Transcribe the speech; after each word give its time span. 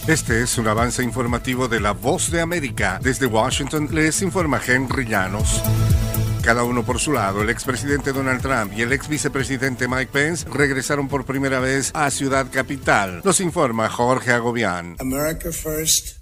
Este 0.05 0.43
es 0.43 0.57
un 0.57 0.67
avance 0.67 1.01
informativo 1.01 1.69
de 1.69 1.79
La 1.79 1.93
Voz 1.93 2.29
de 2.29 2.41
América. 2.41 2.99
Desde 3.01 3.25
Washington 3.25 3.87
les 3.93 4.21
informa 4.21 4.59
Henry 4.67 5.05
Llanos. 5.05 5.63
Cada 6.43 6.65
uno 6.65 6.83
por 6.83 6.99
su 6.99 7.13
lado, 7.13 7.41
el 7.41 7.49
expresidente 7.49 8.11
Donald 8.11 8.41
Trump 8.41 8.73
y 8.75 8.81
el 8.81 8.91
ex 8.91 9.07
vicepresidente 9.07 9.87
Mike 9.87 10.11
Pence 10.11 10.45
regresaron 10.49 11.07
por 11.07 11.23
primera 11.23 11.61
vez 11.61 11.89
a 11.93 12.11
Ciudad 12.11 12.47
Capital. 12.51 13.21
Nos 13.23 13.39
informa 13.39 13.87
Jorge 13.87 14.33
Agobián. 14.33 14.97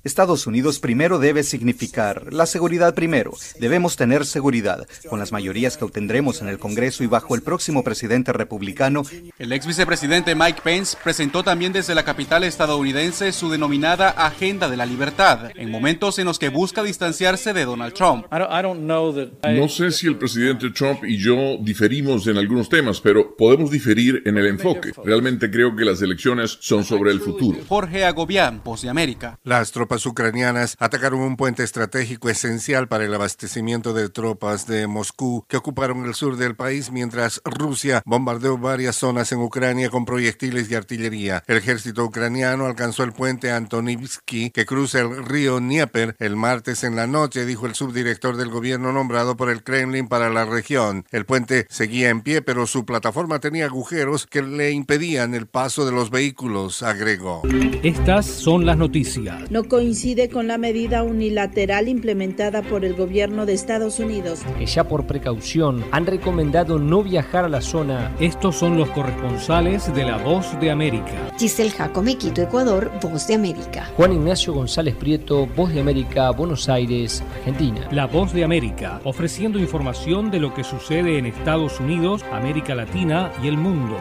Estados 0.04 0.48
Unidos 0.48 0.80
primero 0.80 1.20
debe 1.20 1.44
significar 1.44 2.34
la 2.34 2.48
seguridad 2.48 2.96
primero. 2.96 3.34
Debemos 3.60 3.96
tener 3.98 4.26
seguridad. 4.26 4.88
Con 5.08 5.20
las 5.20 5.32
mayorías 5.32 5.78
que 5.78 5.86
obtendremos 5.86 6.42
en 6.42 6.48
el 6.48 6.58
Congreso 6.58 7.04
y 7.04 7.08
bajo 7.08 7.36
el 7.36 7.44
próximo 7.44 7.84
presidente 7.84 8.34
republicano. 8.34 9.04
El 9.38 9.54
ex 9.54 9.68
vicepresidente 9.68 10.34
Mike 10.34 10.62
Pence 10.64 10.98
presentó 11.04 11.44
también 11.44 11.72
desde 11.72 11.94
la 11.94 12.04
capital 12.04 12.44
estadounidense 12.44 13.32
su 13.32 13.52
denominada 13.52 14.10
Agenda 14.10 14.70
de 14.70 14.78
la 14.78 14.88
Libertad, 14.88 15.52
en 15.56 15.70
momentos 15.70 16.18
en 16.18 16.26
los 16.26 16.40
que 16.40 16.50
busca 16.50 16.82
distanciarse 16.82 17.54
de 17.54 17.66
Donald 17.66 17.94
Trump. 17.94 18.26
No 18.32 19.70
sé 19.70 19.92
si 19.92 20.08
el 20.08 20.18
presidente 20.18 20.72
Trump 20.72 21.04
y 21.04 21.18
yo 21.18 21.58
diferimos 21.62 22.26
en 22.26 22.38
algunos 22.38 22.70
temas, 22.70 23.00
pero 23.02 23.36
podemos 23.36 23.70
diferir 23.70 24.24
en 24.26 24.38
el 24.40 24.48
enfoque. 24.48 24.94
Realmente 25.06 25.52
creo 25.52 25.76
que 25.76 25.86
las 25.86 26.02
elecciones 26.02 26.58
son 26.60 26.84
sobre 26.84 27.12
el 27.12 27.20
futuro. 27.20 27.60
Jorge 27.68 28.04
Agobián, 28.04 28.62
Voz 28.64 28.82
de 28.82 28.90
América. 28.90 29.38
Las 29.44 29.72
tropas 29.72 29.91
ucranianas 30.06 30.76
atacaron 30.80 31.20
un 31.20 31.38
puente 31.38 31.64
estratégico 31.64 32.30
esencial 32.30 32.88
para 32.88 33.06
el 33.06 33.14
abastecimiento 33.14 33.94
de 33.94 34.10
tropas 34.10 34.68
de 34.68 34.88
Moscú 34.88 35.46
que 35.48 35.58
ocuparon 35.58 36.06
el 36.06 36.14
sur 36.14 36.38
del 36.38 36.56
país 36.56 36.92
mientras 36.92 37.42
Rusia 37.44 38.02
bombardeó 38.06 38.58
varias 38.58 38.96
zonas 38.96 39.32
en 39.32 39.40
Ucrania 39.40 39.90
con 39.90 40.06
proyectiles 40.06 40.70
y 40.72 40.76
artillería. 40.76 41.44
El 41.48 41.58
ejército 41.58 42.06
ucraniano 42.06 42.66
alcanzó 42.66 43.04
el 43.04 43.14
puente 43.14 43.52
Antonivsky 43.52 44.52
que 44.52 44.66
cruza 44.66 45.00
el 45.00 45.26
río 45.26 45.60
Dnieper 45.60 46.16
el 46.20 46.36
martes 46.36 46.84
en 46.84 46.96
la 46.96 47.08
noche, 47.08 47.46
dijo 47.46 47.66
el 47.66 47.76
subdirector 47.76 48.38
del 48.38 48.50
gobierno 48.50 48.92
nombrado 48.92 49.36
por 49.36 49.50
el 49.50 49.64
Kremlin 49.64 50.08
para 50.08 50.30
la 50.30 50.46
región. 50.46 51.06
El 51.12 51.26
puente 51.26 51.66
seguía 51.70 52.10
en 52.10 52.22
pie, 52.22 52.42
pero 52.42 52.68
su 52.68 52.86
plataforma 52.86 53.40
tenía 53.40 53.66
agujeros 53.66 54.28
que 54.28 54.42
le 54.42 54.72
impedían 54.72 55.34
el 55.34 55.48
paso 55.48 55.86
de 55.86 55.92
los 55.92 56.10
vehículos, 56.10 56.84
agregó. 56.84 57.42
Estas 57.84 58.26
son 58.26 58.66
las 58.66 58.78
noticias. 58.78 59.50
No 59.52 59.64
coincide 59.82 60.30
con 60.30 60.48
la 60.48 60.60
medida 60.60 61.02
unilateral 61.02 61.88
implementada 61.88 62.62
por 62.62 62.86
el 62.86 62.94
gobierno 62.94 63.48
de 63.48 63.54
Estados 63.54 63.98
Unidos. 63.98 64.42
Que 64.60 64.68
ya 64.68 64.84
por 64.84 65.08
precaución 65.08 65.84
han 65.90 66.06
recomendado 66.06 66.78
no 66.78 67.02
viajar 67.02 67.46
a 67.46 67.50
la 67.50 67.62
zona. 67.62 68.16
Estos 68.20 68.58
son 68.58 68.78
los 68.78 68.92
corresponsales 68.92 69.92
de 69.96 70.04
La 70.04 70.18
Voz 70.18 70.46
de 70.60 70.70
América. 70.70 71.32
Giselle 71.40 71.72
Jacome, 71.72 72.16
Quito, 72.16 72.44
Ecuador, 72.44 72.92
Voz 73.02 73.26
de 73.26 73.34
América. 73.34 73.90
Juan 73.98 74.14
Ignacio 74.14 74.54
González 74.54 74.96
Prieto, 74.96 75.48
Voz 75.48 75.74
de 75.74 75.82
América, 75.82 76.30
Buenos 76.30 76.70
Aires, 76.70 77.24
Argentina. 77.40 77.88
La 77.90 78.06
Voz 78.06 78.34
de 78.34 78.44
América, 78.44 79.02
ofreciendo 79.04 79.58
información 79.58 80.30
de 80.30 80.42
lo 80.42 80.54
que 80.54 80.64
sucede 80.64 81.18
en 81.18 81.26
Estados 81.26 81.80
Unidos, 81.80 82.24
América 82.32 82.76
Latina 82.76 83.32
y 83.42 83.48
el 83.48 83.58
mundo. 83.58 83.98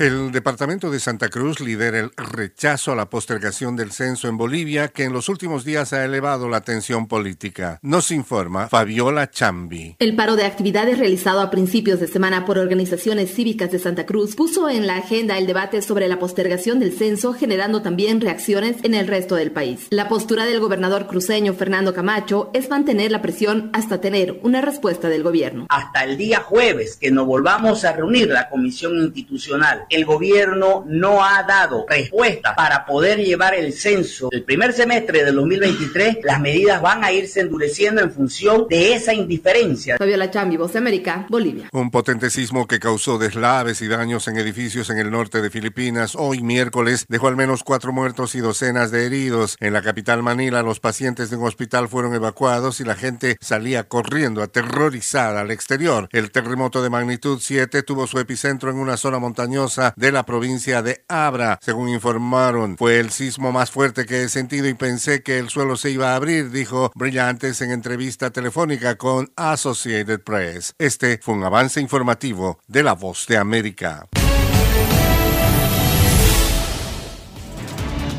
El 0.00 0.32
departamento 0.32 0.90
de 0.90 0.98
Santa 0.98 1.28
Cruz 1.28 1.60
lidera 1.60 1.98
el 1.98 2.10
rechazo 2.16 2.90
a 2.90 2.96
la 2.96 3.10
postergación 3.10 3.76
del 3.76 3.92
censo 3.92 4.28
en 4.28 4.38
Bolivia, 4.38 4.88
que 4.88 5.04
en 5.04 5.12
los 5.12 5.19
últimos 5.28 5.64
días 5.64 5.92
ha 5.92 6.04
elevado 6.04 6.48
la 6.48 6.62
tensión 6.62 7.06
política. 7.06 7.78
Nos 7.82 8.10
informa 8.10 8.68
Fabiola 8.68 9.30
Chambi. 9.30 9.96
El 9.98 10.16
paro 10.16 10.36
de 10.36 10.44
actividades 10.44 10.98
realizado 10.98 11.40
a 11.40 11.50
principios 11.50 12.00
de 12.00 12.06
semana 12.06 12.44
por 12.44 12.58
organizaciones 12.58 13.34
cívicas 13.34 13.70
de 13.70 13.78
Santa 13.78 14.06
Cruz 14.06 14.34
puso 14.36 14.68
en 14.68 14.86
la 14.86 14.96
agenda 14.96 15.38
el 15.38 15.46
debate 15.46 15.82
sobre 15.82 16.08
la 16.08 16.18
postergación 16.18 16.80
del 16.80 16.92
censo, 16.92 17.34
generando 17.34 17.82
también 17.82 18.20
reacciones 18.20 18.76
en 18.82 18.94
el 18.94 19.06
resto 19.06 19.34
del 19.34 19.52
país. 19.52 19.86
La 19.90 20.08
postura 20.08 20.44
del 20.46 20.60
gobernador 20.60 21.06
cruceño 21.06 21.54
Fernando 21.54 21.92
Camacho 21.92 22.50
es 22.54 22.70
mantener 22.70 23.10
la 23.10 23.22
presión 23.22 23.70
hasta 23.72 24.00
tener 24.00 24.40
una 24.42 24.60
respuesta 24.60 25.08
del 25.08 25.22
gobierno. 25.22 25.66
Hasta 25.68 26.04
el 26.04 26.16
día 26.16 26.40
jueves 26.40 26.96
que 26.96 27.10
nos 27.10 27.26
volvamos 27.26 27.84
a 27.84 27.92
reunir 27.92 28.28
la 28.28 28.48
comisión 28.48 28.96
institucional, 28.96 29.84
el 29.90 30.04
gobierno 30.04 30.84
no 30.86 31.24
ha 31.24 31.42
dado 31.42 31.84
respuesta 31.88 32.54
para 32.54 32.86
poder 32.86 33.18
llevar 33.18 33.54
el 33.54 33.72
censo 33.72 34.30
el 34.30 34.44
primer 34.44 34.72
semestre 34.72 35.09
del 35.12 35.34
2023. 35.34 36.18
Las 36.22 36.40
medidas 36.40 36.80
van 36.80 37.04
a 37.04 37.12
irse 37.12 37.40
endureciendo 37.40 38.00
en 38.00 38.12
función 38.12 38.66
de 38.68 38.94
esa 38.94 39.12
indiferencia. 39.12 39.96
Fabiola 39.98 40.30
Chambi, 40.30 40.56
Voz 40.56 40.72
de 40.72 40.78
América, 40.78 41.26
Bolivia. 41.28 41.68
Un 41.72 41.90
potente 41.90 42.30
sismo 42.30 42.66
que 42.66 42.78
causó 42.78 43.18
deslaves 43.18 43.82
y 43.82 43.88
daños 43.88 44.28
en 44.28 44.36
edificios 44.36 44.90
en 44.90 44.98
el 44.98 45.10
norte 45.10 45.42
de 45.42 45.50
Filipinas 45.50 46.14
hoy 46.14 46.42
miércoles 46.42 47.06
dejó 47.08 47.28
al 47.28 47.36
menos 47.36 47.64
cuatro 47.64 47.92
muertos 47.92 48.34
y 48.34 48.40
docenas 48.40 48.90
de 48.90 49.06
heridos. 49.06 49.56
En 49.60 49.72
la 49.72 49.82
capital 49.82 50.22
Manila, 50.22 50.62
los 50.62 50.80
pacientes 50.80 51.30
de 51.30 51.36
un 51.36 51.46
hospital 51.46 51.88
fueron 51.88 52.14
evacuados 52.14 52.80
y 52.80 52.84
la 52.84 52.94
gente 52.94 53.36
salía 53.40 53.88
corriendo 53.88 54.42
aterrorizada 54.42 55.40
al 55.40 55.50
exterior. 55.50 56.08
El 56.12 56.30
terremoto 56.30 56.82
de 56.82 56.90
magnitud 56.90 57.38
7 57.40 57.82
tuvo 57.82 58.06
su 58.06 58.18
epicentro 58.18 58.70
en 58.70 58.76
una 58.76 58.96
zona 58.96 59.18
montañosa 59.18 59.94
de 59.96 60.12
la 60.12 60.24
provincia 60.24 60.82
de 60.82 61.04
Abra. 61.08 61.58
Según 61.62 61.88
informaron, 61.88 62.76
fue 62.76 63.00
el 63.00 63.10
sismo 63.10 63.52
más 63.52 63.70
fuerte 63.70 64.06
que 64.06 64.22
he 64.22 64.28
sentido 64.28 64.68
y 64.68 64.74
pensé 65.00 65.22
que 65.22 65.38
el 65.38 65.48
suelo 65.48 65.76
se 65.76 65.90
iba 65.90 66.12
a 66.12 66.16
abrir, 66.16 66.50
dijo 66.50 66.92
Brillantes 66.94 67.62
en 67.62 67.70
entrevista 67.70 68.28
telefónica 68.28 68.96
con 68.96 69.32
Associated 69.34 70.20
Press. 70.20 70.74
Este 70.78 71.16
fue 71.22 71.36
un 71.36 71.42
avance 71.42 71.80
informativo 71.80 72.58
de 72.68 72.82
La 72.82 72.92
Voz 72.92 73.26
de 73.26 73.38
América. 73.38 74.06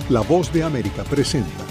La 0.09 0.21
Voz 0.21 0.51
de 0.51 0.63
América 0.63 1.03
presenta 1.03 1.70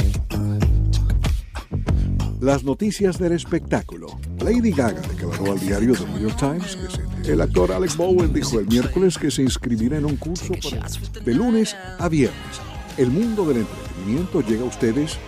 Las 2.41 2.63
noticias 2.63 3.19
del 3.19 3.33
espectáculo. 3.33 4.19
Lady 4.39 4.71
Gaga 4.71 4.99
declaró 5.01 5.51
al 5.51 5.59
diario 5.59 5.93
The 5.93 6.07
New 6.07 6.21
York 6.21 6.37
Times 6.39 6.75
que 6.75 7.23
se, 7.23 7.33
el 7.33 7.39
actor 7.39 7.71
Alex 7.71 7.95
Bowen 7.95 8.33
dijo 8.33 8.59
el 8.59 8.65
miércoles 8.65 9.19
que 9.19 9.29
se 9.29 9.43
inscribirá 9.43 9.97
en 9.97 10.05
un 10.05 10.17
curso 10.17 10.51
para, 10.55 10.87
de 11.23 11.33
lunes 11.35 11.77
a 11.99 12.09
viernes. 12.09 12.59
El 12.97 13.11
mundo 13.11 13.45
del 13.45 13.57
entretenimiento 13.57 14.41
llega 14.41 14.63
a 14.63 14.65
ustedes 14.65 15.19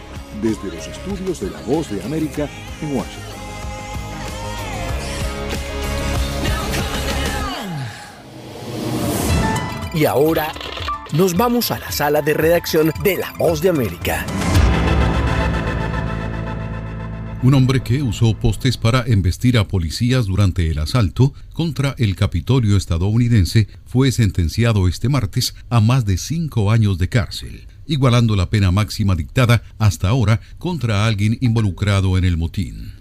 desde 0.42 0.76
los 0.76 0.88
estudios 0.88 1.40
de 1.40 1.52
La 1.52 1.62
Voz 1.68 1.92
de 1.92 2.02
América 2.02 2.50
en 2.82 2.98
Washington. 2.98 3.22
Y 9.94 10.06
ahora 10.06 10.52
nos 11.12 11.38
vamos 11.38 11.70
a 11.70 11.78
la 11.78 11.92
sala 11.92 12.24
de 12.24 12.34
redacción 12.34 12.92
de 13.04 13.18
La 13.18 13.32
Voz 13.38 13.62
de 13.62 13.70
América. 13.70 14.26
Un 17.44 17.56
hombre 17.56 17.84
que 17.84 18.02
usó 18.02 18.40
postes 18.40 18.78
para 18.78 19.04
embestir 19.06 19.58
a 19.58 19.68
policías 19.68 20.28
durante 20.28 20.72
el 20.72 20.80
asalto 20.80 21.34
contra 21.52 21.94
el 21.98 22.16
Capitolio 22.16 22.78
estadounidense 22.78 23.68
fue 23.86 24.14
sentenciado 24.14 24.88
este 24.88 25.10
martes 25.10 25.54
a 25.70 25.82
más 25.82 26.06
de 26.06 26.16
cinco 26.16 26.72
años 26.72 26.98
de 27.00 27.10
cárcel, 27.10 27.68
igualando 27.86 28.38
la 28.38 28.50
pena 28.50 28.72
máxima 28.72 29.14
dictada 29.18 29.62
hasta 29.78 30.08
ahora 30.08 30.40
contra 30.58 31.06
alguien 31.06 31.38
involucrado 31.42 32.18
en 32.18 32.24
el 32.24 32.38
motín. 32.38 32.94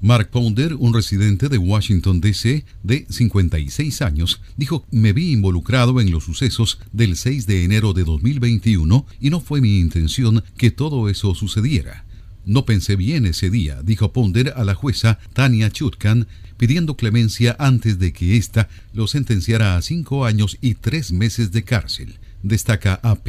Mark 0.00 0.30
Ponder, 0.30 0.72
un 0.72 0.94
residente 0.94 1.50
de 1.50 1.58
Washington, 1.58 2.22
D.C., 2.22 2.64
de 2.82 3.04
56 3.10 4.00
años, 4.00 4.40
dijo, 4.56 4.86
me 4.90 5.12
vi 5.12 5.30
involucrado 5.32 6.00
en 6.00 6.10
los 6.10 6.24
sucesos 6.24 6.78
del 6.92 7.16
6 7.16 7.46
de 7.46 7.64
enero 7.64 7.92
de 7.92 8.04
2021 8.04 9.04
y 9.20 9.28
no 9.28 9.40
fue 9.40 9.60
mi 9.60 9.78
intención 9.78 10.42
que 10.56 10.70
todo 10.70 11.10
eso 11.10 11.34
sucediera. 11.34 12.07
No 12.48 12.64
pensé 12.64 12.96
bien 12.96 13.26
ese 13.26 13.50
día, 13.50 13.82
dijo 13.82 14.14
Ponder 14.14 14.54
a 14.56 14.64
la 14.64 14.74
jueza 14.74 15.18
Tania 15.34 15.70
Chutkan, 15.70 16.26
pidiendo 16.56 16.96
clemencia 16.96 17.54
antes 17.58 17.98
de 17.98 18.14
que 18.14 18.38
ésta 18.38 18.70
lo 18.94 19.06
sentenciara 19.06 19.76
a 19.76 19.82
cinco 19.82 20.24
años 20.24 20.56
y 20.62 20.72
tres 20.72 21.12
meses 21.12 21.52
de 21.52 21.62
cárcel, 21.62 22.18
destaca 22.42 23.00
AP. 23.02 23.28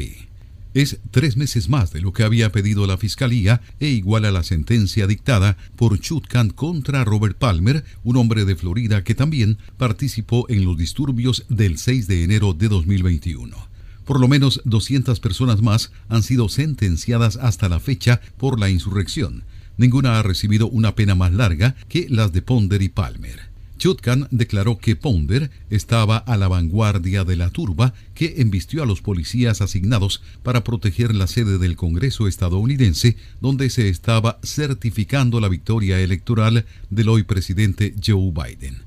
Es 0.74 1.00
tres 1.12 1.36
meses 1.36 1.68
más 1.68 1.92
de 1.92 2.00
lo 2.00 2.14
que 2.14 2.24
había 2.24 2.54
pedido 2.54 2.88
la 2.88 2.96
Fiscalía 2.96 3.60
e 3.82 3.90
igual 3.90 4.24
a 4.24 4.32
la 4.32 4.44
sentencia 4.44 5.06
dictada 5.06 5.58
por 5.76 6.00
Chutkan 6.00 6.52
contra 6.52 7.04
Robert 7.04 7.38
Palmer, 7.38 7.84
un 8.06 8.16
hombre 8.16 8.46
de 8.46 8.56
Florida 8.56 9.04
que 9.04 9.16
también 9.16 9.58
participó 9.76 10.46
en 10.48 10.64
los 10.64 10.78
disturbios 10.78 11.46
del 11.50 11.78
6 11.78 12.08
de 12.08 12.24
enero 12.24 12.54
de 12.54 12.70
2021. 12.70 13.69
Por 14.10 14.20
lo 14.20 14.28
menos 14.28 14.62
200 14.66 15.20
personas 15.20 15.62
más 15.62 15.92
han 16.08 16.24
sido 16.24 16.50
sentenciadas 16.50 17.38
hasta 17.38 17.70
la 17.70 17.80
fecha 17.80 18.22
por 18.38 18.60
la 18.60 18.72
insurrección. 18.72 19.44
Ninguna 19.78 20.18
ha 20.18 20.24
recibido 20.24 20.68
una 20.68 20.96
pena 20.96 21.14
más 21.14 21.32
larga 21.32 21.76
que 21.90 22.08
las 22.10 22.34
de 22.34 22.42
Ponder 22.42 22.82
y 22.82 22.90
Palmer. 22.90 23.40
Chutkan 23.78 24.28
declaró 24.32 24.80
que 24.80 24.96
Ponder 24.96 25.52
estaba 25.70 26.18
a 26.18 26.38
la 26.38 26.48
vanguardia 26.48 27.24
de 27.24 27.36
la 27.36 27.52
turba 27.52 27.94
que 28.16 28.42
embistió 28.42 28.82
a 28.82 28.88
los 28.88 29.02
policías 29.02 29.62
asignados 29.62 30.24
para 30.42 30.64
proteger 30.64 31.14
la 31.14 31.28
sede 31.28 31.60
del 31.60 31.76
Congreso 31.76 32.28
estadounidense, 32.28 33.16
donde 33.42 33.70
se 33.70 33.90
estaba 33.90 34.40
certificando 34.42 35.40
la 35.40 35.50
victoria 35.50 36.00
electoral 36.00 36.66
del 36.90 37.10
hoy 37.10 37.22
presidente 37.22 37.94
Joe 38.04 38.32
Biden. 38.32 38.80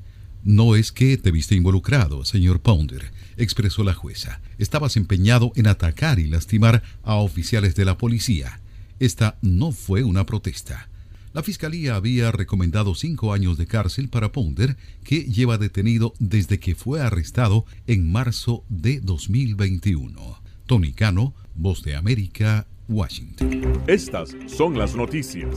No 0.42 0.74
es 0.74 0.90
que 0.90 1.16
te 1.16 1.30
viste 1.30 1.54
involucrado, 1.54 2.24
señor 2.24 2.58
Ponder 2.58 3.12
expresó 3.36 3.84
la 3.84 3.94
jueza. 3.94 4.40
Estabas 4.58 4.96
empeñado 4.96 5.52
en 5.56 5.66
atacar 5.66 6.18
y 6.18 6.26
lastimar 6.26 6.82
a 7.02 7.16
oficiales 7.16 7.74
de 7.74 7.84
la 7.84 7.98
policía. 7.98 8.60
Esta 8.98 9.38
no 9.42 9.72
fue 9.72 10.04
una 10.04 10.26
protesta. 10.26 10.88
La 11.32 11.42
fiscalía 11.42 11.96
había 11.96 12.30
recomendado 12.30 12.94
cinco 12.94 13.32
años 13.32 13.56
de 13.56 13.66
cárcel 13.66 14.10
para 14.10 14.32
Ponder, 14.32 14.76
que 15.02 15.22
lleva 15.24 15.56
detenido 15.56 16.12
desde 16.18 16.60
que 16.60 16.74
fue 16.74 17.00
arrestado 17.00 17.64
en 17.86 18.12
marzo 18.12 18.64
de 18.68 19.00
2021. 19.00 20.42
Tony 20.66 20.92
Cano, 20.92 21.34
Voz 21.54 21.82
de 21.82 21.96
América, 21.96 22.66
Washington. 22.88 23.82
Estas 23.86 24.36
son 24.46 24.78
las 24.78 24.94
noticias. 24.94 25.56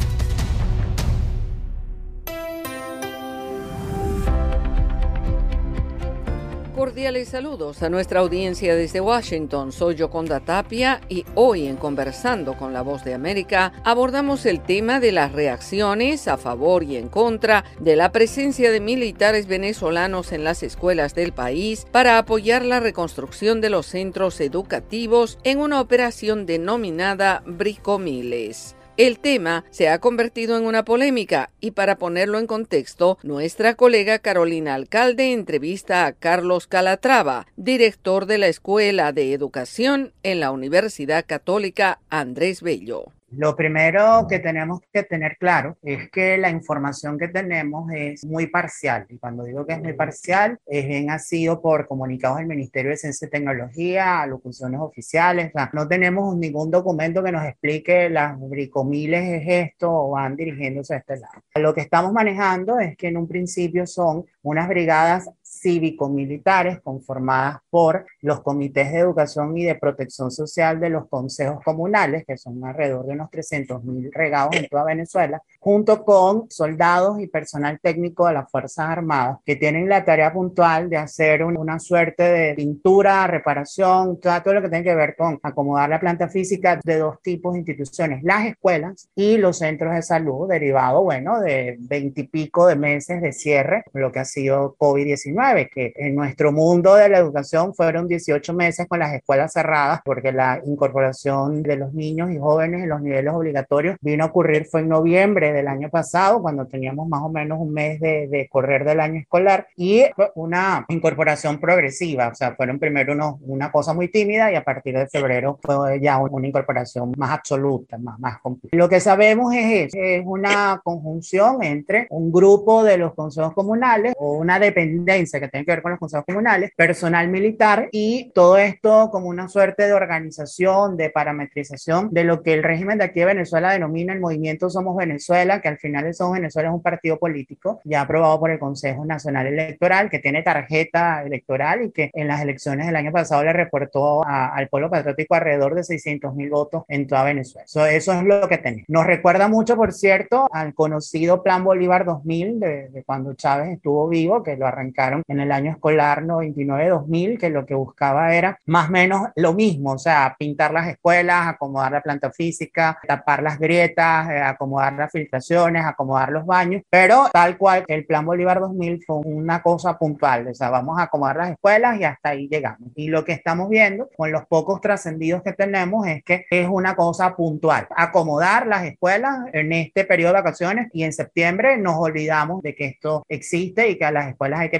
Cordiales 6.81 7.29
saludos 7.29 7.83
a 7.83 7.91
nuestra 7.91 8.21
audiencia 8.21 8.75
desde 8.75 9.01
Washington. 9.01 9.71
Soy 9.71 9.93
Yoconda 9.93 10.39
Tapia 10.39 10.99
y 11.09 11.25
hoy 11.35 11.67
en 11.67 11.75
Conversando 11.75 12.57
con 12.57 12.73
la 12.73 12.81
Voz 12.81 13.03
de 13.03 13.13
América 13.13 13.71
abordamos 13.83 14.47
el 14.47 14.61
tema 14.61 14.99
de 14.99 15.11
las 15.11 15.31
reacciones 15.31 16.27
a 16.27 16.37
favor 16.37 16.81
y 16.81 16.95
en 16.95 17.07
contra 17.07 17.65
de 17.79 17.95
la 17.95 18.11
presencia 18.11 18.71
de 18.71 18.79
militares 18.79 19.45
venezolanos 19.45 20.31
en 20.31 20.43
las 20.43 20.63
escuelas 20.63 21.13
del 21.13 21.33
país 21.33 21.85
para 21.91 22.17
apoyar 22.17 22.65
la 22.65 22.79
reconstrucción 22.79 23.61
de 23.61 23.69
los 23.69 23.85
centros 23.85 24.41
educativos 24.41 25.37
en 25.43 25.59
una 25.59 25.81
operación 25.81 26.47
denominada 26.47 27.43
Bricomiles. 27.45 28.75
El 28.97 29.19
tema 29.19 29.63
se 29.71 29.89
ha 29.89 29.99
convertido 29.99 30.57
en 30.57 30.65
una 30.65 30.83
polémica 30.83 31.49
y 31.61 31.71
para 31.71 31.97
ponerlo 31.97 32.39
en 32.39 32.47
contexto, 32.47 33.17
nuestra 33.23 33.75
colega 33.75 34.19
Carolina 34.19 34.75
Alcalde 34.75 35.31
entrevista 35.31 36.05
a 36.05 36.13
Carlos 36.13 36.67
Calatrava, 36.67 37.47
director 37.55 38.25
de 38.25 38.37
la 38.37 38.47
Escuela 38.47 39.11
de 39.13 39.33
Educación 39.33 40.13
en 40.23 40.39
la 40.39 40.51
Universidad 40.51 41.25
Católica 41.25 41.99
Andrés 42.09 42.61
Bello. 42.61 43.05
Lo 43.31 43.55
primero 43.55 44.27
que 44.27 44.39
tenemos 44.39 44.81
que 44.91 45.03
tener 45.03 45.37
claro 45.37 45.77
es 45.83 46.09
que 46.09 46.37
la 46.37 46.49
información 46.49 47.17
que 47.17 47.29
tenemos 47.29 47.89
es 47.93 48.25
muy 48.25 48.47
parcial. 48.47 49.05
Y 49.09 49.17
cuando 49.17 49.43
digo 49.45 49.65
que 49.65 49.73
es 49.73 49.81
muy 49.81 49.93
parcial, 49.93 50.59
es 50.65 50.85
bien 50.85 51.09
ha 51.09 51.17
sido 51.17 51.61
por 51.61 51.87
comunicados 51.87 52.39
del 52.39 52.47
Ministerio 52.47 52.91
de 52.91 52.97
Ciencia 52.97 53.27
y 53.27 53.31
Tecnología, 53.31 54.21
alocuciones 54.21 54.81
oficiales. 54.81 55.51
No 55.73 55.87
tenemos 55.87 56.35
ningún 56.35 56.71
documento 56.71 57.23
que 57.23 57.31
nos 57.31 57.45
explique 57.45 58.09
las 58.09 58.37
bricomiles 58.37 59.41
es 59.41 59.71
esto 59.71 59.91
o 59.91 60.11
van 60.11 60.35
dirigiéndose 60.35 60.95
a 60.95 60.97
este 60.97 61.17
lado. 61.17 61.41
Lo 61.55 61.73
que 61.73 61.81
estamos 61.81 62.11
manejando 62.11 62.79
es 62.79 62.97
que 62.97 63.07
en 63.07 63.17
un 63.17 63.27
principio 63.27 63.87
son 63.87 64.25
unas 64.41 64.67
brigadas 64.67 65.29
cívico-militares 65.61 66.79
conformadas 66.81 67.59
por 67.69 68.05
los 68.21 68.41
comités 68.41 68.91
de 68.91 68.99
educación 68.99 69.57
y 69.57 69.65
de 69.65 69.75
protección 69.75 70.31
social 70.31 70.79
de 70.79 70.89
los 70.89 71.07
consejos 71.07 71.63
comunales, 71.63 72.25
que 72.25 72.37
son 72.37 72.63
alrededor 72.65 73.05
de 73.05 73.13
unos 73.13 73.29
300 73.29 73.83
mil 73.83 74.11
regados 74.11 74.55
en 74.55 74.67
toda 74.67 74.85
Venezuela, 74.85 75.41
junto 75.59 76.03
con 76.03 76.49
soldados 76.49 77.19
y 77.19 77.27
personal 77.27 77.79
técnico 77.81 78.27
de 78.27 78.33
las 78.33 78.49
Fuerzas 78.49 78.89
Armadas, 78.89 79.37
que 79.45 79.55
tienen 79.55 79.87
la 79.87 80.03
tarea 80.03 80.33
puntual 80.33 80.89
de 80.89 80.97
hacer 80.97 81.43
una 81.43 81.79
suerte 81.79 82.23
de 82.23 82.53
pintura, 82.55 83.27
reparación, 83.27 84.19
todo 84.19 84.53
lo 84.53 84.61
que 84.61 84.69
tiene 84.69 84.83
que 84.83 84.95
ver 84.95 85.15
con 85.15 85.39
acomodar 85.43 85.89
la 85.89 85.99
planta 85.99 86.27
física 86.27 86.79
de 86.83 86.97
dos 86.97 87.21
tipos 87.21 87.53
de 87.53 87.59
instituciones, 87.59 88.23
las 88.23 88.45
escuelas 88.45 89.09
y 89.15 89.37
los 89.37 89.59
centros 89.59 89.93
de 89.93 90.01
salud, 90.01 90.49
derivado, 90.49 91.03
bueno, 91.03 91.39
de 91.39 91.77
veintipico 91.79 92.67
de 92.67 92.75
meses 92.75 93.21
de 93.21 93.33
cierre, 93.33 93.83
lo 93.93 94.11
que 94.11 94.19
ha 94.19 94.25
sido 94.25 94.75
COVID-19, 94.77 95.50
que 95.73 95.93
en 95.95 96.15
nuestro 96.15 96.51
mundo 96.51 96.95
de 96.95 97.09
la 97.09 97.17
educación 97.17 97.73
fueron 97.73 98.07
18 98.07 98.53
meses 98.53 98.87
con 98.87 98.99
las 98.99 99.13
escuelas 99.13 99.53
cerradas, 99.53 100.01
porque 100.03 100.31
la 100.31 100.61
incorporación 100.65 101.63
de 101.63 101.75
los 101.75 101.93
niños 101.93 102.31
y 102.31 102.37
jóvenes 102.37 102.83
en 102.83 102.89
los 102.89 103.01
niveles 103.01 103.33
obligatorios 103.33 103.97
vino 104.01 104.23
a 104.23 104.27
ocurrir 104.27 104.65
fue 104.65 104.81
en 104.81 104.89
noviembre 104.89 105.51
del 105.53 105.67
año 105.67 105.89
pasado, 105.89 106.41
cuando 106.41 106.65
teníamos 106.67 107.07
más 107.07 107.21
o 107.21 107.29
menos 107.29 107.59
un 107.59 107.73
mes 107.73 107.99
de, 107.99 108.27
de 108.27 108.47
correr 108.49 108.85
del 108.85 108.99
año 108.99 109.19
escolar, 109.19 109.67
y 109.75 110.03
una 110.35 110.85
incorporación 110.89 111.59
progresiva, 111.59 112.29
o 112.29 112.35
sea, 112.35 112.55
fueron 112.55 112.79
primero 112.79 113.13
unos, 113.13 113.35
una 113.41 113.71
cosa 113.71 113.93
muy 113.93 114.07
tímida 114.07 114.51
y 114.51 114.55
a 114.55 114.63
partir 114.63 114.97
de 114.97 115.07
febrero 115.07 115.59
fue 115.61 115.99
ya 115.99 116.17
una 116.19 116.47
incorporación 116.47 117.13
más 117.17 117.31
absoluta, 117.31 117.97
más, 117.97 118.19
más 118.19 118.39
completa. 118.39 118.75
Lo 118.75 118.89
que 118.89 118.99
sabemos 118.99 119.53
es 119.53 119.91
es 119.93 120.23
una 120.25 120.81
conjunción 120.83 121.63
entre 121.63 122.07
un 122.09 122.31
grupo 122.31 122.83
de 122.83 122.97
los 122.97 123.13
consejos 123.13 123.53
comunales 123.53 124.13
o 124.17 124.33
una 124.33 124.59
dependencia 124.59 125.39
que 125.41 125.49
tiene 125.49 125.65
que 125.65 125.71
ver 125.71 125.81
con 125.81 125.91
los 125.91 125.99
consejos 125.99 126.25
comunales, 126.25 126.71
personal 126.75 127.27
militar 127.27 127.89
y 127.91 128.31
todo 128.33 128.57
esto 128.57 129.09
como 129.11 129.27
una 129.27 129.47
suerte 129.49 129.87
de 129.87 129.93
organización, 129.93 130.97
de 130.97 131.09
parametrización 131.09 132.09
de 132.11 132.23
lo 132.23 132.41
que 132.41 132.53
el 132.53 132.63
régimen 132.63 132.97
de 132.97 133.05
aquí 133.05 133.19
de 133.19 133.25
Venezuela 133.27 133.71
denomina 133.71 134.13
el 134.13 134.19
movimiento 134.19 134.69
Somos 134.69 134.95
Venezuela, 134.95 135.61
que 135.61 135.67
al 135.67 135.77
final 135.77 136.05
el 136.05 136.13
Somos 136.13 136.33
Venezuela 136.33 136.69
es 136.69 136.75
un 136.75 136.81
partido 136.81 137.17
político 137.17 137.81
ya 137.83 138.01
aprobado 138.01 138.39
por 138.39 138.51
el 138.51 138.59
Consejo 138.59 139.05
Nacional 139.05 139.47
Electoral, 139.47 140.09
que 140.09 140.19
tiene 140.19 140.43
tarjeta 140.43 141.23
electoral 141.23 141.83
y 141.83 141.91
que 141.91 142.11
en 142.13 142.27
las 142.27 142.41
elecciones 142.41 142.85
del 142.85 142.95
año 142.95 143.11
pasado 143.11 143.43
le 143.43 143.53
reportó 143.53 144.23
al 144.25 144.67
pueblo 144.69 144.89
patriótico 144.89 145.35
alrededor 145.35 145.75
de 145.75 145.83
600 145.83 146.35
mil 146.35 146.49
votos 146.49 146.83
en 146.87 147.07
toda 147.07 147.23
Venezuela. 147.23 147.65
Eso, 147.65 147.85
eso 147.85 148.13
es 148.13 148.23
lo 148.23 148.47
que 148.47 148.57
tenemos. 148.57 148.85
Nos 148.87 149.05
recuerda 149.05 149.47
mucho, 149.47 149.75
por 149.75 149.93
cierto, 149.93 150.47
al 150.51 150.73
conocido 150.73 151.43
Plan 151.43 151.63
Bolívar 151.63 152.05
2000, 152.05 152.59
de, 152.59 152.89
de 152.89 153.03
cuando 153.03 153.33
Chávez 153.33 153.69
estuvo 153.69 154.07
vivo, 154.07 154.43
que 154.43 154.57
lo 154.57 154.67
arrancaron 154.67 155.23
en 155.31 155.39
el 155.39 155.51
año 155.51 155.71
escolar 155.71 156.23
99-2000, 156.23 157.39
que 157.39 157.49
lo 157.49 157.65
que 157.65 157.73
buscaba 157.73 158.35
era 158.35 158.59
más 158.65 158.89
o 158.89 158.91
menos 158.91 159.29
lo 159.35 159.53
mismo, 159.53 159.93
o 159.93 159.97
sea, 159.97 160.35
pintar 160.37 160.73
las 160.73 160.87
escuelas, 160.87 161.47
acomodar 161.47 161.91
la 161.93 162.01
planta 162.01 162.31
física, 162.31 162.99
tapar 163.07 163.41
las 163.41 163.57
grietas, 163.57 164.29
eh, 164.29 164.41
acomodar 164.41 164.93
las 164.93 165.11
filtraciones, 165.11 165.85
acomodar 165.85 166.31
los 166.31 166.45
baños, 166.45 166.83
pero 166.89 167.29
tal 167.31 167.57
cual 167.57 167.85
el 167.87 168.05
Plan 168.05 168.25
Bolívar 168.25 168.59
2000 168.59 169.03
fue 169.05 169.17
una 169.17 169.61
cosa 169.61 169.97
puntual, 169.97 170.47
o 170.47 170.53
sea, 170.53 170.69
vamos 170.69 170.99
a 170.99 171.03
acomodar 171.03 171.37
las 171.37 171.51
escuelas 171.51 171.99
y 171.99 172.03
hasta 172.03 172.29
ahí 172.29 172.47
llegamos. 172.49 172.89
Y 172.95 173.07
lo 173.07 173.23
que 173.23 173.33
estamos 173.33 173.69
viendo 173.69 174.09
con 174.15 174.31
los 174.31 174.45
pocos 174.45 174.81
trascendidos 174.81 175.41
que 175.43 175.53
tenemos 175.53 176.05
es 176.07 176.23
que 176.23 176.45
es 176.49 176.67
una 176.67 176.95
cosa 176.95 177.35
puntual, 177.35 177.87
acomodar 177.95 178.67
las 178.67 178.85
escuelas 178.85 179.39
en 179.53 179.71
este 179.71 180.05
periodo 180.05 180.33
de 180.33 180.41
vacaciones 180.41 180.89
y 180.93 181.03
en 181.03 181.13
septiembre 181.13 181.77
nos 181.77 181.95
olvidamos 181.97 182.61
de 182.61 182.75
que 182.75 182.85
esto 182.85 183.23
existe 183.29 183.89
y 183.89 183.97
que 183.97 184.05
a 184.05 184.11
las 184.11 184.29
escuelas 184.29 184.61
hay 184.61 184.69
que 184.69 184.79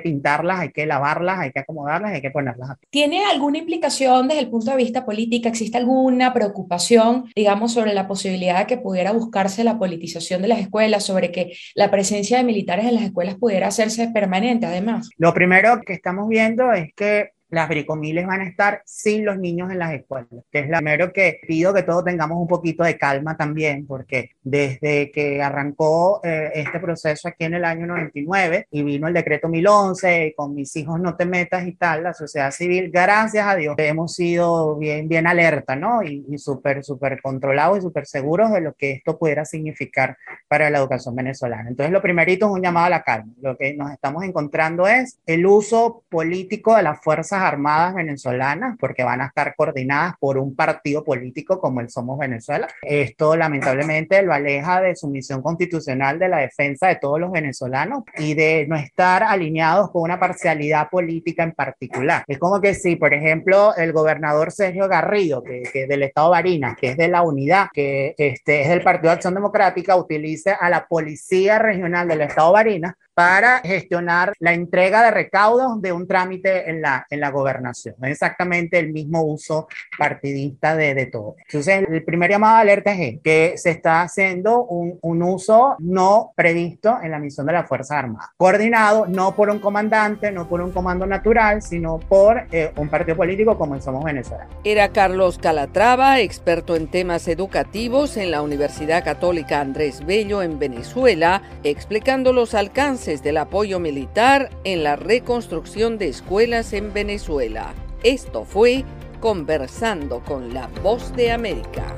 hay 0.50 0.72
que 0.72 0.86
lavarlas, 0.86 1.40
hay 1.40 1.52
que 1.52 1.60
acomodarlas, 1.60 2.14
hay 2.14 2.22
que 2.22 2.32
ponerlas. 2.32 2.78
¿Tiene 2.90 3.26
alguna 3.26 3.60
implicación 3.60 4.28
desde 4.28 4.42
el 4.42 4.50
punto 4.50 4.72
de 4.72 4.78
vista 4.78 5.06
político? 5.06 5.48
¿Existe 5.48 5.78
alguna 5.78 6.34
preocupación, 6.34 7.26
digamos, 7.36 7.74
sobre 7.74 7.94
la 7.94 8.08
posibilidad 8.08 8.60
de 8.60 8.68
que 8.68 8.78
pudiera 8.78 9.12
buscarse 9.12 9.64
la 9.64 9.78
politización 9.78 10.42
de 10.42 10.48
las 10.48 10.60
escuelas, 10.60 11.06
sobre 11.06 11.32
que 11.32 11.54
la 11.76 11.92
presencia 11.92 12.38
de 12.38 12.44
militares 12.44 12.86
en 12.86 12.96
las 12.96 13.04
escuelas 13.04 13.36
pudiera 13.36 13.68
hacerse 13.68 14.10
permanente 14.10 14.66
además? 14.66 15.10
Lo 15.18 15.34
primero 15.34 15.82
que 15.86 15.94
estamos 15.94 16.28
viendo 16.28 16.72
es 16.72 16.94
que 16.96 17.32
las 17.52 17.70
bricomiles 17.70 18.26
van 18.26 18.42
a 18.42 18.46
estar 18.46 18.82
sin 18.86 19.26
los 19.26 19.38
niños 19.38 19.70
en 19.72 19.80
las 19.80 19.94
escuelas. 19.94 20.28
Que 20.52 20.60
es 20.60 20.70
lo 20.70 20.78
primero 20.78 21.14
que 21.14 21.40
pido 21.46 21.74
que 21.74 21.84
todos 21.84 22.04
tengamos 22.04 22.38
un 22.38 22.48
poquito 22.48 22.84
de 22.84 22.98
calma 22.98 23.38
también, 23.38 23.86
porque 23.86 24.32
desde 24.42 25.12
que 25.12 25.42
arrancó 25.42 26.22
eh, 26.24 26.52
este 26.56 26.80
proceso 26.80 27.28
aquí 27.28 27.44
en 27.44 27.56
el 27.56 27.66
año 27.66 27.86
99 27.86 28.68
y 28.72 28.84
vino 28.84 29.08
el 29.08 29.14
decreto 29.14 29.50
1011 29.50 30.28
y 30.28 30.34
con 30.34 30.56
mis 30.56 30.76
hijos 30.78 31.00
no 31.00 31.16
te 31.16 31.26
metas 31.26 31.68
y 31.68 31.74
tal, 31.74 32.04
la 32.04 32.14
sociedad 32.14 32.52
civil, 32.52 32.90
gracias 32.90 33.46
a 33.46 33.56
Dios, 33.56 33.76
hemos 33.78 34.16
sido 34.16 34.78
bien, 34.78 35.08
bien 35.10 35.28
alerta, 35.28 35.76
¿no? 35.76 36.04
Y, 36.04 36.26
y 36.30 36.38
súper, 36.38 36.84
súper 36.84 37.22
controlados 37.22 37.80
y 37.80 37.82
súper 37.82 38.06
seguros 38.06 38.52
de 38.52 38.62
lo 38.62 38.74
que 38.74 38.92
esto 38.92 39.20
pudiera 39.20 39.44
significar 39.44 40.18
para 40.48 40.70
la 40.70 40.80
educación 40.80 41.16
venezolana. 41.16 41.70
Entonces, 41.70 41.92
lo 41.92 42.02
primerito 42.02 42.46
es 42.46 42.52
un 42.54 42.62
llamado 42.62 42.86
a 42.86 42.90
la 42.90 43.04
calma. 43.04 43.34
Lo 43.42 43.58
que 43.58 43.74
nos 43.74 43.92
estamos 43.92 44.24
encontrando 44.24 44.88
es 44.88 45.20
el 45.26 45.46
uso 45.46 46.04
político 46.10 46.76
de 46.76 46.84
las 46.84 47.02
fuerzas 47.02 47.41
Armadas 47.42 47.96
venezolanas, 47.96 48.78
porque 48.80 49.04
van 49.04 49.22
a 49.22 49.28
estar 49.28 49.56
coordinadas 49.56 50.16
por 50.20 50.38
un 50.38 50.56
partido 50.56 51.04
político 51.04 51.60
como 51.60 51.82
el 51.82 51.90
Somos 51.90 52.18
Venezuela. 52.20 52.68
Esto 52.82 53.36
lamentablemente 53.36 54.22
lo 54.22 54.34
aleja 54.34 54.82
de 54.82 54.96
su 54.96 55.08
misión 55.08 55.42
constitucional 55.42 56.20
de 56.20 56.30
la 56.30 56.38
defensa 56.38 56.88
de 56.88 56.96
todos 56.96 57.20
los 57.20 57.32
venezolanos 57.32 58.04
y 58.18 58.34
de 58.34 58.66
no 58.68 58.76
estar 58.76 59.24
alineados 59.24 59.92
con 59.92 60.04
una 60.04 60.20
parcialidad 60.20 60.90
política 60.90 61.44
en 61.44 61.52
particular. 61.54 62.24
Es 62.28 62.38
como 62.38 62.62
que 62.62 62.74
si, 62.74 62.96
por 62.96 63.14
ejemplo, 63.14 63.76
el 63.76 63.94
gobernador 63.94 64.52
Sergio 64.52 64.88
Garrido, 64.88 65.44
que, 65.44 65.64
que 65.72 65.88
del 65.88 66.04
estado 66.04 66.32
Barinas, 66.32 66.76
que 66.78 66.90
es 66.90 66.98
de 66.98 67.08
la 67.08 67.22
unidad, 67.22 67.68
que 67.74 68.16
este, 68.18 68.62
es 68.62 68.70
del 68.70 68.82
Partido 68.82 69.10
de 69.10 69.16
Acción 69.16 69.34
Democrática, 69.34 69.96
utilice 69.96 70.56
a 70.60 70.70
la 70.70 70.88
Policía 70.88 71.60
Regional 71.60 72.08
del 72.08 72.22
estado 72.22 72.52
Barinas 72.52 72.94
para 73.22 73.60
gestionar 73.60 74.34
la 74.40 74.52
entrega 74.52 75.04
de 75.04 75.12
recaudos 75.12 75.80
de 75.80 75.92
un 75.92 76.08
trámite 76.08 76.68
en 76.72 76.82
la, 76.82 77.06
en 77.08 77.20
la 77.20 77.30
gobernación. 77.30 77.94
Es 78.02 78.14
exactamente 78.14 78.80
el 78.80 78.92
mismo 78.92 79.22
uso 79.22 79.68
partidista 79.96 80.76
de, 80.76 80.96
de 80.96 81.06
todo. 81.06 81.36
Entonces, 81.46 81.86
el 81.88 82.04
primer 82.04 82.32
llamado 82.32 82.56
de 82.56 82.62
alerta 82.62 82.94
es 82.94 83.20
que 83.24 83.54
se 83.58 83.70
está 83.70 84.02
haciendo 84.02 84.64
un, 84.64 84.98
un 85.04 85.22
uso 85.22 85.76
no 85.78 86.34
previsto 86.36 86.98
en 87.04 87.12
la 87.12 87.20
misión 87.20 87.46
de 87.46 87.54
las 87.54 87.68
Fuerzas 87.68 88.00
Armadas, 88.00 88.30
coordinado 88.38 89.06
no 89.06 89.36
por 89.36 89.52
un 89.52 89.60
comandante, 89.60 90.32
no 90.32 90.50
por 90.50 90.60
un 90.62 90.72
comando 90.72 91.06
natural, 91.06 91.62
sino 91.62 92.00
por 92.00 92.48
eh, 92.52 92.72
un 92.78 92.90
partido 92.90 93.18
político 93.18 93.56
como 93.56 93.76
el 93.76 93.84
Somos 93.84 94.04
Venezuela. 94.04 94.48
Era 94.64 94.90
Carlos 94.90 95.38
Calatrava, 95.38 96.20
experto 96.22 96.76
en 96.76 96.88
temas 96.88 97.28
educativos 97.28 98.18
en 98.18 98.32
la 98.32 98.42
Universidad 98.42 99.04
Católica 99.04 99.62
Andrés 99.62 100.04
Bello 100.04 100.42
en 100.42 100.58
Venezuela, 100.58 101.44
explicando 101.64 102.34
los 102.34 102.56
alcances 102.56 103.11
del 103.20 103.38
apoyo 103.38 103.78
militar 103.80 104.50
en 104.64 104.84
la 104.84 104.96
reconstrucción 104.96 105.98
de 105.98 106.08
escuelas 106.08 106.72
en 106.72 106.94
Venezuela. 106.94 107.74
Esto 108.04 108.46
fue 108.46 108.86
Conversando 109.20 110.24
con 110.24 110.54
la 110.54 110.68
Voz 110.82 111.14
de 111.18 111.32
América. 111.32 111.98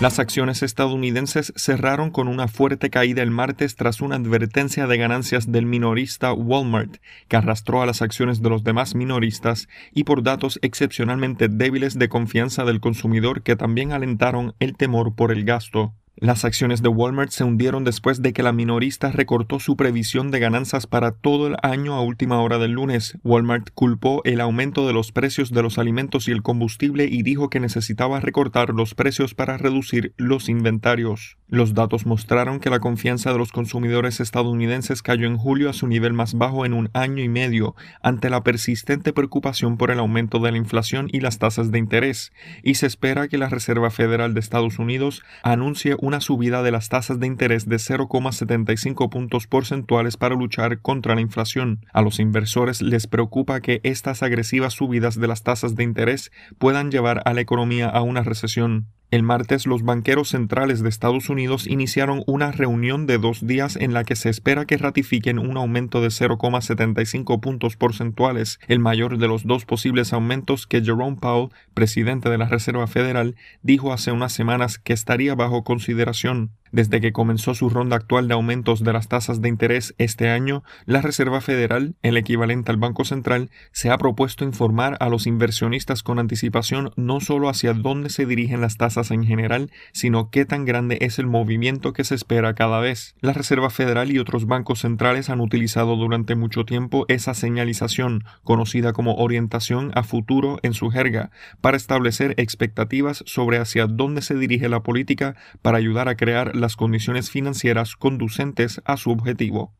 Las 0.00 0.18
acciones 0.18 0.64
estadounidenses 0.64 1.52
cerraron 1.56 2.10
con 2.10 2.26
una 2.26 2.48
fuerte 2.48 2.90
caída 2.90 3.22
el 3.22 3.30
martes 3.30 3.76
tras 3.76 4.00
una 4.00 4.16
advertencia 4.16 4.88
de 4.88 4.98
ganancias 4.98 5.50
del 5.52 5.66
minorista 5.66 6.32
Walmart, 6.32 6.96
que 7.28 7.36
arrastró 7.36 7.80
a 7.80 7.86
las 7.86 8.02
acciones 8.02 8.42
de 8.42 8.50
los 8.50 8.64
demás 8.64 8.96
minoristas 8.96 9.68
y 9.92 10.02
por 10.02 10.24
datos 10.24 10.58
excepcionalmente 10.62 11.48
débiles 11.48 11.96
de 11.96 12.08
confianza 12.08 12.64
del 12.64 12.80
consumidor 12.80 13.42
que 13.42 13.54
también 13.54 13.92
alentaron 13.92 14.54
el 14.58 14.76
temor 14.76 15.14
por 15.14 15.30
el 15.30 15.44
gasto. 15.44 15.94
Las 16.16 16.44
acciones 16.44 16.80
de 16.80 16.88
Walmart 16.88 17.30
se 17.30 17.42
hundieron 17.42 17.82
después 17.82 18.22
de 18.22 18.32
que 18.32 18.44
la 18.44 18.52
minorista 18.52 19.10
recortó 19.10 19.58
su 19.58 19.76
previsión 19.76 20.30
de 20.30 20.38
ganancias 20.38 20.86
para 20.86 21.10
todo 21.10 21.48
el 21.48 21.56
año 21.62 21.94
a 21.94 22.02
última 22.02 22.40
hora 22.40 22.58
del 22.58 22.70
lunes. 22.70 23.18
Walmart 23.24 23.70
culpó 23.74 24.22
el 24.24 24.40
aumento 24.40 24.86
de 24.86 24.92
los 24.92 25.10
precios 25.10 25.50
de 25.50 25.62
los 25.62 25.76
alimentos 25.76 26.28
y 26.28 26.30
el 26.30 26.42
combustible 26.42 27.06
y 27.06 27.22
dijo 27.24 27.50
que 27.50 27.58
necesitaba 27.58 28.20
recortar 28.20 28.70
los 28.70 28.94
precios 28.94 29.34
para 29.34 29.56
reducir 29.56 30.14
los 30.16 30.48
inventarios. 30.48 31.36
Los 31.54 31.72
datos 31.72 32.04
mostraron 32.04 32.58
que 32.58 32.68
la 32.68 32.80
confianza 32.80 33.30
de 33.30 33.38
los 33.38 33.52
consumidores 33.52 34.18
estadounidenses 34.18 35.02
cayó 35.02 35.28
en 35.28 35.36
julio 35.36 35.70
a 35.70 35.72
su 35.72 35.86
nivel 35.86 36.12
más 36.12 36.34
bajo 36.34 36.66
en 36.66 36.72
un 36.72 36.90
año 36.94 37.22
y 37.22 37.28
medio 37.28 37.76
ante 38.02 38.28
la 38.28 38.42
persistente 38.42 39.12
preocupación 39.12 39.76
por 39.76 39.92
el 39.92 40.00
aumento 40.00 40.40
de 40.40 40.50
la 40.50 40.58
inflación 40.58 41.08
y 41.12 41.20
las 41.20 41.38
tasas 41.38 41.70
de 41.70 41.78
interés, 41.78 42.32
y 42.64 42.74
se 42.74 42.86
espera 42.86 43.28
que 43.28 43.38
la 43.38 43.48
Reserva 43.48 43.92
Federal 43.92 44.34
de 44.34 44.40
Estados 44.40 44.80
Unidos 44.80 45.22
anuncie 45.44 45.94
una 46.00 46.20
subida 46.20 46.64
de 46.64 46.72
las 46.72 46.88
tasas 46.88 47.20
de 47.20 47.28
interés 47.28 47.68
de 47.68 47.76
0,75 47.76 49.08
puntos 49.08 49.46
porcentuales 49.46 50.16
para 50.16 50.34
luchar 50.34 50.80
contra 50.80 51.14
la 51.14 51.20
inflación. 51.20 51.86
A 51.92 52.02
los 52.02 52.18
inversores 52.18 52.82
les 52.82 53.06
preocupa 53.06 53.60
que 53.60 53.80
estas 53.84 54.24
agresivas 54.24 54.72
subidas 54.72 55.20
de 55.20 55.28
las 55.28 55.44
tasas 55.44 55.76
de 55.76 55.84
interés 55.84 56.32
puedan 56.58 56.90
llevar 56.90 57.22
a 57.26 57.32
la 57.32 57.42
economía 57.42 57.88
a 57.90 58.02
una 58.02 58.24
recesión. 58.24 58.88
El 59.10 59.22
martes 59.22 59.66
los 59.66 59.84
banqueros 59.84 60.30
centrales 60.30 60.82
de 60.82 60.88
Estados 60.88 61.28
Unidos 61.28 61.66
iniciaron 61.66 62.24
una 62.26 62.50
reunión 62.50 63.06
de 63.06 63.18
dos 63.18 63.46
días 63.46 63.76
en 63.76 63.92
la 63.92 64.02
que 64.02 64.16
se 64.16 64.28
espera 64.28 64.64
que 64.64 64.76
ratifiquen 64.76 65.38
un 65.38 65.56
aumento 65.56 66.00
de 66.00 66.08
0,75 66.08 67.40
puntos 67.40 67.76
porcentuales, 67.76 68.58
el 68.66 68.80
mayor 68.80 69.18
de 69.18 69.28
los 69.28 69.46
dos 69.46 69.66
posibles 69.66 70.12
aumentos 70.12 70.66
que 70.66 70.82
Jerome 70.82 71.18
Powell, 71.20 71.50
presidente 71.74 72.28
de 72.28 72.38
la 72.38 72.48
Reserva 72.48 72.86
Federal, 72.86 73.36
dijo 73.62 73.92
hace 73.92 74.10
unas 74.10 74.32
semanas 74.32 74.78
que 74.78 74.92
estaría 74.92 75.34
bajo 75.34 75.62
consideración. 75.62 76.50
Desde 76.74 77.00
que 77.00 77.12
comenzó 77.12 77.54
su 77.54 77.70
ronda 77.70 77.94
actual 77.94 78.26
de 78.26 78.34
aumentos 78.34 78.82
de 78.82 78.92
las 78.92 79.06
tasas 79.06 79.40
de 79.40 79.48
interés 79.48 79.94
este 79.98 80.30
año, 80.30 80.64
la 80.86 81.02
Reserva 81.02 81.40
Federal, 81.40 81.94
el 82.02 82.16
equivalente 82.16 82.72
al 82.72 82.78
Banco 82.78 83.04
Central, 83.04 83.48
se 83.70 83.90
ha 83.90 83.96
propuesto 83.96 84.42
informar 84.42 84.96
a 84.98 85.08
los 85.08 85.28
inversionistas 85.28 86.02
con 86.02 86.18
anticipación 86.18 86.90
no 86.96 87.20
solo 87.20 87.48
hacia 87.48 87.74
dónde 87.74 88.10
se 88.10 88.26
dirigen 88.26 88.60
las 88.60 88.76
tasas 88.76 89.12
en 89.12 89.22
general, 89.22 89.70
sino 89.92 90.30
qué 90.30 90.46
tan 90.46 90.64
grande 90.64 90.98
es 91.00 91.20
el 91.20 91.28
movimiento 91.28 91.92
que 91.92 92.02
se 92.02 92.16
espera 92.16 92.56
cada 92.56 92.80
vez. 92.80 93.14
La 93.20 93.34
Reserva 93.34 93.70
Federal 93.70 94.10
y 94.10 94.18
otros 94.18 94.46
bancos 94.46 94.80
centrales 94.80 95.30
han 95.30 95.40
utilizado 95.40 95.94
durante 95.94 96.34
mucho 96.34 96.64
tiempo 96.64 97.04
esa 97.06 97.34
señalización, 97.34 98.24
conocida 98.42 98.92
como 98.92 99.14
orientación 99.14 99.92
a 99.94 100.02
futuro 100.02 100.58
en 100.64 100.74
su 100.74 100.90
jerga, 100.90 101.30
para 101.60 101.76
establecer 101.76 102.34
expectativas 102.36 103.22
sobre 103.26 103.58
hacia 103.58 103.86
dónde 103.86 104.22
se 104.22 104.34
dirige 104.34 104.68
la 104.68 104.82
política 104.82 105.36
para 105.62 105.78
ayudar 105.78 106.08
a 106.08 106.16
crear 106.16 106.63
las 106.64 106.76
condiciones 106.76 107.30
financieras 107.30 107.94
conducentes 107.94 108.80
a 108.86 108.96
su 108.96 109.10
objetivo. 109.10 109.74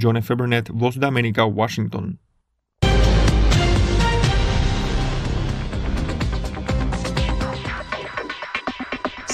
John 0.00 0.16
F. 0.16 0.34
Burnett, 0.34 0.70
Voz 0.70 0.98
de 0.98 1.06
América, 1.06 1.44
Washington. 1.44 2.20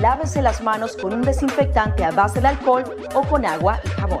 lávese 0.00 0.42
las 0.42 0.60
manos 0.60 0.96
con 0.96 1.12
un 1.12 1.22
desinfectante 1.22 2.04
a 2.04 2.10
base 2.10 2.40
de 2.40 2.48
alcohol 2.48 2.84
o 3.14 3.22
con 3.22 3.44
agua 3.44 3.80
y 3.84 3.88
jabón. 3.88 4.20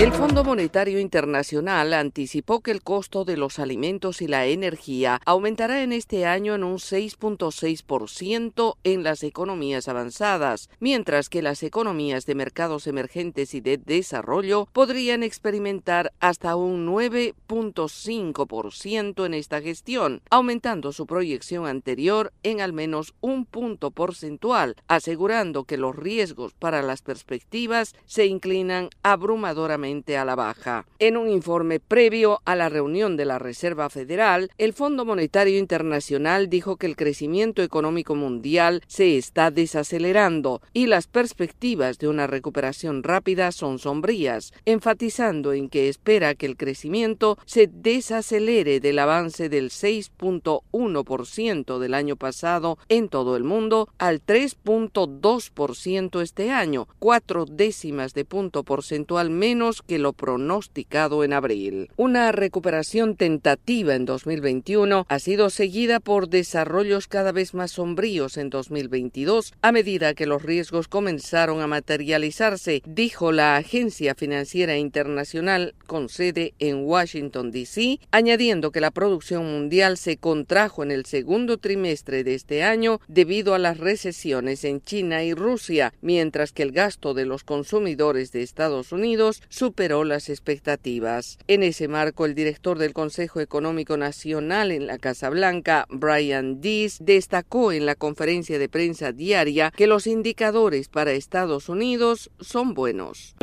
El 0.00 0.12
Fondo 0.12 0.44
Monetario 0.44 0.98
Internacional 0.98 1.92
anticipó 1.92 2.62
que 2.62 2.70
el 2.70 2.82
costo 2.82 3.26
de 3.26 3.36
los 3.36 3.58
alimentos 3.58 4.22
y 4.22 4.28
la 4.28 4.46
energía 4.46 5.20
aumentará 5.26 5.82
en 5.82 5.92
este 5.92 6.24
año 6.24 6.54
en 6.54 6.64
un 6.64 6.78
6.6% 6.78 8.76
en 8.82 9.02
las 9.02 9.22
economías 9.22 9.88
avanzadas, 9.88 10.70
mientras 10.80 11.28
que 11.28 11.42
las 11.42 11.62
economías 11.62 12.24
de 12.24 12.34
mercados 12.34 12.86
emergentes 12.86 13.52
y 13.52 13.60
de 13.60 13.76
desarrollo 13.76 14.66
podrían 14.72 15.22
experimentar 15.22 16.14
hasta 16.18 16.56
un 16.56 16.86
9.5% 16.86 19.26
en 19.26 19.34
esta 19.34 19.60
gestión, 19.60 20.22
aumentando 20.30 20.92
su 20.92 21.06
proyección 21.06 21.66
anterior 21.66 22.32
en 22.42 22.62
al 22.62 22.72
menos 22.72 23.12
un 23.20 23.44
punto 23.44 23.90
porcentual, 23.90 24.76
asegurando 24.88 25.64
que 25.64 25.76
los 25.76 25.94
riesgos 25.94 26.54
para 26.54 26.80
las 26.80 27.02
perspectivas 27.02 27.94
se 28.06 28.24
inclinan 28.24 28.88
abrumadoramente 29.02 29.89
a 29.90 30.24
la 30.24 30.36
baja. 30.36 30.86
En 30.98 31.16
un 31.16 31.28
informe 31.28 31.80
previo 31.80 32.40
a 32.44 32.54
la 32.54 32.68
reunión 32.68 33.16
de 33.16 33.24
la 33.24 33.38
Reserva 33.38 33.90
Federal, 33.90 34.50
el 34.56 34.72
Fondo 34.72 35.04
Monetario 35.04 35.58
Internacional 35.58 36.48
dijo 36.48 36.76
que 36.76 36.86
el 36.86 36.96
crecimiento 36.96 37.62
económico 37.62 38.14
mundial 38.14 38.82
se 38.86 39.18
está 39.18 39.50
desacelerando 39.50 40.62
y 40.72 40.86
las 40.86 41.08
perspectivas 41.08 41.98
de 41.98 42.08
una 42.08 42.28
recuperación 42.28 43.02
rápida 43.02 43.50
son 43.50 43.78
sombrías, 43.78 44.52
enfatizando 44.64 45.52
en 45.52 45.68
que 45.68 45.88
espera 45.88 46.34
que 46.34 46.46
el 46.46 46.56
crecimiento 46.56 47.36
se 47.44 47.66
desacelere 47.66 48.80
del 48.80 49.00
avance 49.00 49.48
del 49.48 49.70
6.1% 49.70 51.78
del 51.78 51.94
año 51.94 52.16
pasado 52.16 52.78
en 52.88 53.08
todo 53.08 53.36
el 53.36 53.44
mundo 53.44 53.88
al 53.98 54.24
3.2% 54.24 56.22
este 56.22 56.50
año, 56.50 56.86
cuatro 56.98 57.44
décimas 57.44 58.14
de 58.14 58.24
punto 58.24 58.62
porcentual 58.62 59.30
menos 59.30 59.79
que 59.82 59.98
lo 59.98 60.12
pronosticado 60.12 61.24
en 61.24 61.32
abril. 61.32 61.90
Una 61.96 62.32
recuperación 62.32 63.16
tentativa 63.16 63.94
en 63.94 64.04
2021 64.04 65.06
ha 65.08 65.18
sido 65.18 65.50
seguida 65.50 66.00
por 66.00 66.28
desarrollos 66.28 67.06
cada 67.06 67.32
vez 67.32 67.54
más 67.54 67.72
sombríos 67.72 68.36
en 68.36 68.50
2022 68.50 69.54
a 69.62 69.72
medida 69.72 70.14
que 70.14 70.26
los 70.26 70.42
riesgos 70.42 70.88
comenzaron 70.88 71.60
a 71.60 71.66
materializarse, 71.66 72.82
dijo 72.86 73.32
la 73.32 73.56
Agencia 73.56 74.14
Financiera 74.14 74.76
Internacional 74.76 75.74
con 75.86 76.08
sede 76.08 76.54
en 76.58 76.84
Washington, 76.84 77.50
D.C., 77.50 78.00
añadiendo 78.10 78.70
que 78.70 78.80
la 78.80 78.90
producción 78.90 79.44
mundial 79.50 79.96
se 79.96 80.16
contrajo 80.16 80.82
en 80.82 80.90
el 80.90 81.06
segundo 81.06 81.58
trimestre 81.58 82.24
de 82.24 82.34
este 82.34 82.62
año 82.62 83.00
debido 83.08 83.54
a 83.54 83.58
las 83.58 83.78
recesiones 83.78 84.64
en 84.64 84.80
China 84.80 85.24
y 85.24 85.34
Rusia, 85.34 85.92
mientras 86.00 86.52
que 86.52 86.62
el 86.62 86.72
gasto 86.72 87.14
de 87.14 87.26
los 87.26 87.44
consumidores 87.44 88.32
de 88.32 88.42
Estados 88.42 88.92
Unidos 88.92 89.42
superó 89.60 90.04
las 90.04 90.30
expectativas. 90.30 91.38
En 91.46 91.62
ese 91.62 91.86
marco, 91.86 92.24
el 92.24 92.34
director 92.34 92.78
del 92.78 92.94
Consejo 92.94 93.40
Económico 93.40 93.98
Nacional 93.98 94.72
en 94.72 94.86
la 94.86 94.96
Casa 94.96 95.28
Blanca, 95.28 95.84
Brian 95.90 96.62
Dees, 96.62 96.96
destacó 96.98 97.70
en 97.70 97.84
la 97.84 97.94
conferencia 97.94 98.58
de 98.58 98.70
prensa 98.70 99.12
diaria 99.12 99.70
que 99.76 99.86
los 99.86 100.06
indicadores 100.06 100.88
para 100.88 101.12
Estados 101.12 101.68
Unidos 101.68 102.30
son 102.40 102.72
buenos. 102.72 103.36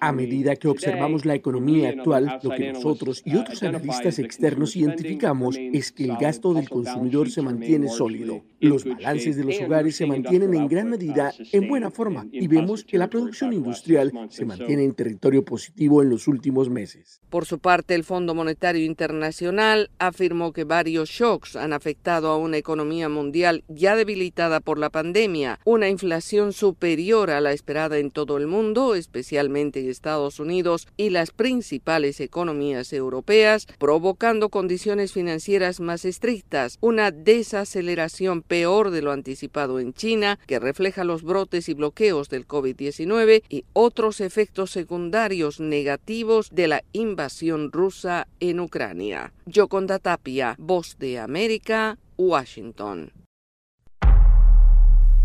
A 0.00 0.12
medida 0.12 0.56
que 0.56 0.68
observamos 0.68 1.26
la 1.26 1.34
economía 1.34 1.90
actual, 1.90 2.40
lo 2.42 2.48
que 2.48 2.72
nosotros 2.72 3.20
y 3.26 3.36
otros 3.36 3.62
analistas 3.62 4.18
externos 4.18 4.76
identificamos 4.76 5.58
es 5.58 5.92
que 5.92 6.04
el 6.04 6.16
gasto 6.16 6.54
del 6.54 6.70
consumidor 6.70 7.28
se 7.30 7.42
mantiene 7.42 7.90
sólido. 7.90 8.42
Los 8.60 8.84
balances 8.84 9.36
de 9.36 9.44
los 9.44 9.60
hogares 9.60 9.96
se 9.96 10.06
mantienen 10.06 10.54
en 10.54 10.66
gran 10.66 10.90
medida 10.90 11.32
en 11.52 11.68
buena 11.68 11.90
forma 11.90 12.26
y 12.32 12.48
vemos 12.48 12.84
que 12.84 12.98
la 12.98 13.08
producción 13.08 13.52
industrial 13.52 14.12
se 14.30 14.44
mantiene 14.44 14.84
en 14.84 14.94
territorio 14.94 15.44
positivo 15.44 16.02
en 16.02 16.10
los 16.10 16.26
últimos 16.26 16.68
meses. 16.68 17.20
Por 17.30 17.46
su 17.46 17.58
parte, 17.58 17.94
el 17.94 18.04
Fondo 18.04 18.34
Monetario 18.34 18.84
Internacional 18.84 19.90
afirmó 19.98 20.52
que 20.52 20.64
varios 20.64 21.08
shocks 21.08 21.56
han 21.56 21.72
afectado 21.72 22.28
a 22.30 22.36
una 22.36 22.56
economía 22.56 23.08
mundial 23.08 23.64
ya 23.68 23.94
debilitada 23.94 24.60
por 24.60 24.78
la 24.78 24.90
pandemia, 24.90 25.60
una 25.64 25.88
inflación 25.88 26.52
superior 26.52 27.30
a 27.30 27.40
la 27.40 27.52
esperada 27.52 27.98
en 27.98 28.10
todo 28.10 28.38
el 28.38 28.46
mundo, 28.46 28.94
especialmente 28.94 29.80
en 29.80 29.90
Estados 29.90 30.40
Unidos 30.40 30.88
y 30.96 31.10
las 31.10 31.30
principales 31.30 32.20
economías 32.20 32.92
europeas, 32.92 33.66
provocando 33.78 34.48
condiciones 34.48 35.12
financieras 35.12 35.80
más 35.80 36.04
estrictas, 36.04 36.78
una 36.80 37.10
desaceleración 37.10 38.42
peor 38.48 38.90
de 38.90 39.02
lo 39.02 39.12
anticipado 39.12 39.78
en 39.78 39.92
China, 39.92 40.38
que 40.46 40.58
refleja 40.58 41.04
los 41.04 41.22
brotes 41.22 41.68
y 41.68 41.74
bloqueos 41.74 42.28
del 42.28 42.48
COVID-19 42.48 43.44
y 43.48 43.64
otros 43.74 44.20
efectos 44.20 44.70
secundarios 44.70 45.60
negativos 45.60 46.48
de 46.50 46.68
la 46.68 46.82
invasión 46.92 47.70
rusa 47.70 48.26
en 48.40 48.58
Ucrania. 48.60 49.32
Yoconda 49.46 49.98
Tapia, 49.98 50.56
Voz 50.58 50.96
de 50.98 51.18
América, 51.18 51.98
Washington. 52.16 53.12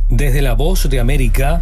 Desde 0.09 0.41
la 0.43 0.53
Voz 0.53 0.89
de 0.89 0.99
América, 0.99 1.61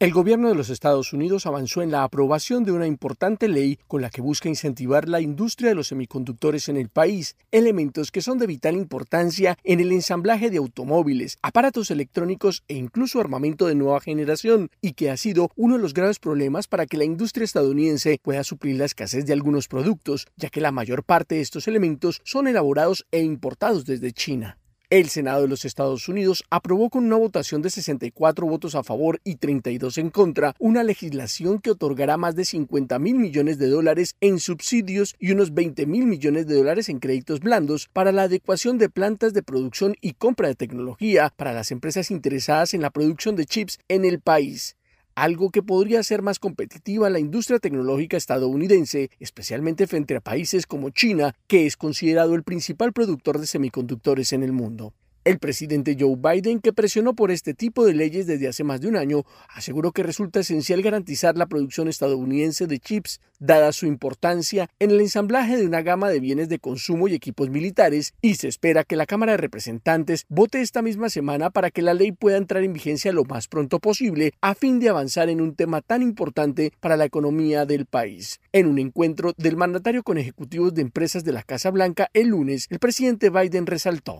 El 0.00 0.12
gobierno 0.12 0.48
de 0.48 0.54
los 0.54 0.70
Estados 0.70 1.12
Unidos 1.12 1.44
avanzó 1.44 1.82
en 1.82 1.90
la 1.90 2.04
aprobación 2.04 2.62
de 2.62 2.70
una 2.70 2.86
importante 2.86 3.48
ley 3.48 3.80
con 3.88 4.00
la 4.00 4.10
que 4.10 4.20
busca 4.20 4.48
incentivar 4.48 5.08
la 5.08 5.20
industria 5.20 5.70
de 5.70 5.74
los 5.74 5.88
semiconductores 5.88 6.68
en 6.68 6.76
el 6.76 6.88
país, 6.88 7.34
elementos 7.50 8.12
que 8.12 8.22
son 8.22 8.38
de 8.38 8.46
vital 8.46 8.76
importancia 8.76 9.58
en 9.64 9.80
el 9.80 9.90
ensamblaje 9.90 10.50
de 10.50 10.58
automóviles, 10.58 11.36
aparatos 11.42 11.90
electrónicos 11.90 12.62
e 12.68 12.76
incluso 12.76 13.18
armamento 13.18 13.66
de 13.66 13.74
nueva 13.74 14.00
generación, 14.00 14.70
y 14.80 14.92
que 14.92 15.10
ha 15.10 15.16
sido 15.16 15.50
uno 15.56 15.74
de 15.74 15.82
los 15.82 15.94
graves 15.94 16.20
problemas 16.20 16.68
para 16.68 16.86
que 16.86 16.96
la 16.96 17.02
industria 17.02 17.44
estadounidense 17.44 18.20
pueda 18.22 18.44
suplir 18.44 18.76
la 18.76 18.84
escasez 18.84 19.26
de 19.26 19.32
algunos 19.32 19.66
productos, 19.66 20.28
ya 20.36 20.48
que 20.48 20.60
la 20.60 20.70
mayor 20.70 21.02
parte 21.02 21.34
de 21.34 21.40
estos 21.40 21.66
elementos 21.66 22.20
son 22.22 22.46
elaborados 22.46 23.04
e 23.10 23.22
importados 23.22 23.84
desde 23.84 24.12
China. 24.12 24.58
El 24.90 25.10
Senado 25.10 25.42
de 25.42 25.48
los 25.48 25.66
Estados 25.66 26.08
Unidos 26.08 26.44
aprobó 26.48 26.88
con 26.88 27.04
una 27.04 27.16
votación 27.16 27.60
de 27.60 27.68
64 27.68 28.46
votos 28.46 28.74
a 28.74 28.82
favor 28.82 29.20
y 29.22 29.36
32 29.36 29.98
en 29.98 30.08
contra 30.08 30.54
una 30.58 30.82
legislación 30.82 31.58
que 31.58 31.72
otorgará 31.72 32.16
más 32.16 32.36
de 32.36 32.46
50 32.46 32.98
mil 32.98 33.16
millones 33.16 33.58
de 33.58 33.68
dólares 33.68 34.16
en 34.22 34.38
subsidios 34.38 35.14
y 35.18 35.32
unos 35.32 35.52
20 35.52 35.84
mil 35.84 36.06
millones 36.06 36.46
de 36.46 36.54
dólares 36.54 36.88
en 36.88 37.00
créditos 37.00 37.40
blandos 37.40 37.90
para 37.92 38.12
la 38.12 38.22
adecuación 38.22 38.78
de 38.78 38.88
plantas 38.88 39.34
de 39.34 39.42
producción 39.42 39.94
y 40.00 40.14
compra 40.14 40.48
de 40.48 40.54
tecnología 40.54 41.34
para 41.36 41.52
las 41.52 41.70
empresas 41.70 42.10
interesadas 42.10 42.72
en 42.72 42.80
la 42.80 42.88
producción 42.88 43.36
de 43.36 43.44
chips 43.44 43.80
en 43.88 44.06
el 44.06 44.20
país 44.20 44.77
algo 45.22 45.50
que 45.50 45.62
podría 45.62 46.00
hacer 46.00 46.22
más 46.22 46.38
competitiva 46.38 47.10
la 47.10 47.18
industria 47.18 47.58
tecnológica 47.58 48.16
estadounidense, 48.16 49.10
especialmente 49.18 49.86
frente 49.86 50.14
a 50.16 50.20
países 50.20 50.66
como 50.66 50.90
China, 50.90 51.34
que 51.46 51.66
es 51.66 51.76
considerado 51.76 52.34
el 52.34 52.44
principal 52.44 52.92
productor 52.92 53.38
de 53.38 53.46
semiconductores 53.46 54.32
en 54.32 54.42
el 54.42 54.52
mundo. 54.52 54.94
El 55.24 55.38
presidente 55.38 55.96
Joe 55.98 56.16
Biden, 56.16 56.60
que 56.60 56.72
presionó 56.72 57.14
por 57.14 57.30
este 57.30 57.52
tipo 57.52 57.84
de 57.84 57.92
leyes 57.92 58.26
desde 58.26 58.48
hace 58.48 58.64
más 58.64 58.80
de 58.80 58.88
un 58.88 58.96
año, 58.96 59.24
aseguró 59.48 59.92
que 59.92 60.02
resulta 60.02 60.40
esencial 60.40 60.80
garantizar 60.80 61.36
la 61.36 61.46
producción 61.46 61.88
estadounidense 61.88 62.66
de 62.66 62.78
chips, 62.78 63.20
dada 63.38 63.72
su 63.72 63.86
importancia 63.86 64.68
en 64.78 64.90
el 64.90 65.00
ensamblaje 65.00 65.56
de 65.56 65.66
una 65.66 65.82
gama 65.82 66.08
de 66.08 66.20
bienes 66.20 66.48
de 66.48 66.58
consumo 66.58 67.08
y 67.08 67.14
equipos 67.14 67.50
militares, 67.50 68.14
y 68.20 68.34
se 68.34 68.48
espera 68.48 68.84
que 68.84 68.96
la 68.96 69.06
Cámara 69.06 69.32
de 69.32 69.38
Representantes 69.38 70.24
vote 70.28 70.60
esta 70.60 70.82
misma 70.82 71.08
semana 71.08 71.50
para 71.50 71.70
que 71.70 71.82
la 71.82 71.94
ley 71.94 72.12
pueda 72.12 72.36
entrar 72.36 72.62
en 72.62 72.72
vigencia 72.72 73.12
lo 73.12 73.24
más 73.24 73.48
pronto 73.48 73.78
posible, 73.78 74.32
a 74.40 74.54
fin 74.54 74.78
de 74.80 74.88
avanzar 74.88 75.28
en 75.28 75.40
un 75.40 75.54
tema 75.54 75.80
tan 75.80 76.02
importante 76.02 76.72
para 76.80 76.96
la 76.96 77.04
economía 77.04 77.66
del 77.66 77.86
país. 77.86 78.40
En 78.52 78.66
un 78.66 78.78
encuentro 78.78 79.32
del 79.36 79.56
mandatario 79.56 80.02
con 80.02 80.18
ejecutivos 80.18 80.74
de 80.74 80.82
empresas 80.82 81.24
de 81.24 81.32
la 81.32 81.42
Casa 81.42 81.70
Blanca 81.70 82.08
el 82.14 82.28
lunes, 82.28 82.66
el 82.70 82.78
presidente 82.78 83.30
Biden 83.30 83.66
resaltó. 83.66 84.18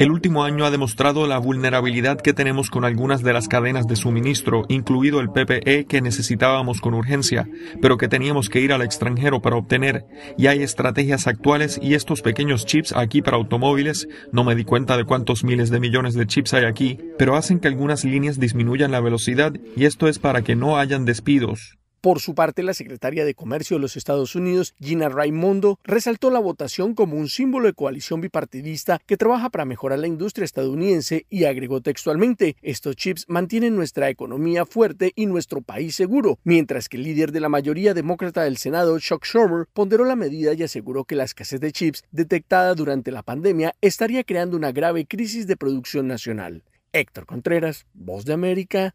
El 0.00 0.12
último 0.12 0.44
año 0.44 0.64
ha 0.64 0.70
demostrado 0.70 1.26
la 1.26 1.36
vulnerabilidad 1.36 2.22
que 2.22 2.32
tenemos 2.32 2.70
con 2.70 2.86
algunas 2.86 3.22
de 3.22 3.34
las 3.34 3.48
cadenas 3.48 3.86
de 3.86 3.96
suministro, 3.96 4.64
incluido 4.68 5.20
el 5.20 5.28
PPE 5.28 5.84
que 5.84 6.00
necesitábamos 6.00 6.80
con 6.80 6.94
urgencia, 6.94 7.46
pero 7.82 7.98
que 7.98 8.08
teníamos 8.08 8.48
que 8.48 8.62
ir 8.62 8.72
al 8.72 8.80
extranjero 8.80 9.42
para 9.42 9.56
obtener. 9.56 10.06
Y 10.38 10.46
hay 10.46 10.62
estrategias 10.62 11.26
actuales 11.26 11.78
y 11.82 11.92
estos 11.92 12.22
pequeños 12.22 12.64
chips 12.64 12.96
aquí 12.96 13.20
para 13.20 13.36
automóviles, 13.36 14.08
no 14.32 14.42
me 14.42 14.54
di 14.54 14.64
cuenta 14.64 14.96
de 14.96 15.04
cuántos 15.04 15.44
miles 15.44 15.68
de 15.68 15.80
millones 15.80 16.14
de 16.14 16.26
chips 16.26 16.54
hay 16.54 16.64
aquí, 16.64 16.98
pero 17.18 17.36
hacen 17.36 17.60
que 17.60 17.68
algunas 17.68 18.02
líneas 18.02 18.40
disminuyan 18.40 18.92
la 18.92 19.00
velocidad 19.00 19.52
y 19.76 19.84
esto 19.84 20.08
es 20.08 20.18
para 20.18 20.40
que 20.40 20.56
no 20.56 20.78
hayan 20.78 21.04
despidos. 21.04 21.76
Por 22.00 22.20
su 22.20 22.34
parte, 22.34 22.62
la 22.62 22.72
secretaria 22.72 23.26
de 23.26 23.34
Comercio 23.34 23.76
de 23.76 23.82
los 23.82 23.94
Estados 23.94 24.34
Unidos, 24.34 24.74
Gina 24.80 25.10
Raimondo, 25.10 25.78
resaltó 25.84 26.30
la 26.30 26.38
votación 26.38 26.94
como 26.94 27.16
un 27.16 27.28
símbolo 27.28 27.66
de 27.66 27.74
coalición 27.74 28.22
bipartidista 28.22 28.98
que 29.04 29.18
trabaja 29.18 29.50
para 29.50 29.66
mejorar 29.66 29.98
la 29.98 30.06
industria 30.06 30.46
estadounidense 30.46 31.26
y 31.28 31.44
agregó 31.44 31.82
textualmente, 31.82 32.56
estos 32.62 32.96
chips 32.96 33.26
mantienen 33.28 33.76
nuestra 33.76 34.08
economía 34.08 34.64
fuerte 34.64 35.12
y 35.14 35.26
nuestro 35.26 35.60
país 35.60 35.94
seguro, 35.94 36.38
mientras 36.42 36.88
que 36.88 36.96
el 36.96 37.02
líder 37.02 37.32
de 37.32 37.40
la 37.40 37.50
mayoría 37.50 37.92
demócrata 37.92 38.44
del 38.44 38.56
Senado, 38.56 38.98
Chuck 38.98 39.26
Schumer, 39.26 39.66
ponderó 39.70 40.06
la 40.06 40.16
medida 40.16 40.54
y 40.54 40.62
aseguró 40.62 41.04
que 41.04 41.16
la 41.16 41.24
escasez 41.24 41.60
de 41.60 41.70
chips 41.70 42.02
detectada 42.12 42.74
durante 42.74 43.10
la 43.10 43.22
pandemia 43.22 43.74
estaría 43.82 44.24
creando 44.24 44.56
una 44.56 44.72
grave 44.72 45.04
crisis 45.04 45.46
de 45.46 45.58
producción 45.58 46.08
nacional. 46.08 46.62
Héctor 46.94 47.26
Contreras, 47.26 47.84
Voz 47.92 48.24
de 48.24 48.32
América, 48.32 48.94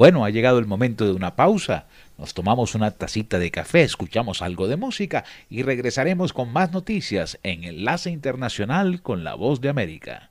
Bueno, 0.00 0.24
ha 0.24 0.30
llegado 0.30 0.58
el 0.58 0.64
momento 0.64 1.04
de 1.04 1.12
una 1.12 1.36
pausa. 1.36 1.84
Nos 2.16 2.32
tomamos 2.32 2.74
una 2.74 2.90
tacita 2.90 3.38
de 3.38 3.50
café, 3.50 3.82
escuchamos 3.82 4.40
algo 4.40 4.66
de 4.66 4.78
música 4.78 5.26
y 5.50 5.62
regresaremos 5.62 6.32
con 6.32 6.50
más 6.50 6.72
noticias 6.72 7.38
en 7.42 7.64
Enlace 7.64 8.08
Internacional 8.08 9.02
con 9.02 9.24
la 9.24 9.34
Voz 9.34 9.60
de 9.60 9.68
América. 9.68 10.30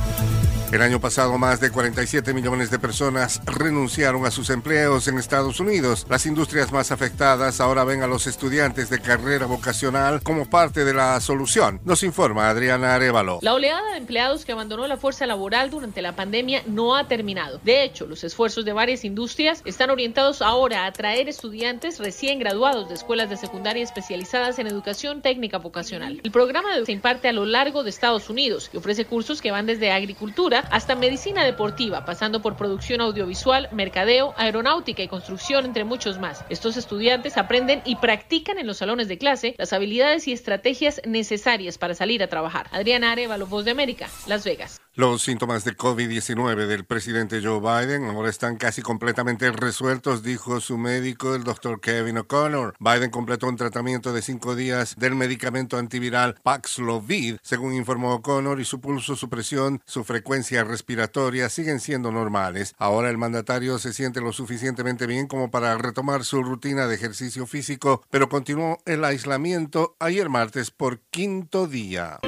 El 0.71 0.81
año 0.81 1.01
pasado 1.01 1.37
más 1.37 1.59
de 1.59 1.69
47 1.69 2.33
millones 2.33 2.71
de 2.71 2.79
personas 2.79 3.41
renunciaron 3.45 4.25
a 4.25 4.31
sus 4.31 4.49
empleos 4.49 5.05
en 5.09 5.17
Estados 5.17 5.59
Unidos. 5.59 6.05
Las 6.09 6.25
industrias 6.25 6.71
más 6.71 6.93
afectadas 6.93 7.59
ahora 7.59 7.83
ven 7.83 8.03
a 8.03 8.07
los 8.07 8.25
estudiantes 8.25 8.89
de 8.89 9.01
carrera 9.01 9.47
vocacional 9.47 10.23
como 10.23 10.49
parte 10.49 10.85
de 10.85 10.93
la 10.93 11.19
solución. 11.19 11.81
Nos 11.83 12.03
informa 12.03 12.49
Adriana 12.49 12.95
Arevalo. 12.95 13.39
La 13.41 13.53
oleada 13.53 13.91
de 13.91 13.97
empleados 13.97 14.45
que 14.45 14.53
abandonó 14.53 14.87
la 14.87 14.95
fuerza 14.95 15.25
laboral 15.25 15.69
durante 15.71 16.01
la 16.01 16.15
pandemia 16.15 16.63
no 16.65 16.95
ha 16.95 17.05
terminado. 17.05 17.59
De 17.65 17.83
hecho, 17.83 18.07
los 18.07 18.23
esfuerzos 18.23 18.63
de 18.63 18.71
varias 18.71 19.03
industrias 19.03 19.61
están 19.65 19.89
orientados 19.89 20.41
ahora 20.41 20.85
a 20.85 20.87
atraer 20.87 21.27
estudiantes 21.27 21.99
recién 21.99 22.39
graduados 22.39 22.87
de 22.87 22.95
escuelas 22.95 23.29
de 23.29 23.35
secundaria 23.35 23.83
especializadas 23.83 24.57
en 24.57 24.67
educación 24.67 25.21
técnica 25.21 25.57
vocacional. 25.57 26.21
El 26.23 26.31
programa 26.31 26.69
se 26.85 26.93
imparte 26.93 27.27
a 27.27 27.33
lo 27.33 27.45
largo 27.45 27.83
de 27.83 27.89
Estados 27.89 28.29
Unidos 28.29 28.69
y 28.71 28.77
ofrece 28.77 29.03
cursos 29.03 29.41
que 29.41 29.51
van 29.51 29.65
desde 29.65 29.91
agricultura 29.91 30.60
hasta 30.69 30.95
medicina 30.95 31.43
deportiva, 31.43 32.05
pasando 32.05 32.41
por 32.41 32.55
producción 32.55 33.01
audiovisual, 33.01 33.69
mercadeo, 33.71 34.33
aeronáutica 34.37 35.01
y 35.01 35.07
construcción, 35.07 35.65
entre 35.65 35.83
muchos 35.83 36.19
más. 36.19 36.45
Estos 36.49 36.77
estudiantes 36.77 37.37
aprenden 37.37 37.81
y 37.85 37.95
practican 37.95 38.57
en 38.57 38.67
los 38.67 38.77
salones 38.77 39.07
de 39.07 39.17
clase 39.17 39.55
las 39.57 39.73
habilidades 39.73 40.27
y 40.27 40.33
estrategias 40.33 41.01
necesarias 41.05 41.77
para 41.77 41.95
salir 41.95 42.21
a 42.23 42.27
trabajar. 42.27 42.67
Adriana 42.71 43.11
Arevalo, 43.11 43.47
Voz 43.47 43.65
de 43.65 43.71
América, 43.71 44.09
Las 44.27 44.43
Vegas. 44.43 44.81
Los 44.93 45.21
síntomas 45.21 45.63
de 45.63 45.77
COVID-19 45.77 46.67
del 46.67 46.83
presidente 46.83 47.41
Joe 47.41 47.61
Biden 47.61 48.03
ahora 48.09 48.29
están 48.29 48.57
casi 48.57 48.81
completamente 48.81 49.49
resueltos, 49.49 50.21
dijo 50.21 50.59
su 50.59 50.77
médico, 50.77 51.33
el 51.33 51.45
doctor 51.45 51.79
Kevin 51.79 52.17
O'Connor. 52.17 52.75
Biden 52.77 53.09
completó 53.09 53.47
un 53.47 53.55
tratamiento 53.55 54.11
de 54.11 54.21
cinco 54.21 54.53
días 54.53 54.97
del 54.97 55.15
medicamento 55.15 55.77
antiviral 55.77 56.35
Paxlovid, 56.43 57.37
según 57.41 57.73
informó 57.73 58.15
O'Connor, 58.15 58.59
y 58.59 58.65
su 58.65 58.81
pulso, 58.81 59.15
su 59.15 59.29
presión, 59.29 59.81
su 59.85 60.03
frecuencia 60.03 60.65
respiratoria 60.65 61.47
siguen 61.47 61.79
siendo 61.79 62.11
normales. 62.11 62.75
Ahora 62.77 63.09
el 63.09 63.17
mandatario 63.17 63.79
se 63.79 63.93
siente 63.93 64.19
lo 64.19 64.33
suficientemente 64.33 65.07
bien 65.07 65.27
como 65.27 65.51
para 65.51 65.77
retomar 65.77 66.25
su 66.25 66.43
rutina 66.43 66.87
de 66.87 66.95
ejercicio 66.95 67.47
físico, 67.47 68.03
pero 68.09 68.27
continuó 68.27 68.79
el 68.85 69.05
aislamiento 69.05 69.95
ayer 69.99 70.27
martes 70.27 70.69
por 70.69 70.99
quinto 70.99 71.65
día. 71.67 72.19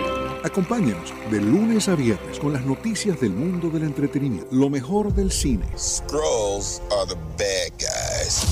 Acompáñenos 0.44 1.14
de 1.32 1.40
lunes 1.40 1.88
a 1.88 1.96
viernes 1.96 2.38
con 2.38 2.52
las 2.52 2.66
noticias 2.66 3.18
del 3.22 3.32
mundo 3.32 3.70
del 3.70 3.84
entretenimiento, 3.84 4.50
lo 4.52 4.70
mejor 4.70 5.14
del 5.14 5.32
cine. 5.32 5.66
Scrolls 5.78 6.82
are 6.92 7.08
the 7.08 7.16
bad 7.38 7.72
guys. 7.80 8.44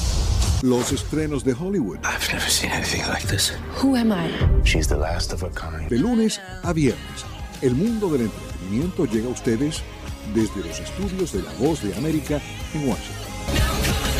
Los 0.64 0.94
estrenos 0.94 1.44
de 1.44 1.52
Hollywood. 1.52 1.98
I've 1.98 2.32
never 2.32 2.50
seen 2.50 2.72
anything 2.72 3.02
like 3.10 3.28
this. 3.28 3.52
Who 3.84 3.98
am 3.98 4.14
I? 4.14 4.32
She's 4.64 4.88
the 4.88 4.96
last 4.96 5.34
of 5.34 5.44
her 5.44 5.52
kind. 5.52 5.90
De 5.90 5.98
lunes 5.98 6.40
a 6.64 6.72
viernes, 6.72 7.26
el 7.62 7.76
mundo 7.76 8.10
del 8.10 8.22
entretenimiento 8.22 9.06
llega 9.06 9.28
a 9.28 9.32
ustedes 9.32 9.84
desde 10.34 10.66
los 10.66 10.80
estudios 10.80 11.34
de 11.34 11.42
La 11.42 11.52
Voz 11.60 11.84
de 11.84 11.94
América 11.96 12.40
en 12.74 12.88
Washington. 12.88 14.11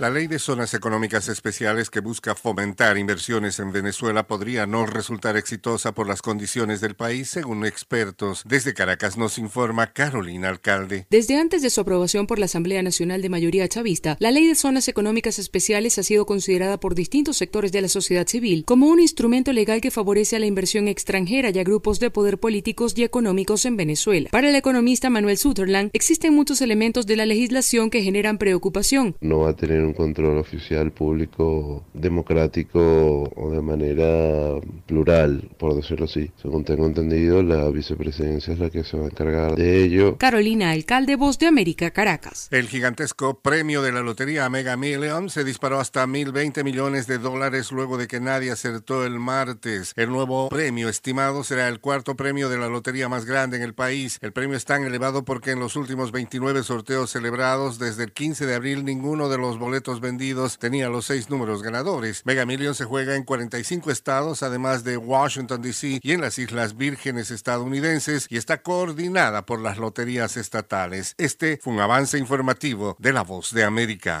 La 0.00 0.08
ley 0.08 0.28
de 0.28 0.38
zonas 0.38 0.72
económicas 0.72 1.28
especiales 1.28 1.90
que 1.90 2.00
busca 2.00 2.34
fomentar 2.34 2.96
inversiones 2.96 3.58
en 3.58 3.70
Venezuela 3.70 4.26
podría 4.26 4.64
no 4.66 4.86
resultar 4.86 5.36
exitosa 5.36 5.92
por 5.92 6.08
las 6.08 6.22
condiciones 6.22 6.80
del 6.80 6.94
país, 6.94 7.28
según 7.28 7.66
expertos. 7.66 8.42
Desde 8.46 8.72
Caracas 8.72 9.18
nos 9.18 9.36
informa 9.36 9.92
Carolina 9.92 10.48
Alcalde. 10.48 11.06
Desde 11.10 11.36
antes 11.36 11.60
de 11.60 11.68
su 11.68 11.82
aprobación 11.82 12.26
por 12.26 12.38
la 12.38 12.46
Asamblea 12.46 12.82
Nacional 12.82 13.20
de 13.20 13.28
Mayoría 13.28 13.68
Chavista, 13.68 14.16
la 14.20 14.30
ley 14.30 14.46
de 14.46 14.54
zonas 14.54 14.88
económicas 14.88 15.38
especiales 15.38 15.98
ha 15.98 16.02
sido 16.02 16.24
considerada 16.24 16.80
por 16.80 16.94
distintos 16.94 17.36
sectores 17.36 17.70
de 17.70 17.82
la 17.82 17.88
sociedad 17.88 18.26
civil 18.26 18.64
como 18.64 18.86
un 18.86 19.00
instrumento 19.00 19.52
legal 19.52 19.82
que 19.82 19.90
favorece 19.90 20.36
a 20.36 20.38
la 20.38 20.46
inversión 20.46 20.88
extranjera 20.88 21.50
y 21.50 21.58
a 21.58 21.62
grupos 21.62 22.00
de 22.00 22.10
poder 22.10 22.38
políticos 22.38 22.94
y 22.96 23.02
económicos 23.02 23.66
en 23.66 23.76
Venezuela. 23.76 24.30
Para 24.32 24.48
el 24.48 24.56
economista 24.56 25.10
Manuel 25.10 25.36
Sutherland, 25.36 25.90
existen 25.92 26.34
muchos 26.34 26.62
elementos 26.62 27.06
de 27.06 27.16
la 27.16 27.26
legislación 27.26 27.90
que 27.90 28.02
generan 28.02 28.38
preocupación. 28.38 29.14
No 29.20 29.40
va 29.40 29.50
a 29.50 29.56
tener 29.56 29.89
un 29.90 29.94
control 29.94 30.38
oficial 30.38 30.92
público 30.92 31.84
democrático 31.92 33.30
o 33.36 33.50
de 33.50 33.60
manera 33.60 34.60
plural, 34.86 35.48
por 35.58 35.74
decirlo 35.74 36.06
así. 36.06 36.30
Según 36.40 36.64
tengo 36.64 36.86
entendido, 36.86 37.42
la 37.42 37.68
vicepresidencia 37.70 38.54
es 38.54 38.58
la 38.58 38.70
que 38.70 38.84
se 38.84 38.96
va 38.96 39.04
a 39.04 39.08
encargar 39.08 39.56
de 39.56 39.84
ello. 39.84 40.16
Carolina, 40.16 40.70
alcalde 40.70 41.16
Voz 41.16 41.38
de 41.38 41.46
América, 41.46 41.90
Caracas. 41.90 42.48
El 42.50 42.68
gigantesco 42.68 43.40
premio 43.40 43.82
de 43.82 43.92
la 43.92 44.00
lotería 44.00 44.48
Mega 44.48 44.76
Million 44.76 45.30
se 45.30 45.44
disparó 45.44 45.80
hasta 45.80 46.06
1.020 46.06 46.64
millones 46.64 47.06
de 47.06 47.18
dólares 47.18 47.72
luego 47.72 47.98
de 47.98 48.06
que 48.06 48.20
nadie 48.20 48.50
acertó 48.50 49.04
el 49.04 49.18
martes. 49.18 49.92
El 49.96 50.10
nuevo 50.10 50.48
premio 50.48 50.88
estimado 50.88 51.44
será 51.44 51.68
el 51.68 51.80
cuarto 51.80 52.16
premio 52.16 52.48
de 52.48 52.58
la 52.58 52.68
lotería 52.68 53.08
más 53.08 53.24
grande 53.24 53.56
en 53.56 53.62
el 53.62 53.74
país. 53.74 54.18
El 54.20 54.32
premio 54.32 54.56
es 54.56 54.64
tan 54.64 54.84
elevado 54.84 55.24
porque 55.24 55.50
en 55.50 55.60
los 55.60 55.76
últimos 55.76 56.12
29 56.12 56.62
sorteos 56.62 57.10
celebrados 57.10 57.78
desde 57.78 58.04
el 58.04 58.12
15 58.12 58.46
de 58.46 58.54
abril 58.54 58.84
ninguno 58.84 59.28
de 59.28 59.38
los 59.38 59.58
boletos 59.58 59.79
vendidos 60.00 60.58
tenía 60.58 60.88
los 60.88 61.06
seis 61.06 61.30
números 61.30 61.62
ganadores. 61.62 62.26
Mega 62.26 62.44
Million 62.44 62.74
se 62.74 62.84
juega 62.84 63.16
en 63.16 63.24
45 63.24 63.90
estados, 63.90 64.42
además 64.42 64.84
de 64.84 64.96
Washington, 64.96 65.62
D.C. 65.62 66.00
y 66.02 66.12
en 66.12 66.20
las 66.20 66.38
Islas 66.38 66.76
Vírgenes 66.76 67.30
estadounidenses 67.30 68.26
y 68.28 68.36
está 68.36 68.62
coordinada 68.62 69.46
por 69.46 69.60
las 69.60 69.78
loterías 69.78 70.36
estatales. 70.36 71.14
Este 71.18 71.58
fue 71.62 71.72
un 71.72 71.80
avance 71.80 72.18
informativo 72.18 72.96
de 72.98 73.12
La 73.12 73.22
Voz 73.22 73.52
de 73.52 73.64
América. 73.64 74.20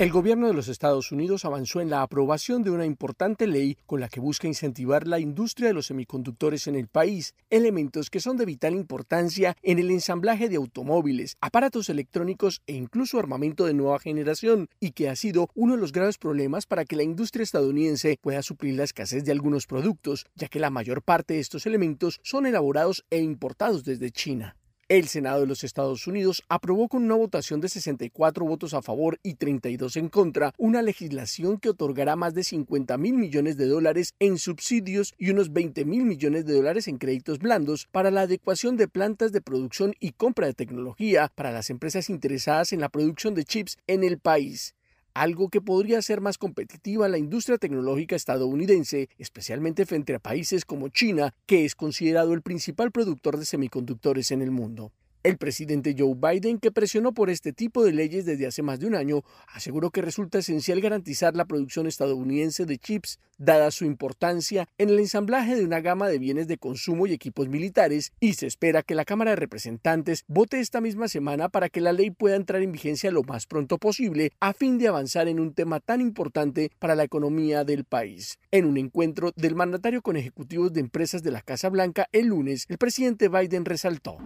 El 0.00 0.12
gobierno 0.12 0.46
de 0.46 0.54
los 0.54 0.68
Estados 0.68 1.12
Unidos 1.12 1.44
avanzó 1.44 1.82
en 1.82 1.90
la 1.90 2.00
aprobación 2.00 2.62
de 2.62 2.70
una 2.70 2.86
importante 2.86 3.46
ley 3.46 3.76
con 3.84 4.00
la 4.00 4.08
que 4.08 4.18
busca 4.18 4.48
incentivar 4.48 5.06
la 5.06 5.18
industria 5.18 5.68
de 5.68 5.74
los 5.74 5.88
semiconductores 5.88 6.66
en 6.68 6.74
el 6.74 6.88
país, 6.88 7.34
elementos 7.50 8.08
que 8.08 8.20
son 8.20 8.38
de 8.38 8.46
vital 8.46 8.72
importancia 8.72 9.58
en 9.62 9.78
el 9.78 9.90
ensamblaje 9.90 10.48
de 10.48 10.56
automóviles, 10.56 11.36
aparatos 11.42 11.90
electrónicos 11.90 12.62
e 12.66 12.72
incluso 12.72 13.18
armamento 13.18 13.66
de 13.66 13.74
nueva 13.74 13.98
generación, 13.98 14.70
y 14.80 14.92
que 14.92 15.10
ha 15.10 15.16
sido 15.16 15.50
uno 15.54 15.74
de 15.74 15.82
los 15.82 15.92
graves 15.92 16.16
problemas 16.16 16.64
para 16.64 16.86
que 16.86 16.96
la 16.96 17.02
industria 17.02 17.42
estadounidense 17.42 18.18
pueda 18.22 18.40
suplir 18.40 18.76
la 18.76 18.84
escasez 18.84 19.22
de 19.26 19.32
algunos 19.32 19.66
productos, 19.66 20.24
ya 20.34 20.48
que 20.48 20.60
la 20.60 20.70
mayor 20.70 21.02
parte 21.02 21.34
de 21.34 21.40
estos 21.40 21.66
elementos 21.66 22.20
son 22.22 22.46
elaborados 22.46 23.04
e 23.10 23.20
importados 23.20 23.84
desde 23.84 24.10
China. 24.10 24.56
El 24.90 25.06
Senado 25.06 25.42
de 25.42 25.46
los 25.46 25.62
Estados 25.62 26.08
Unidos 26.08 26.42
aprobó 26.48 26.88
con 26.88 27.04
una 27.04 27.14
votación 27.14 27.60
de 27.60 27.68
64 27.68 28.44
votos 28.44 28.74
a 28.74 28.82
favor 28.82 29.20
y 29.22 29.34
32 29.34 29.96
en 29.96 30.08
contra 30.08 30.52
una 30.58 30.82
legislación 30.82 31.58
que 31.58 31.68
otorgará 31.68 32.16
más 32.16 32.34
de 32.34 32.42
50 32.42 32.98
mil 32.98 33.14
millones 33.14 33.56
de 33.56 33.68
dólares 33.68 34.14
en 34.18 34.36
subsidios 34.36 35.14
y 35.16 35.30
unos 35.30 35.52
20 35.52 35.84
mil 35.84 36.04
millones 36.04 36.44
de 36.44 36.54
dólares 36.54 36.88
en 36.88 36.98
créditos 36.98 37.38
blandos 37.38 37.86
para 37.92 38.10
la 38.10 38.22
adecuación 38.22 38.76
de 38.76 38.88
plantas 38.88 39.30
de 39.30 39.40
producción 39.40 39.94
y 40.00 40.10
compra 40.10 40.48
de 40.48 40.54
tecnología 40.54 41.30
para 41.36 41.52
las 41.52 41.70
empresas 41.70 42.10
interesadas 42.10 42.72
en 42.72 42.80
la 42.80 42.88
producción 42.88 43.36
de 43.36 43.44
chips 43.44 43.78
en 43.86 44.02
el 44.02 44.18
país 44.18 44.74
algo 45.14 45.48
que 45.48 45.60
podría 45.60 45.98
hacer 45.98 46.20
más 46.20 46.38
competitiva 46.38 47.08
la 47.08 47.18
industria 47.18 47.58
tecnológica 47.58 48.16
estadounidense, 48.16 49.08
especialmente 49.18 49.86
frente 49.86 50.14
a 50.14 50.18
países 50.18 50.64
como 50.64 50.88
China, 50.88 51.34
que 51.46 51.64
es 51.64 51.74
considerado 51.74 52.34
el 52.34 52.42
principal 52.42 52.90
productor 52.90 53.38
de 53.38 53.44
semiconductores 53.44 54.30
en 54.30 54.42
el 54.42 54.50
mundo. 54.50 54.92
El 55.22 55.36
presidente 55.36 55.94
Joe 55.98 56.14
Biden, 56.14 56.58
que 56.58 56.70
presionó 56.70 57.12
por 57.12 57.28
este 57.28 57.52
tipo 57.52 57.84
de 57.84 57.92
leyes 57.92 58.24
desde 58.24 58.46
hace 58.46 58.62
más 58.62 58.80
de 58.80 58.86
un 58.86 58.94
año, 58.94 59.22
aseguró 59.48 59.90
que 59.90 60.00
resulta 60.00 60.38
esencial 60.38 60.80
garantizar 60.80 61.36
la 61.36 61.44
producción 61.44 61.86
estadounidense 61.86 62.64
de 62.64 62.78
chips, 62.78 63.18
dada 63.36 63.70
su 63.70 63.84
importancia 63.84 64.66
en 64.78 64.88
el 64.88 64.98
ensamblaje 64.98 65.56
de 65.56 65.64
una 65.64 65.82
gama 65.82 66.08
de 66.08 66.18
bienes 66.18 66.48
de 66.48 66.56
consumo 66.56 67.06
y 67.06 67.12
equipos 67.12 67.50
militares, 67.50 68.12
y 68.18 68.32
se 68.32 68.46
espera 68.46 68.82
que 68.82 68.94
la 68.94 69.04
Cámara 69.04 69.32
de 69.32 69.36
Representantes 69.36 70.24
vote 70.26 70.58
esta 70.58 70.80
misma 70.80 71.06
semana 71.06 71.50
para 71.50 71.68
que 71.68 71.82
la 71.82 71.92
ley 71.92 72.10
pueda 72.10 72.36
entrar 72.36 72.62
en 72.62 72.72
vigencia 72.72 73.10
lo 73.10 73.22
más 73.22 73.46
pronto 73.46 73.76
posible, 73.76 74.32
a 74.40 74.54
fin 74.54 74.78
de 74.78 74.88
avanzar 74.88 75.28
en 75.28 75.38
un 75.38 75.52
tema 75.52 75.80
tan 75.80 76.00
importante 76.00 76.70
para 76.78 76.94
la 76.94 77.04
economía 77.04 77.64
del 77.64 77.84
país. 77.84 78.38
En 78.52 78.64
un 78.64 78.78
encuentro 78.78 79.32
del 79.36 79.54
mandatario 79.54 80.00
con 80.00 80.16
ejecutivos 80.16 80.72
de 80.72 80.80
empresas 80.80 81.22
de 81.22 81.30
la 81.30 81.42
Casa 81.42 81.68
Blanca 81.68 82.08
el 82.12 82.28
lunes, 82.28 82.64
el 82.70 82.78
presidente 82.78 83.28
Biden 83.28 83.66
resaltó. 83.66 84.16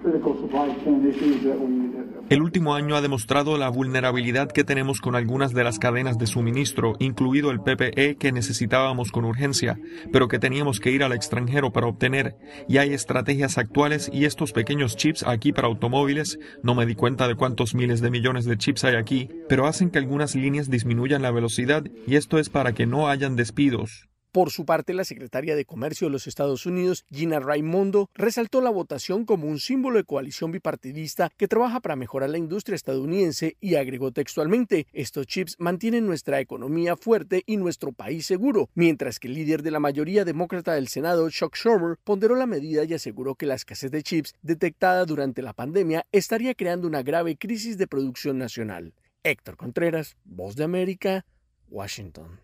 El 2.30 2.42
último 2.42 2.74
año 2.74 2.96
ha 2.96 3.00
demostrado 3.00 3.58
la 3.58 3.68
vulnerabilidad 3.68 4.50
que 4.50 4.64
tenemos 4.64 5.00
con 5.00 5.16
algunas 5.16 5.52
de 5.52 5.64
las 5.64 5.78
cadenas 5.78 6.16
de 6.16 6.26
suministro, 6.26 6.94
incluido 7.00 7.50
el 7.50 7.60
PPE 7.60 8.16
que 8.16 8.32
necesitábamos 8.32 9.10
con 9.10 9.24
urgencia, 9.24 9.78
pero 10.12 10.28
que 10.28 10.38
teníamos 10.38 10.80
que 10.80 10.90
ir 10.90 11.02
al 11.02 11.12
extranjero 11.12 11.72
para 11.72 11.88
obtener. 11.88 12.36
Y 12.68 12.78
hay 12.78 12.94
estrategias 12.94 13.58
actuales 13.58 14.10
y 14.12 14.24
estos 14.24 14.52
pequeños 14.52 14.96
chips 14.96 15.24
aquí 15.24 15.52
para 15.52 15.68
automóviles, 15.68 16.38
no 16.62 16.74
me 16.74 16.86
di 16.86 16.94
cuenta 16.94 17.28
de 17.28 17.34
cuántos 17.34 17.74
miles 17.74 18.00
de 18.00 18.10
millones 18.10 18.44
de 18.44 18.56
chips 18.56 18.84
hay 18.84 18.94
aquí, 18.96 19.28
pero 19.48 19.66
hacen 19.66 19.90
que 19.90 19.98
algunas 19.98 20.34
líneas 20.34 20.70
disminuyan 20.70 21.22
la 21.22 21.30
velocidad 21.30 21.84
y 22.06 22.14
esto 22.16 22.38
es 22.38 22.48
para 22.48 22.72
que 22.72 22.86
no 22.86 23.08
hayan 23.08 23.36
despidos. 23.36 24.08
Por 24.34 24.50
su 24.50 24.64
parte, 24.64 24.94
la 24.94 25.04
secretaria 25.04 25.54
de 25.54 25.64
Comercio 25.64 26.08
de 26.08 26.10
los 26.10 26.26
Estados 26.26 26.66
Unidos, 26.66 27.04
Gina 27.08 27.38
Raimondo, 27.38 28.10
resaltó 28.14 28.60
la 28.60 28.70
votación 28.70 29.26
como 29.26 29.46
un 29.46 29.60
símbolo 29.60 29.98
de 29.98 30.02
coalición 30.02 30.50
bipartidista 30.50 31.30
que 31.36 31.46
trabaja 31.46 31.78
para 31.78 31.94
mejorar 31.94 32.30
la 32.30 32.38
industria 32.38 32.74
estadounidense 32.74 33.56
y 33.60 33.76
agregó 33.76 34.10
textualmente, 34.10 34.88
estos 34.92 35.28
chips 35.28 35.54
mantienen 35.60 36.04
nuestra 36.04 36.40
economía 36.40 36.96
fuerte 36.96 37.44
y 37.46 37.58
nuestro 37.58 37.92
país 37.92 38.26
seguro, 38.26 38.70
mientras 38.74 39.20
que 39.20 39.28
el 39.28 39.34
líder 39.34 39.62
de 39.62 39.70
la 39.70 39.78
mayoría 39.78 40.24
demócrata 40.24 40.74
del 40.74 40.88
Senado, 40.88 41.30
Chuck 41.30 41.54
Schumer, 41.54 41.96
ponderó 42.02 42.34
la 42.34 42.46
medida 42.46 42.82
y 42.82 42.92
aseguró 42.92 43.36
que 43.36 43.46
la 43.46 43.54
escasez 43.54 43.92
de 43.92 44.02
chips 44.02 44.34
detectada 44.42 45.04
durante 45.04 45.42
la 45.42 45.52
pandemia 45.52 46.06
estaría 46.10 46.56
creando 46.56 46.88
una 46.88 47.04
grave 47.04 47.36
crisis 47.36 47.78
de 47.78 47.86
producción 47.86 48.38
nacional. 48.38 48.94
Héctor 49.22 49.56
Contreras, 49.56 50.16
Voz 50.24 50.56
de 50.56 50.64
América, 50.64 51.24
Washington. 51.68 52.43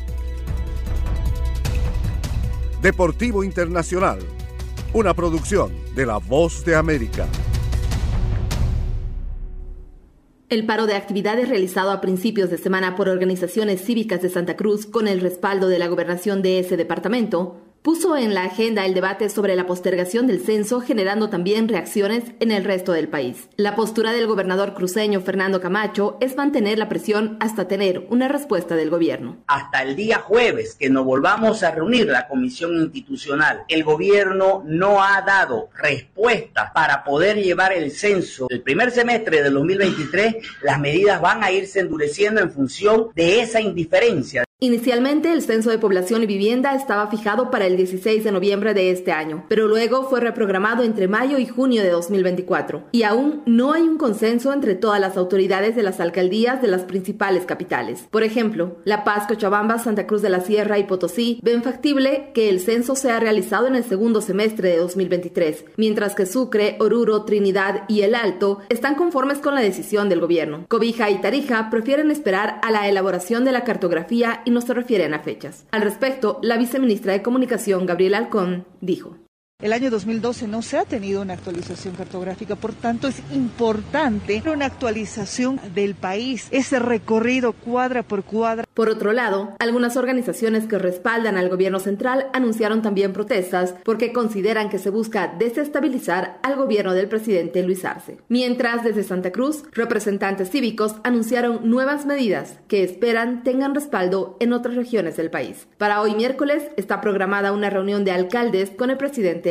Deportivo 2.81 3.43
Internacional, 3.43 4.17
una 4.91 5.13
producción 5.13 5.71
de 5.93 6.03
La 6.07 6.17
Voz 6.17 6.65
de 6.65 6.75
América. 6.75 7.27
El 10.49 10.65
paro 10.65 10.87
de 10.87 10.95
actividades 10.95 11.47
realizado 11.47 11.91
a 11.91 12.01
principios 12.01 12.49
de 12.49 12.57
semana 12.57 12.95
por 12.95 13.07
organizaciones 13.07 13.85
cívicas 13.85 14.23
de 14.23 14.29
Santa 14.29 14.57
Cruz 14.57 14.87
con 14.87 15.07
el 15.07 15.21
respaldo 15.21 15.67
de 15.67 15.77
la 15.77 15.89
gobernación 15.89 16.41
de 16.41 16.57
ese 16.57 16.75
departamento 16.75 17.61
puso 17.81 18.15
en 18.15 18.33
la 18.33 18.43
agenda 18.43 18.85
el 18.85 18.93
debate 18.93 19.29
sobre 19.29 19.55
la 19.55 19.65
postergación 19.65 20.27
del 20.27 20.41
censo, 20.41 20.81
generando 20.81 21.29
también 21.29 21.67
reacciones 21.67 22.23
en 22.39 22.51
el 22.51 22.63
resto 22.63 22.91
del 22.91 23.07
país. 23.07 23.49
La 23.57 23.75
postura 23.75 24.11
del 24.11 24.27
gobernador 24.27 24.73
cruceño 24.75 25.21
Fernando 25.21 25.61
Camacho 25.61 26.17
es 26.21 26.35
mantener 26.35 26.77
la 26.77 26.89
presión 26.89 27.37
hasta 27.39 27.67
tener 27.67 28.05
una 28.09 28.27
respuesta 28.27 28.75
del 28.75 28.89
gobierno. 28.89 29.37
Hasta 29.47 29.81
el 29.81 29.95
día 29.95 30.19
jueves 30.19 30.75
que 30.75 30.89
nos 30.89 31.05
volvamos 31.05 31.63
a 31.63 31.71
reunir 31.71 32.07
la 32.07 32.27
comisión 32.27 32.75
institucional, 32.77 33.63
el 33.67 33.83
gobierno 33.83 34.63
no 34.65 35.03
ha 35.03 35.21
dado 35.21 35.69
respuesta 35.75 36.71
para 36.73 37.03
poder 37.03 37.37
llevar 37.37 37.73
el 37.73 37.91
censo 37.91 38.47
el 38.49 38.61
primer 38.61 38.91
semestre 38.91 39.41
del 39.41 39.53
2023. 39.53 40.35
Las 40.61 40.79
medidas 40.79 41.19
van 41.19 41.43
a 41.43 41.51
irse 41.51 41.79
endureciendo 41.79 42.41
en 42.41 42.51
función 42.51 43.07
de 43.15 43.41
esa 43.41 43.59
indiferencia. 43.59 44.43
Inicialmente 44.63 45.31
el 45.31 45.41
censo 45.41 45.71
de 45.71 45.79
población 45.79 46.21
y 46.21 46.27
vivienda 46.27 46.75
estaba 46.75 47.07
fijado 47.07 47.49
para 47.49 47.65
el 47.65 47.77
16 47.77 48.23
de 48.23 48.31
noviembre 48.31 48.75
de 48.75 48.91
este 48.91 49.11
año, 49.11 49.43
pero 49.47 49.67
luego 49.67 50.03
fue 50.03 50.19
reprogramado 50.19 50.83
entre 50.83 51.07
mayo 51.07 51.39
y 51.39 51.47
junio 51.47 51.81
de 51.81 51.89
2024 51.89 52.83
y 52.91 53.01
aún 53.01 53.41
no 53.47 53.73
hay 53.73 53.81
un 53.81 53.97
consenso 53.97 54.53
entre 54.53 54.75
todas 54.75 55.01
las 55.01 55.17
autoridades 55.17 55.75
de 55.75 55.81
las 55.81 55.99
alcaldías 55.99 56.61
de 56.61 56.67
las 56.67 56.83
principales 56.83 57.47
capitales. 57.47 58.05
Por 58.11 58.21
ejemplo, 58.21 58.77
La 58.83 59.03
Paz, 59.03 59.25
Cochabamba, 59.25 59.79
Santa 59.79 60.05
Cruz 60.05 60.21
de 60.21 60.29
la 60.29 60.41
Sierra 60.41 60.77
y 60.77 60.83
Potosí 60.83 61.39
ven 61.41 61.63
factible 61.63 62.29
que 62.35 62.47
el 62.47 62.59
censo 62.59 62.95
sea 62.95 63.19
realizado 63.19 63.65
en 63.65 63.75
el 63.75 63.83
segundo 63.83 64.21
semestre 64.21 64.69
de 64.69 64.77
2023, 64.77 65.65
mientras 65.77 66.13
que 66.13 66.27
Sucre, 66.27 66.75
Oruro, 66.79 67.25
Trinidad 67.25 67.85
y 67.87 68.01
El 68.01 68.13
Alto 68.13 68.59
están 68.69 68.93
conformes 68.93 69.39
con 69.39 69.55
la 69.55 69.61
decisión 69.61 70.07
del 70.07 70.19
gobierno. 70.19 70.65
Cobija 70.67 71.09
y 71.09 71.19
Tarija 71.19 71.71
prefieren 71.71 72.11
esperar 72.11 72.61
a 72.61 72.69
la 72.69 72.87
elaboración 72.87 73.43
de 73.43 73.53
la 73.53 73.63
cartografía 73.63 74.43
y 74.45 74.50
no 74.51 74.61
se 74.61 74.73
refieren 74.73 75.13
a 75.13 75.19
fechas. 75.19 75.65
Al 75.71 75.81
respecto, 75.81 76.39
la 76.43 76.57
viceministra 76.57 77.13
de 77.13 77.21
Comunicación, 77.21 77.85
Gabriela 77.85 78.17
Alcón, 78.17 78.65
dijo. 78.81 79.17
El 79.61 79.73
año 79.73 79.91
2012 79.91 80.47
no 80.47 80.63
se 80.63 80.79
ha 80.79 80.85
tenido 80.85 81.21
una 81.21 81.35
actualización 81.35 81.93
cartográfica, 81.93 82.55
por 82.55 82.73
tanto 82.73 83.07
es 83.07 83.21
importante 83.31 84.41
una 84.51 84.65
actualización 84.65 85.59
del 85.75 85.93
país, 85.93 86.47
ese 86.49 86.79
recorrido 86.79 87.53
cuadra 87.53 88.01
por 88.01 88.23
cuadra. 88.23 88.65
Por 88.73 88.89
otro 88.89 89.13
lado, 89.13 89.55
algunas 89.59 89.97
organizaciones 89.97 90.65
que 90.65 90.79
respaldan 90.79 91.37
al 91.37 91.47
gobierno 91.47 91.79
central 91.79 92.25
anunciaron 92.33 92.81
también 92.81 93.13
protestas 93.13 93.75
porque 93.83 94.11
consideran 94.11 94.69
que 94.69 94.79
se 94.79 94.89
busca 94.89 95.31
desestabilizar 95.37 96.39
al 96.41 96.55
gobierno 96.55 96.93
del 96.95 97.07
presidente 97.07 97.61
Luis 97.61 97.85
Arce. 97.85 98.17
Mientras 98.29 98.83
desde 98.83 99.03
Santa 99.03 99.31
Cruz, 99.31 99.63
representantes 99.73 100.49
cívicos 100.49 100.95
anunciaron 101.03 101.69
nuevas 101.69 102.07
medidas 102.07 102.55
que 102.67 102.83
esperan 102.83 103.43
tengan 103.43 103.75
respaldo 103.75 104.37
en 104.39 104.53
otras 104.53 104.75
regiones 104.75 105.17
del 105.17 105.29
país. 105.29 105.67
Para 105.77 106.01
hoy 106.01 106.15
miércoles 106.15 106.63
está 106.77 106.99
programada 106.99 107.51
una 107.51 107.69
reunión 107.69 108.03
de 108.03 108.11
alcaldes 108.11 108.71
con 108.71 108.89
el 108.89 108.97
presidente 108.97 109.50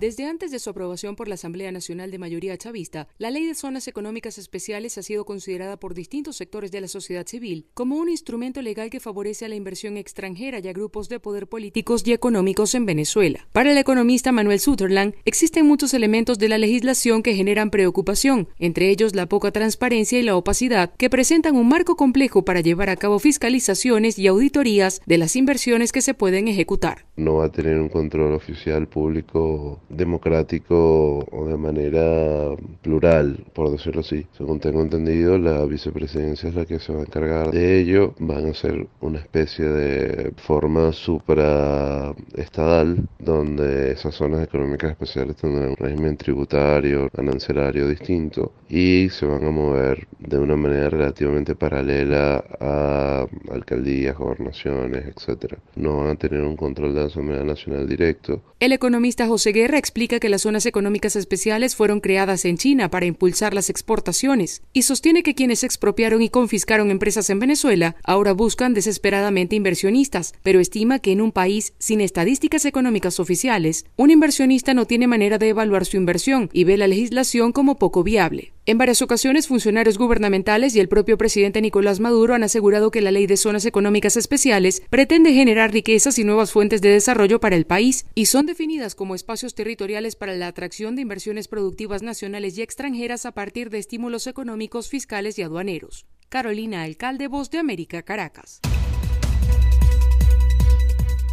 Desde 0.00 0.26
antes 0.26 0.52
de 0.52 0.60
su 0.60 0.70
aprobación 0.70 1.16
por 1.16 1.26
la 1.26 1.34
Asamblea 1.34 1.72
Nacional 1.72 2.12
de 2.12 2.18
Mayoría 2.18 2.56
Chavista, 2.56 3.08
la 3.18 3.32
Ley 3.32 3.46
de 3.46 3.56
Zonas 3.56 3.88
Económicas 3.88 4.38
Especiales 4.38 4.96
ha 4.96 5.02
sido 5.02 5.24
considerada 5.24 5.76
por 5.76 5.92
distintos 5.92 6.36
sectores 6.36 6.70
de 6.70 6.80
la 6.80 6.86
sociedad 6.86 7.26
civil 7.26 7.66
como 7.74 7.96
un 7.96 8.08
instrumento 8.08 8.62
legal 8.62 8.90
que 8.90 9.00
favorece 9.00 9.44
a 9.44 9.48
la 9.48 9.56
inversión 9.56 9.96
extranjera 9.96 10.60
y 10.60 10.68
a 10.68 10.72
grupos 10.72 11.08
de 11.08 11.18
poder 11.18 11.48
políticos 11.48 12.04
y 12.06 12.12
económicos 12.12 12.76
en 12.76 12.86
Venezuela. 12.86 13.48
Para 13.50 13.72
el 13.72 13.78
economista 13.78 14.30
Manuel 14.30 14.60
Sutherland, 14.60 15.14
existen 15.24 15.66
muchos 15.66 15.92
elementos 15.94 16.38
de 16.38 16.48
la 16.48 16.58
legislación 16.58 17.24
que 17.24 17.34
generan 17.34 17.70
preocupación, 17.70 18.46
entre 18.60 18.90
ellos 18.90 19.16
la 19.16 19.26
poca 19.26 19.50
transparencia 19.50 20.20
y 20.20 20.22
la 20.22 20.36
opacidad, 20.36 20.94
que 20.96 21.10
presentan 21.10 21.56
un 21.56 21.68
marco 21.68 21.96
complejo 21.96 22.44
para 22.44 22.60
llevar 22.60 22.88
a 22.88 22.96
cabo 22.96 23.18
fiscalizaciones 23.18 24.16
y 24.16 24.28
auditorías 24.28 25.02
de 25.06 25.18
las 25.18 25.34
inversiones 25.34 25.90
que 25.90 26.02
se 26.02 26.14
pueden 26.14 26.46
ejecutar. 26.46 27.06
No 27.16 27.34
va 27.34 27.46
a 27.46 27.52
tener 27.52 27.80
un 27.80 27.88
control 27.88 28.34
oficial 28.34 28.86
público 28.86 29.80
democrático 29.88 31.26
o 31.30 31.46
de 31.46 31.56
manera 31.56 32.54
plural, 32.82 33.44
por 33.54 33.70
decirlo 33.70 34.00
así. 34.00 34.26
Según 34.36 34.60
tengo 34.60 34.82
entendido, 34.82 35.38
la 35.38 35.64
vicepresidencia 35.64 36.48
es 36.48 36.54
la 36.54 36.66
que 36.66 36.78
se 36.78 36.92
va 36.92 37.00
a 37.00 37.02
encargar 37.02 37.50
de 37.50 37.80
ello. 37.80 38.14
Van 38.18 38.46
a 38.46 38.54
ser 38.54 38.86
una 39.00 39.18
especie 39.18 39.66
de 39.66 40.32
forma 40.36 40.92
supraestadal, 40.92 43.08
donde 43.18 43.92
esas 43.92 44.14
zonas 44.14 44.42
económicas 44.42 44.90
especiales 44.90 45.36
tendrán 45.36 45.70
un 45.70 45.76
régimen 45.76 46.16
tributario, 46.16 47.08
ganancierario 47.12 47.88
distinto 47.88 48.52
y 48.68 49.08
se 49.10 49.26
van 49.26 49.44
a 49.44 49.50
mover 49.50 50.06
de 50.18 50.38
una 50.38 50.56
manera 50.56 50.90
relativamente 50.90 51.54
paralela 51.54 52.44
a 52.60 53.26
alcaldías, 53.50 54.16
gobernaciones, 54.16 55.06
etcétera. 55.06 55.58
No 55.76 55.98
van 55.98 56.08
a 56.08 56.14
tener 56.16 56.42
un 56.42 56.56
control 56.56 56.94
de 56.94 57.00
la 57.00 57.06
Asamblea 57.06 57.44
Nacional 57.44 57.88
directo. 57.88 58.42
El 58.60 58.72
economista 58.72 59.26
José 59.26 59.52
Guerra 59.52 59.77
explica 59.78 60.20
que 60.20 60.28
las 60.28 60.42
zonas 60.42 60.66
económicas 60.66 61.16
especiales 61.16 61.76
fueron 61.76 62.00
creadas 62.00 62.44
en 62.44 62.58
China 62.58 62.90
para 62.90 63.06
impulsar 63.06 63.54
las 63.54 63.70
exportaciones 63.70 64.62
y 64.72 64.82
sostiene 64.82 65.22
que 65.22 65.34
quienes 65.34 65.64
expropiaron 65.64 66.20
y 66.22 66.28
confiscaron 66.28 66.90
empresas 66.90 67.30
en 67.30 67.38
Venezuela 67.38 67.96
ahora 68.04 68.32
buscan 68.32 68.74
desesperadamente 68.74 69.56
inversionistas, 69.56 70.34
pero 70.42 70.60
estima 70.60 70.98
que 70.98 71.12
en 71.12 71.20
un 71.20 71.32
país 71.32 71.72
sin 71.78 72.00
estadísticas 72.00 72.64
económicas 72.64 73.20
oficiales, 73.20 73.86
un 73.96 74.10
inversionista 74.10 74.74
no 74.74 74.86
tiene 74.86 75.06
manera 75.06 75.38
de 75.38 75.48
evaluar 75.48 75.84
su 75.84 75.96
inversión 75.96 76.50
y 76.52 76.64
ve 76.64 76.76
la 76.76 76.88
legislación 76.88 77.52
como 77.52 77.78
poco 77.78 78.02
viable. 78.02 78.52
En 78.66 78.76
varias 78.76 79.00
ocasiones, 79.00 79.48
funcionarios 79.48 79.96
gubernamentales 79.96 80.76
y 80.76 80.80
el 80.80 80.90
propio 80.90 81.16
presidente 81.16 81.62
Nicolás 81.62 82.00
Maduro 82.00 82.34
han 82.34 82.42
asegurado 82.42 82.90
que 82.90 83.00
la 83.00 83.10
ley 83.10 83.26
de 83.26 83.38
zonas 83.38 83.64
económicas 83.64 84.18
especiales 84.18 84.82
pretende 84.90 85.32
generar 85.32 85.72
riquezas 85.72 86.18
y 86.18 86.24
nuevas 86.24 86.52
fuentes 86.52 86.82
de 86.82 86.90
desarrollo 86.90 87.40
para 87.40 87.56
el 87.56 87.64
país 87.64 88.04
y 88.14 88.26
son 88.26 88.44
definidas 88.44 88.94
como 88.94 89.14
espacios 89.14 89.54
territoriales 89.54 89.67
para 90.16 90.34
la 90.34 90.46
atracción 90.46 90.96
de 90.96 91.02
inversiones 91.02 91.48
productivas 91.48 92.02
nacionales 92.02 92.56
y 92.56 92.62
extranjeras 92.62 93.26
a 93.26 93.32
partir 93.32 93.70
de 93.70 93.78
estímulos 93.78 94.26
económicos, 94.26 94.88
fiscales 94.88 95.38
y 95.38 95.42
aduaneros. 95.42 96.06
Carolina 96.28 96.82
Alcalde, 96.82 97.28
Voz 97.28 97.50
de 97.50 97.58
América, 97.58 98.02
Caracas 98.02 98.60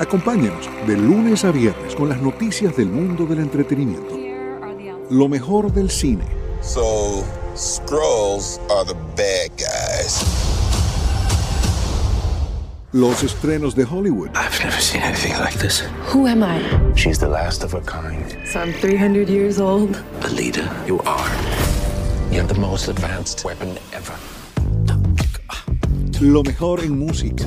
Acompáñenos 0.00 0.68
de 0.86 0.96
lunes 0.96 1.44
a 1.44 1.50
viernes 1.50 1.94
con 1.94 2.08
las 2.08 2.20
noticias 2.20 2.76
del 2.76 2.88
mundo 2.88 3.26
del 3.26 3.38
entretenimiento. 3.38 4.18
Lo 5.10 5.28
mejor 5.28 5.72
del 5.72 5.90
cine. 5.90 6.24
So, 6.60 7.24
Scrolls 7.56 8.60
are 8.70 8.84
the 8.84 8.94
bad 9.16 9.50
guys. 9.56 10.24
Los 12.92 13.22
estrenos 13.22 13.74
de 13.74 13.84
Hollywood. 13.84 14.30
I've 14.36 14.58
never 14.62 14.80
seen 14.80 15.02
anything 15.02 15.32
like 15.40 15.58
this. 15.58 15.82
Who 16.12 16.26
am 16.26 16.42
I? 16.42 16.60
She's 16.94 17.18
the 17.18 17.28
last 17.28 17.64
of 17.64 17.72
her 17.72 17.82
kind. 17.82 18.36
So 18.46 18.60
I'm 18.60 18.72
300 18.72 19.28
years 19.28 19.58
old. 19.58 19.96
Alita, 20.20 20.68
you 20.86 21.00
are. 21.00 21.30
You 22.30 22.40
have 22.40 22.48
the 22.48 22.60
most 22.60 22.88
advanced 22.88 23.44
weapon 23.44 23.76
ever. 23.92 24.14
Lo 26.20 26.42
mejor 26.42 26.80
en 26.80 26.98
música. 26.98 27.46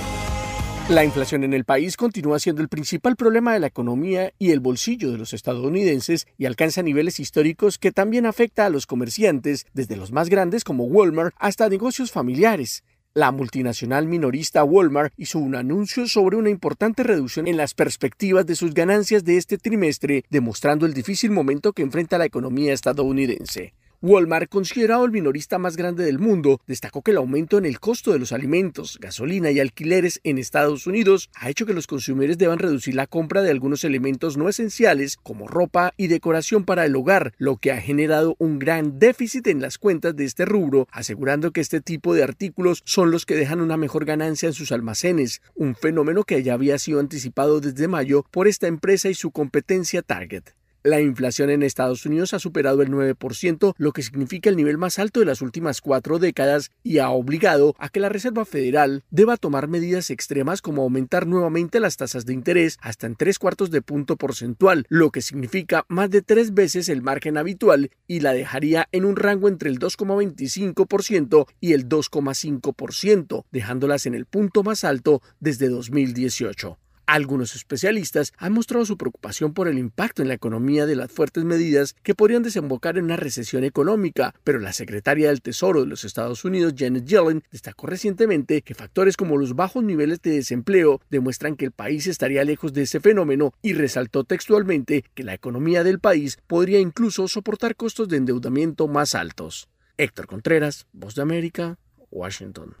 La 0.91 1.05
inflación 1.05 1.45
en 1.45 1.53
el 1.53 1.63
país 1.63 1.95
continúa 1.95 2.37
siendo 2.37 2.61
el 2.61 2.67
principal 2.67 3.15
problema 3.15 3.53
de 3.53 3.61
la 3.61 3.67
economía 3.67 4.33
y 4.37 4.51
el 4.51 4.59
bolsillo 4.59 5.09
de 5.09 5.17
los 5.17 5.31
estadounidenses 5.31 6.27
y 6.37 6.47
alcanza 6.47 6.81
niveles 6.81 7.21
históricos 7.21 7.77
que 7.77 7.93
también 7.93 8.25
afecta 8.25 8.65
a 8.65 8.69
los 8.69 8.87
comerciantes, 8.87 9.65
desde 9.73 9.95
los 9.95 10.11
más 10.11 10.27
grandes 10.27 10.65
como 10.65 10.83
Walmart 10.83 11.33
hasta 11.39 11.69
negocios 11.69 12.11
familiares. 12.11 12.83
La 13.13 13.31
multinacional 13.31 14.05
minorista 14.05 14.65
Walmart 14.65 15.13
hizo 15.15 15.39
un 15.39 15.55
anuncio 15.55 16.09
sobre 16.09 16.35
una 16.35 16.49
importante 16.49 17.03
reducción 17.03 17.47
en 17.47 17.55
las 17.55 17.73
perspectivas 17.73 18.45
de 18.45 18.55
sus 18.55 18.73
ganancias 18.73 19.23
de 19.23 19.37
este 19.37 19.57
trimestre, 19.57 20.25
demostrando 20.29 20.85
el 20.85 20.93
difícil 20.93 21.31
momento 21.31 21.71
que 21.71 21.83
enfrenta 21.83 22.17
la 22.17 22.25
economía 22.25 22.73
estadounidense. 22.73 23.73
Walmart, 24.03 24.49
considerado 24.49 25.05
el 25.05 25.11
minorista 25.11 25.59
más 25.59 25.77
grande 25.77 26.03
del 26.03 26.17
mundo, 26.17 26.59
destacó 26.65 27.03
que 27.03 27.11
el 27.11 27.17
aumento 27.17 27.59
en 27.59 27.67
el 27.67 27.79
costo 27.79 28.11
de 28.11 28.17
los 28.17 28.31
alimentos, 28.31 28.97
gasolina 28.99 29.51
y 29.51 29.59
alquileres 29.59 30.19
en 30.23 30.39
Estados 30.39 30.87
Unidos 30.87 31.29
ha 31.35 31.51
hecho 31.51 31.67
que 31.67 31.75
los 31.75 31.85
consumidores 31.85 32.39
deban 32.39 32.57
reducir 32.57 32.95
la 32.95 33.05
compra 33.05 33.43
de 33.43 33.51
algunos 33.51 33.83
elementos 33.83 34.37
no 34.37 34.49
esenciales 34.49 35.17
como 35.17 35.47
ropa 35.47 35.93
y 35.97 36.07
decoración 36.07 36.65
para 36.65 36.83
el 36.87 36.95
hogar, 36.95 37.33
lo 37.37 37.57
que 37.57 37.71
ha 37.71 37.79
generado 37.79 38.35
un 38.39 38.57
gran 38.57 38.97
déficit 38.97 39.45
en 39.45 39.61
las 39.61 39.77
cuentas 39.77 40.15
de 40.15 40.25
este 40.25 40.45
rubro, 40.45 40.87
asegurando 40.91 41.51
que 41.51 41.61
este 41.61 41.79
tipo 41.79 42.15
de 42.15 42.23
artículos 42.23 42.81
son 42.85 43.11
los 43.11 43.27
que 43.27 43.35
dejan 43.35 43.61
una 43.61 43.77
mejor 43.77 44.05
ganancia 44.05 44.47
en 44.47 44.53
sus 44.53 44.71
almacenes, 44.71 45.43
un 45.53 45.75
fenómeno 45.75 46.23
que 46.23 46.41
ya 46.41 46.55
había 46.55 46.79
sido 46.79 46.99
anticipado 46.99 47.61
desde 47.61 47.87
mayo 47.87 48.25
por 48.31 48.47
esta 48.47 48.65
empresa 48.65 49.09
y 49.09 49.13
su 49.13 49.29
competencia 49.29 50.01
Target. 50.01 50.60
La 50.83 50.99
inflación 50.99 51.51
en 51.51 51.61
Estados 51.61 52.07
Unidos 52.07 52.33
ha 52.33 52.39
superado 52.39 52.81
el 52.81 52.89
9%, 52.89 53.75
lo 53.77 53.91
que 53.91 54.01
significa 54.01 54.49
el 54.49 54.55
nivel 54.55 54.79
más 54.79 54.97
alto 54.97 55.19
de 55.19 55.27
las 55.27 55.43
últimas 55.43 55.79
cuatro 55.79 56.17
décadas 56.17 56.71
y 56.81 56.97
ha 56.97 57.11
obligado 57.11 57.75
a 57.77 57.89
que 57.89 57.99
la 57.99 58.09
Reserva 58.09 58.45
Federal 58.45 59.03
deba 59.11 59.37
tomar 59.37 59.67
medidas 59.67 60.09
extremas 60.09 60.63
como 60.63 60.81
aumentar 60.81 61.27
nuevamente 61.27 61.79
las 61.79 61.97
tasas 61.97 62.25
de 62.25 62.33
interés 62.33 62.79
hasta 62.81 63.05
en 63.05 63.15
tres 63.15 63.37
cuartos 63.37 63.69
de 63.69 63.83
punto 63.83 64.15
porcentual, 64.17 64.87
lo 64.89 65.11
que 65.11 65.21
significa 65.21 65.85
más 65.87 66.09
de 66.09 66.23
tres 66.23 66.55
veces 66.55 66.89
el 66.89 67.03
margen 67.03 67.37
habitual 67.37 67.91
y 68.07 68.21
la 68.21 68.33
dejaría 68.33 68.87
en 68.91 69.05
un 69.05 69.17
rango 69.17 69.49
entre 69.49 69.69
el 69.69 69.77
2,25% 69.77 71.45
y 71.59 71.73
el 71.73 71.87
2,5%, 71.87 73.45
dejándolas 73.51 74.07
en 74.07 74.15
el 74.15 74.25
punto 74.25 74.63
más 74.63 74.83
alto 74.83 75.21
desde 75.39 75.69
2018. 75.69 76.79
Algunos 77.11 77.55
especialistas 77.55 78.31
han 78.37 78.53
mostrado 78.53 78.85
su 78.85 78.95
preocupación 78.95 79.53
por 79.53 79.67
el 79.67 79.77
impacto 79.77 80.21
en 80.21 80.29
la 80.29 80.33
economía 80.33 80.85
de 80.85 80.95
las 80.95 81.11
fuertes 81.11 81.43
medidas 81.43 81.93
que 82.03 82.15
podrían 82.15 82.41
desembocar 82.41 82.97
en 82.97 83.03
una 83.03 83.17
recesión 83.17 83.65
económica, 83.65 84.33
pero 84.45 84.59
la 84.59 84.71
secretaria 84.71 85.27
del 85.27 85.41
Tesoro 85.41 85.81
de 85.81 85.87
los 85.87 86.05
Estados 86.05 86.45
Unidos, 86.45 86.73
Janet 86.77 87.03
Yellen, 87.03 87.43
destacó 87.51 87.87
recientemente 87.87 88.61
que 88.61 88.75
factores 88.75 89.17
como 89.17 89.35
los 89.35 89.57
bajos 89.57 89.83
niveles 89.83 90.21
de 90.21 90.35
desempleo 90.35 91.01
demuestran 91.09 91.57
que 91.57 91.65
el 91.65 91.73
país 91.73 92.07
estaría 92.07 92.45
lejos 92.45 92.71
de 92.71 92.83
ese 92.83 93.01
fenómeno 93.01 93.53
y 93.61 93.73
resaltó 93.73 94.23
textualmente 94.23 95.03
que 95.13 95.25
la 95.25 95.33
economía 95.33 95.83
del 95.83 95.99
país 95.99 96.39
podría 96.47 96.79
incluso 96.79 97.27
soportar 97.27 97.75
costos 97.75 98.07
de 98.07 98.15
endeudamiento 98.15 98.87
más 98.87 99.15
altos. 99.15 99.67
Héctor 99.97 100.27
Contreras, 100.27 100.87
Voz 100.93 101.15
de 101.15 101.23
América, 101.23 101.77
Washington. 102.09 102.80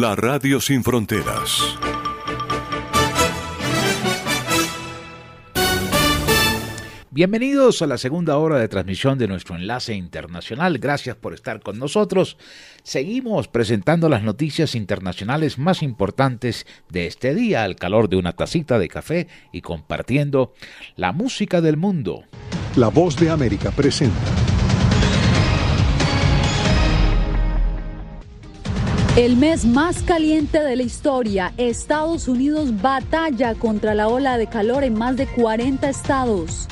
La 0.00 0.14
radio 0.14 0.60
sin 0.60 0.84
fronteras. 0.84 1.76
Bienvenidos 7.10 7.82
a 7.82 7.88
la 7.88 7.98
segunda 7.98 8.36
hora 8.36 8.58
de 8.58 8.68
transmisión 8.68 9.18
de 9.18 9.26
nuestro 9.26 9.56
enlace 9.56 9.94
internacional. 9.94 10.78
Gracias 10.78 11.16
por 11.16 11.34
estar 11.34 11.58
con 11.58 11.80
nosotros. 11.80 12.36
Seguimos 12.84 13.48
presentando 13.48 14.08
las 14.08 14.22
noticias 14.22 14.76
internacionales 14.76 15.58
más 15.58 15.82
importantes 15.82 16.64
de 16.88 17.08
este 17.08 17.34
día 17.34 17.64
al 17.64 17.74
calor 17.74 18.08
de 18.08 18.18
una 18.18 18.34
tacita 18.34 18.78
de 18.78 18.86
café 18.86 19.26
y 19.50 19.62
compartiendo 19.62 20.54
la 20.94 21.10
música 21.10 21.60
del 21.60 21.76
mundo. 21.76 22.22
La 22.76 22.86
voz 22.86 23.16
de 23.16 23.30
América 23.30 23.72
presenta. 23.72 24.57
El 29.18 29.36
mes 29.36 29.64
más 29.64 30.04
caliente 30.04 30.62
de 30.62 30.76
la 30.76 30.84
historia, 30.84 31.52
Estados 31.56 32.28
Unidos 32.28 32.80
batalla 32.80 33.56
contra 33.56 33.92
la 33.92 34.06
ola 34.06 34.38
de 34.38 34.46
calor 34.46 34.84
en 34.84 34.94
más 34.94 35.16
de 35.16 35.26
40 35.26 35.88
estados. 35.88 36.68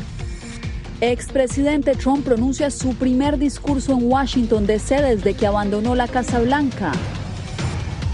Expresidente 1.00 1.96
Trump 1.96 2.24
pronuncia 2.24 2.70
su 2.70 2.94
primer 2.94 3.38
discurso 3.38 3.94
en 3.94 4.08
Washington 4.08 4.64
DC 4.64 5.02
desde 5.02 5.34
que 5.34 5.48
abandonó 5.48 5.96
la 5.96 6.06
Casa 6.06 6.38
Blanca. 6.38 6.92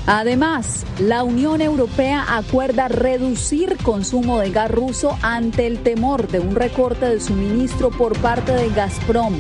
Además, 0.07 0.87
la 0.99 1.25
Unión 1.25 1.61
Europea 1.61 2.25
acuerda 2.35 2.89
reducir 2.89 3.77
consumo 3.83 4.39
de 4.39 4.51
gas 4.51 4.71
ruso 4.71 5.19
ante 5.21 5.67
el 5.67 5.83
temor 5.83 6.29
de 6.29 6.41
un 6.41 6.55
recorte 6.55 7.05
de 7.05 7.21
suministro 7.21 7.91
por 7.91 8.19
parte 8.19 8.53
de 8.53 8.71
Gazprom. 8.71 9.35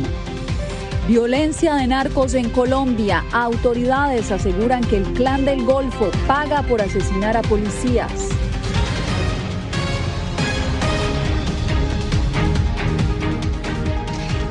Violencia 1.12 1.74
de 1.74 1.86
narcos 1.86 2.32
en 2.32 2.48
Colombia. 2.48 3.22
Autoridades 3.32 4.32
aseguran 4.32 4.82
que 4.82 4.96
el 4.96 5.12
clan 5.12 5.44
del 5.44 5.62
Golfo 5.62 6.10
paga 6.26 6.62
por 6.62 6.80
asesinar 6.80 7.36
a 7.36 7.42
policías. 7.42 8.30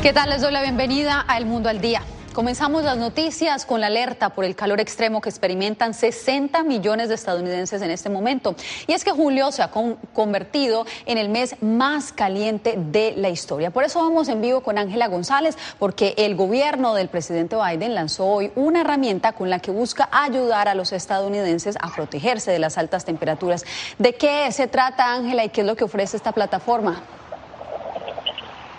¿Qué 0.03 0.13
tal? 0.13 0.29
Les 0.29 0.43
doy 0.43 0.51
la 0.51 0.61
bienvenida 0.61 1.25
a 1.27 1.39
El 1.39 1.47
Mundo 1.47 1.67
al 1.67 1.81
Día. 1.81 2.03
Comenzamos 2.33 2.85
las 2.85 2.97
noticias 2.97 3.65
con 3.65 3.81
la 3.81 3.87
alerta 3.87 4.29
por 4.29 4.45
el 4.45 4.55
calor 4.55 4.79
extremo 4.79 5.19
que 5.19 5.27
experimentan 5.27 5.93
60 5.93 6.63
millones 6.63 7.09
de 7.09 7.15
estadounidenses 7.15 7.81
en 7.81 7.91
este 7.91 8.09
momento. 8.09 8.55
Y 8.87 8.93
es 8.93 9.03
que 9.03 9.11
julio 9.11 9.51
se 9.51 9.63
ha 9.63 9.69
convertido 10.13 10.85
en 11.05 11.17
el 11.17 11.27
mes 11.27 11.61
más 11.61 12.13
caliente 12.13 12.75
de 12.77 13.15
la 13.17 13.27
historia. 13.27 13.71
Por 13.71 13.83
eso 13.83 13.99
vamos 13.99 14.29
en 14.29 14.41
vivo 14.41 14.61
con 14.61 14.77
Ángela 14.77 15.09
González, 15.09 15.57
porque 15.77 16.13
el 16.17 16.37
gobierno 16.37 16.93
del 16.93 17.09
presidente 17.09 17.57
Biden 17.57 17.95
lanzó 17.95 18.25
hoy 18.27 18.49
una 18.55 18.79
herramienta 18.79 19.33
con 19.33 19.49
la 19.49 19.59
que 19.59 19.71
busca 19.71 20.07
ayudar 20.09 20.69
a 20.69 20.73
los 20.73 20.93
estadounidenses 20.93 21.75
a 21.81 21.93
protegerse 21.93 22.49
de 22.49 22.59
las 22.59 22.77
altas 22.77 23.03
temperaturas. 23.03 23.65
¿De 23.99 24.15
qué 24.15 24.49
se 24.53 24.67
trata, 24.67 25.13
Ángela, 25.13 25.43
y 25.43 25.49
qué 25.49 25.61
es 25.61 25.67
lo 25.67 25.75
que 25.75 25.83
ofrece 25.83 26.15
esta 26.15 26.31
plataforma? 26.31 27.03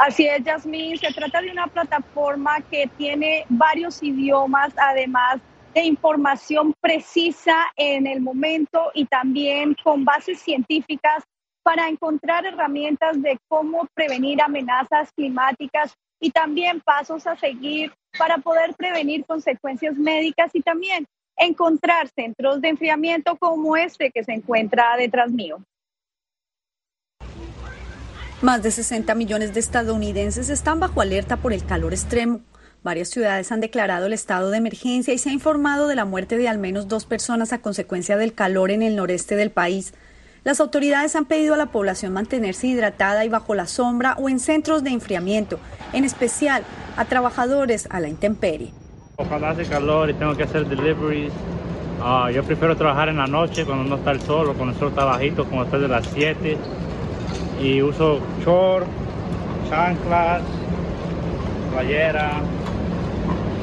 Así 0.05 0.27
es, 0.27 0.43
Yasmín. 0.43 0.99
Se 0.99 1.13
trata 1.13 1.41
de 1.41 1.53
una 1.53 1.69
plataforma 1.69 2.61
que 2.63 2.91
tiene 2.99 3.45
varios 3.49 4.03
idiomas, 4.03 4.73
además 4.77 5.41
de 5.75 5.85
información 5.85 6.75
precisa 6.81 7.67
en 7.77 8.09
el 8.09 8.21
momento 8.21 8.91
y 8.95 9.05
también 9.05 9.77
con 9.85 10.05
bases 10.05 10.41
científicas 10.41 11.23
para 11.63 11.89
encontrar 11.89 12.45
herramientas 12.45 13.23
de 13.23 13.39
cómo 13.47 13.87
prevenir 13.95 14.43
amenazas 14.43 15.13
climáticas 15.13 15.95
y 16.19 16.33
también 16.33 16.81
pasos 16.81 17.25
a 17.29 17.37
seguir 17.37 17.93
para 18.19 18.39
poder 18.39 18.75
prevenir 18.75 19.25
consecuencias 19.25 19.95
médicas 19.95 20.51
y 20.53 20.63
también 20.63 21.07
encontrar 21.37 22.09
centros 22.09 22.61
de 22.61 22.71
enfriamiento 22.71 23.37
como 23.37 23.77
este 23.77 24.11
que 24.11 24.25
se 24.25 24.33
encuentra 24.33 24.97
detrás 24.97 25.31
mío. 25.31 25.63
Más 28.43 28.61
de 28.61 28.73
60 28.73 29.15
millones 29.15 29.55
de 29.55 29.61
estadounidenses 29.61 30.49
están 30.49 30.81
bajo 30.81 31.01
alerta 31.01 31.37
por 31.37 31.53
el 31.53 31.65
calor 31.65 31.93
extremo. 31.93 32.41
Varias 32.83 33.09
ciudades 33.09 33.53
han 33.53 33.61
declarado 33.61 34.07
el 34.07 34.13
estado 34.13 34.51
de 34.51 34.59
emergencia 34.59 35.15
y 35.15 35.19
se 35.19 35.31
ha 35.31 35.33
informado 35.33 35.87
de 35.87 35.95
la 35.95 36.05
muerte 36.05 36.37
de 36.37 36.49
al 36.49 36.59
menos 36.59 36.89
dos 36.89 37.05
personas 37.05 37.53
a 37.53 37.59
consecuencia 37.59 38.17
del 38.17 38.35
calor 38.35 38.73
en 38.73 38.83
el 38.83 38.97
noreste 38.97 39.37
del 39.37 39.53
país. 39.53 39.95
Las 40.43 40.59
autoridades 40.59 41.15
han 41.15 41.27
pedido 41.27 41.55
a 41.55 41.57
la 41.57 41.67
población 41.67 42.15
mantenerse 42.15 42.67
hidratada 42.67 43.25
y 43.25 43.29
bajo 43.29 43.55
la 43.55 43.69
sombra 43.69 44.17
o 44.19 44.29
en 44.29 44.41
centros 44.41 44.83
de 44.83 44.91
enfriamiento, 44.91 45.61
en 45.93 46.05
especial 46.05 46.65
a 46.97 47.05
trabajadores 47.05 47.87
a 47.93 48.01
la 48.01 48.09
intemperie. 48.09 48.73
Ojalá 49.19 49.51
hace 49.51 49.67
calor 49.67 50.11
y 50.11 50.15
tengo 50.15 50.37
que 50.37 50.43
hacer 50.43 50.67
deliveries. 50.67 51.33
Ah, 52.01 52.29
yo 52.35 52.43
prefiero 52.43 52.77
trabajar 52.77 53.09
en 53.09 53.19
la 53.19 53.29
noche 53.29 53.65
cuando 53.65 53.85
no 53.85 53.95
está 53.95 54.11
el 54.11 54.21
sol 54.21 54.49
o 54.49 54.55
cuando 54.55 54.73
el 54.75 54.81
sol 54.81 54.89
está 54.89 55.05
bajito, 55.05 55.45
como 55.45 55.61
después 55.61 55.81
de 55.81 55.87
las 55.87 56.05
7 56.13 56.59
y 57.63 57.81
uso 57.81 58.21
short, 58.45 58.87
chanclas, 59.71 60.43
playera. 61.73 62.41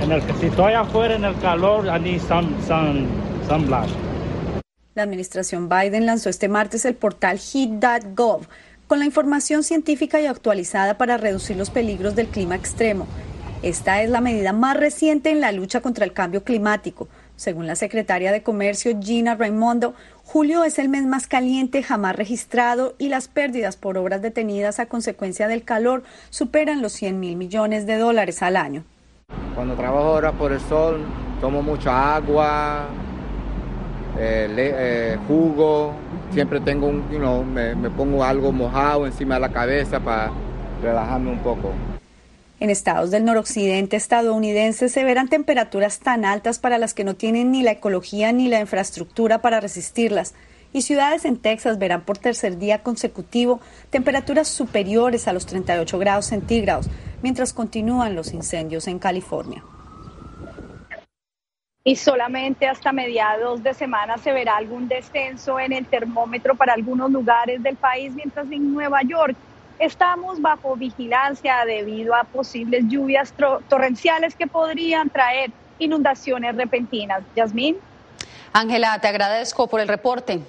En 0.01 0.11
el 0.11 0.21
que 0.23 0.33
si 0.33 0.45
estoy 0.45 0.73
afuera 0.73 1.15
en 1.15 1.25
el 1.25 1.37
calor, 1.39 1.85
I 1.85 1.99
need 1.99 2.21
some, 2.21 2.49
some, 2.65 3.05
sunblock. 3.47 3.87
La 4.95 5.03
administración 5.03 5.69
Biden 5.69 6.05
lanzó 6.05 6.29
este 6.29 6.47
martes 6.47 6.85
el 6.85 6.95
portal 6.95 7.39
heat.gov 7.39 8.47
con 8.87 8.99
la 8.99 9.05
información 9.05 9.63
científica 9.63 10.19
y 10.19 10.25
actualizada 10.25 10.97
para 10.97 11.17
reducir 11.17 11.57
los 11.57 11.69
peligros 11.69 12.15
del 12.15 12.27
clima 12.27 12.55
extremo. 12.55 13.05
Esta 13.61 14.01
es 14.01 14.09
la 14.09 14.21
medida 14.21 14.53
más 14.53 14.77
reciente 14.77 15.29
en 15.29 15.41
la 15.41 15.51
lucha 15.51 15.81
contra 15.81 16.05
el 16.05 16.13
cambio 16.13 16.43
climático. 16.43 17.09
Según 17.39 17.67
la 17.67 17.75
secretaria 17.75 18.33
de 18.33 18.43
Comercio 18.43 18.99
Gina 19.01 19.33
Raimondo, 19.33 19.93
julio 20.25 20.65
es 20.65 20.77
el 20.77 20.89
mes 20.89 21.05
más 21.05 21.25
caliente 21.25 21.81
jamás 21.83 22.17
registrado 22.17 22.95
y 22.97 23.07
las 23.07 23.29
pérdidas 23.29 23.77
por 23.77 23.97
obras 23.97 24.21
detenidas 24.21 24.81
a 24.81 24.87
consecuencia 24.87 25.47
del 25.47 25.63
calor 25.63 26.03
superan 26.31 26.81
los 26.81 26.91
100 26.91 27.17
mil 27.17 27.37
millones 27.37 27.85
de 27.85 27.97
dólares 27.97 28.43
al 28.43 28.57
año. 28.57 28.83
Cuando 29.55 29.75
trabajo 29.75 30.07
ahora 30.07 30.33
por 30.33 30.51
el 30.51 30.59
sol, 30.59 31.05
tomo 31.39 31.61
mucha 31.61 32.17
agua, 32.17 32.89
eh, 34.19 34.53
eh, 34.57 35.17
jugo, 35.25 35.93
siempre 36.31 36.59
tengo 36.59 36.87
un, 36.87 37.53
me, 37.53 37.73
me 37.73 37.89
pongo 37.89 38.21
algo 38.21 38.51
mojado 38.51 39.05
encima 39.05 39.35
de 39.35 39.39
la 39.39 39.49
cabeza 39.53 40.01
para 40.01 40.29
relajarme 40.83 41.31
un 41.31 41.39
poco. 41.39 41.71
En 42.61 42.69
estados 42.69 43.09
del 43.09 43.23
noroccidente 43.23 43.95
estadounidense 43.95 44.89
se 44.89 45.05
verán 45.05 45.29
temperaturas 45.29 45.99
tan 45.99 46.25
altas 46.25 46.59
para 46.59 46.77
las 46.77 46.93
que 46.93 47.05
no 47.05 47.15
tienen 47.15 47.51
ni 47.51 47.63
la 47.63 47.71
ecología 47.71 48.33
ni 48.33 48.49
la 48.49 48.59
infraestructura 48.59 49.41
para 49.41 49.61
resistirlas. 49.61 50.35
Y 50.73 50.81
ciudades 50.81 51.23
en 51.23 51.37
Texas 51.37 51.79
verán 51.79 52.01
por 52.01 52.17
tercer 52.17 52.57
día 52.57 52.83
consecutivo 52.83 53.61
temperaturas 53.89 54.49
superiores 54.49 55.27
a 55.29 55.33
los 55.33 55.45
38 55.45 55.97
grados 55.97 56.25
centígrados, 56.25 56.89
mientras 57.23 57.53
continúan 57.53 58.13
los 58.13 58.33
incendios 58.33 58.87
en 58.87 58.99
California. 58.99 59.63
Y 61.85 61.95
solamente 61.95 62.67
hasta 62.67 62.91
mediados 62.91 63.63
de 63.63 63.73
semana 63.73 64.17
se 64.17 64.33
verá 64.33 64.57
algún 64.57 64.89
descenso 64.89 65.59
en 65.61 65.71
el 65.71 65.85
termómetro 65.85 66.55
para 66.55 66.73
algunos 66.73 67.09
lugares 67.09 67.63
del 67.63 67.77
país, 67.77 68.11
mientras 68.13 68.51
en 68.51 68.73
Nueva 68.73 69.01
York 69.01 69.35
Estamos 69.79 70.41
bajo 70.41 70.75
vigilancia 70.75 71.63
debido 71.65 72.13
a 72.13 72.25
posibles 72.25 72.83
lluvias 72.87 73.33
torrenciales 73.69 74.35
que 74.35 74.45
podrían 74.45 75.09
traer 75.09 75.51
inundaciones 75.79 76.55
repentinas. 76.55 77.23
Yasmín. 77.35 77.77
Ángela, 78.51 78.99
te 78.99 79.07
agradezco 79.07 79.67
por 79.67 79.79
el 79.79 79.87
reporte. 79.87 80.41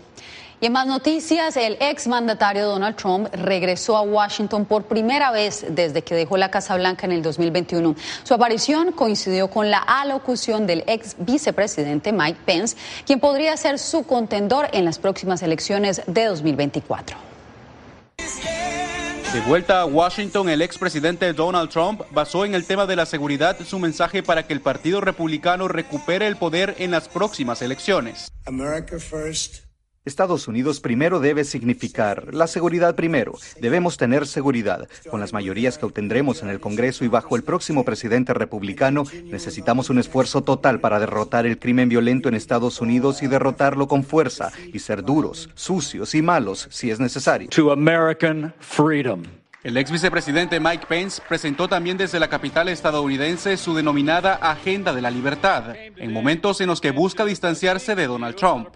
Y 0.62 0.66
en 0.66 0.72
más 0.72 0.86
noticias, 0.86 1.56
el 1.56 1.78
ex 1.80 2.06
mandatario 2.06 2.66
Donald 2.66 2.94
Trump 2.96 3.28
regresó 3.32 3.96
a 3.96 4.02
Washington 4.02 4.66
por 4.66 4.84
primera 4.84 5.30
vez 5.30 5.64
desde 5.70 6.02
que 6.02 6.14
dejó 6.14 6.36
la 6.36 6.50
Casa 6.50 6.76
Blanca 6.76 7.06
en 7.06 7.12
el 7.12 7.22
2021. 7.22 7.94
Su 8.24 8.34
aparición 8.34 8.92
coincidió 8.92 9.48
con 9.48 9.70
la 9.70 9.78
alocución 9.78 10.66
del 10.66 10.84
ex 10.86 11.16
vicepresidente 11.18 12.12
Mike 12.12 12.40
Pence, 12.44 12.76
quien 13.06 13.20
podría 13.20 13.56
ser 13.56 13.78
su 13.78 14.02
contendor 14.04 14.68
en 14.72 14.84
las 14.84 14.98
próximas 14.98 15.42
elecciones 15.42 16.02
de 16.06 16.26
2024. 16.26 17.16
De 19.32 19.40
vuelta 19.42 19.82
a 19.82 19.84
Washington, 19.84 20.48
el 20.48 20.60
expresidente 20.60 21.32
Donald 21.32 21.70
Trump 21.70 22.02
basó 22.10 22.44
en 22.44 22.56
el 22.56 22.64
tema 22.64 22.86
de 22.86 22.96
la 22.96 23.06
seguridad 23.06 23.56
su 23.64 23.78
mensaje 23.78 24.24
para 24.24 24.44
que 24.44 24.52
el 24.52 24.60
Partido 24.60 25.00
Republicano 25.00 25.68
recupere 25.68 26.26
el 26.26 26.34
poder 26.36 26.74
en 26.78 26.90
las 26.90 27.08
próximas 27.08 27.62
elecciones. 27.62 28.32
Estados 30.07 30.48
Unidos 30.48 30.80
primero 30.80 31.20
debe 31.20 31.44
significar 31.44 32.32
la 32.32 32.46
seguridad 32.46 32.94
primero. 32.94 33.34
Debemos 33.61 33.98
tener 33.98 34.26
seguridad. 34.26 34.88
Con 35.11 35.20
las 35.20 35.34
mayorías 35.34 35.76
que 35.76 35.84
obtendremos 35.84 36.42
en 36.42 36.48
el 36.48 36.59
Congreso 36.59 37.05
y 37.05 37.09
bajo 37.09 37.36
el 37.36 37.42
próximo 37.42 37.84
presidente 37.84 38.32
republicano, 38.32 39.05
necesitamos 39.24 39.90
un 39.90 39.98
esfuerzo 39.98 40.42
total 40.42 40.80
para 40.80 40.98
derrotar 41.01 41.44
el 41.44 41.59
crimen 41.59 41.90
violento 41.90 42.30
en 42.30 42.34
Estados 42.34 42.80
Unidos 42.80 43.22
y 43.22 43.26
derrotarlo 43.26 43.88
con 43.88 44.03
fuerza 44.03 44.51
y 44.72 44.78
ser 44.78 45.03
duros, 45.03 45.51
sucios 45.55 46.14
y 46.14 46.22
malos 46.22 46.68
si 46.70 46.90
es 46.90 46.98
necesario. 46.98 47.51
To 47.51 47.70
American 47.70 48.55
freedom. 48.59 49.24
El 49.62 49.76
ex 49.76 49.90
vicepresidente 49.90 50.59
Mike 50.59 50.86
Pence 50.88 51.20
presentó 51.28 51.68
también 51.68 51.98
desde 51.98 52.18
la 52.18 52.28
capital 52.28 52.70
estadounidense 52.70 53.59
su 53.59 53.74
denominada 53.74 54.36
Agenda 54.36 54.94
de 54.94 55.03
la 55.03 55.11
Libertad, 55.11 55.76
en 55.76 56.11
momentos 56.14 56.62
en 56.62 56.68
los 56.68 56.80
que 56.80 56.92
busca 56.92 57.26
distanciarse 57.26 57.94
de 57.94 58.07
Donald 58.07 58.36
Trump. 58.36 58.68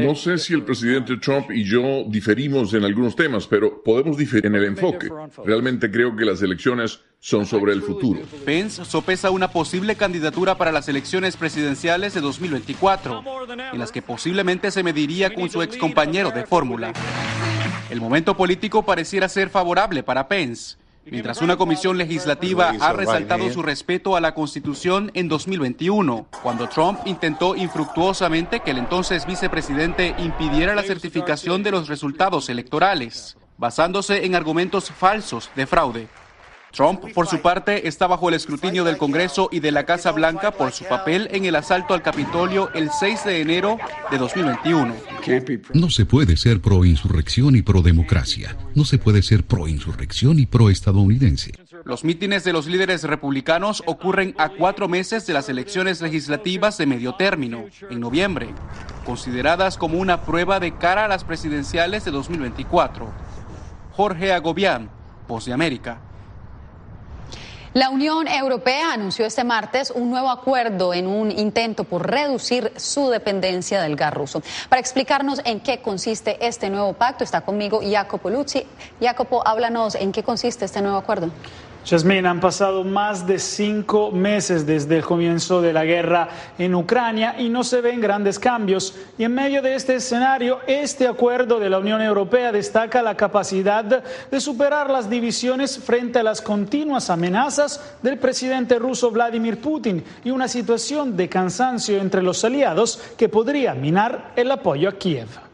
No 0.00 0.14
sé 0.14 0.38
si 0.38 0.54
el 0.54 0.62
presidente 0.62 1.16
Trump 1.16 1.50
y 1.50 1.64
yo 1.64 2.04
diferimos 2.06 2.72
en 2.74 2.84
algunos 2.84 3.16
temas, 3.16 3.46
pero 3.46 3.82
podemos 3.82 4.16
diferir 4.16 4.46
en 4.46 4.54
el 4.54 4.64
enfoque. 4.64 5.08
Realmente 5.44 5.90
creo 5.90 6.14
que 6.14 6.24
las 6.24 6.42
elecciones 6.42 7.00
son 7.18 7.46
sobre 7.46 7.72
el 7.72 7.82
futuro. 7.82 8.20
Pence 8.44 8.84
sopesa 8.84 9.30
una 9.30 9.50
posible 9.50 9.96
candidatura 9.96 10.56
para 10.56 10.70
las 10.70 10.88
elecciones 10.88 11.36
presidenciales 11.36 12.14
de 12.14 12.20
2024, 12.20 13.24
en 13.72 13.78
las 13.78 13.90
que 13.90 14.02
posiblemente 14.02 14.70
se 14.70 14.82
mediría 14.82 15.34
con 15.34 15.50
su 15.50 15.62
ex 15.62 15.76
compañero 15.76 16.30
de 16.30 16.46
fórmula. 16.46 16.92
El 17.90 18.00
momento 18.00 18.36
político 18.36 18.84
pareciera 18.84 19.28
ser 19.28 19.48
favorable 19.48 20.02
para 20.02 20.28
Pence 20.28 20.76
mientras 21.10 21.42
una 21.42 21.56
comisión 21.56 21.98
legislativa 21.98 22.72
ha 22.80 22.92
resaltado 22.92 23.50
su 23.50 23.62
respeto 23.62 24.16
a 24.16 24.20
la 24.20 24.34
Constitución 24.34 25.10
en 25.14 25.28
2021, 25.28 26.26
cuando 26.42 26.68
Trump 26.68 27.00
intentó 27.06 27.56
infructuosamente 27.56 28.60
que 28.60 28.70
el 28.70 28.78
entonces 28.78 29.26
vicepresidente 29.26 30.14
impidiera 30.18 30.74
la 30.74 30.82
certificación 30.82 31.62
de 31.62 31.70
los 31.70 31.88
resultados 31.88 32.48
electorales, 32.48 33.36
basándose 33.56 34.24
en 34.24 34.34
argumentos 34.34 34.90
falsos 34.90 35.50
de 35.56 35.66
fraude. 35.66 36.08
Trump, 36.72 37.12
por 37.14 37.26
su 37.26 37.40
parte, 37.40 37.88
está 37.88 38.06
bajo 38.06 38.28
el 38.28 38.34
escrutinio 38.34 38.84
del 38.84 38.98
Congreso 38.98 39.48
y 39.50 39.60
de 39.60 39.72
la 39.72 39.84
Casa 39.84 40.12
Blanca 40.12 40.50
por 40.50 40.72
su 40.72 40.84
papel 40.84 41.28
en 41.32 41.44
el 41.44 41.56
asalto 41.56 41.94
al 41.94 42.02
Capitolio 42.02 42.70
el 42.74 42.90
6 42.90 43.24
de 43.24 43.40
enero 43.40 43.78
de 44.10 44.18
2021. 44.18 44.94
No 45.74 45.90
se 45.90 46.04
puede 46.04 46.36
ser 46.36 46.60
pro 46.60 46.84
insurrección 46.84 47.56
y 47.56 47.62
pro 47.62 47.82
democracia. 47.82 48.56
No 48.74 48.84
se 48.84 48.98
puede 48.98 49.22
ser 49.22 49.44
pro 49.44 49.66
insurrección 49.68 50.38
y 50.38 50.46
pro 50.46 50.70
estadounidense. 50.70 51.52
Los 51.84 52.04
mítines 52.04 52.44
de 52.44 52.52
los 52.52 52.66
líderes 52.66 53.04
republicanos 53.04 53.82
ocurren 53.86 54.34
a 54.38 54.50
cuatro 54.50 54.88
meses 54.88 55.26
de 55.26 55.32
las 55.32 55.48
elecciones 55.48 56.00
legislativas 56.00 56.76
de 56.78 56.86
medio 56.86 57.14
término, 57.14 57.64
en 57.90 58.00
noviembre, 58.00 58.48
consideradas 59.04 59.78
como 59.78 59.98
una 59.98 60.22
prueba 60.22 60.60
de 60.60 60.76
cara 60.76 61.06
a 61.06 61.08
las 61.08 61.24
presidenciales 61.24 62.04
de 62.04 62.10
2024. 62.10 63.10
Jorge 63.92 64.32
Agobián, 64.32 64.90
Voz 65.26 65.44
de 65.44 65.52
América. 65.52 66.00
La 67.74 67.90
Unión 67.90 68.26
Europea 68.28 68.94
anunció 68.94 69.26
este 69.26 69.44
martes 69.44 69.90
un 69.90 70.10
nuevo 70.10 70.30
acuerdo 70.30 70.94
en 70.94 71.06
un 71.06 71.30
intento 71.30 71.84
por 71.84 72.10
reducir 72.10 72.72
su 72.76 73.10
dependencia 73.10 73.82
del 73.82 73.94
gas 73.94 74.14
ruso. 74.14 74.42
Para 74.70 74.80
explicarnos 74.80 75.42
en 75.44 75.60
qué 75.60 75.82
consiste 75.82 76.38
este 76.46 76.70
nuevo 76.70 76.94
pacto, 76.94 77.24
está 77.24 77.42
conmigo 77.42 77.80
Jacopo 77.82 78.30
Luzzi. 78.30 78.64
Jacopo, 79.02 79.46
háblanos 79.46 79.96
en 79.96 80.12
qué 80.12 80.22
consiste 80.22 80.64
este 80.64 80.80
nuevo 80.80 80.96
acuerdo. 80.96 81.30
Yasmin, 81.88 82.26
han 82.26 82.38
pasado 82.38 82.84
más 82.84 83.26
de 83.26 83.38
cinco 83.38 84.10
meses 84.10 84.66
desde 84.66 84.98
el 84.98 85.04
comienzo 85.04 85.62
de 85.62 85.72
la 85.72 85.86
guerra 85.86 86.28
en 86.58 86.74
Ucrania 86.74 87.36
y 87.38 87.48
no 87.48 87.64
se 87.64 87.80
ven 87.80 88.02
grandes 88.02 88.38
cambios. 88.38 88.94
Y 89.16 89.24
en 89.24 89.32
medio 89.32 89.62
de 89.62 89.74
este 89.74 89.94
escenario, 89.94 90.60
este 90.66 91.08
acuerdo 91.08 91.58
de 91.58 91.70
la 91.70 91.78
Unión 91.78 92.02
Europea 92.02 92.52
destaca 92.52 93.00
la 93.00 93.16
capacidad 93.16 93.84
de 93.84 94.40
superar 94.40 94.90
las 94.90 95.08
divisiones 95.08 95.78
frente 95.78 96.18
a 96.18 96.22
las 96.22 96.42
continuas 96.42 97.08
amenazas 97.08 97.80
del 98.02 98.18
presidente 98.18 98.78
ruso 98.78 99.10
Vladimir 99.10 99.58
Putin 99.58 100.04
y 100.24 100.30
una 100.30 100.46
situación 100.46 101.16
de 101.16 101.30
cansancio 101.30 102.02
entre 102.02 102.22
los 102.22 102.44
aliados 102.44 103.00
que 103.16 103.30
podría 103.30 103.72
minar 103.72 104.32
el 104.36 104.50
apoyo 104.50 104.90
a 104.90 104.98
Kiev. 104.98 105.47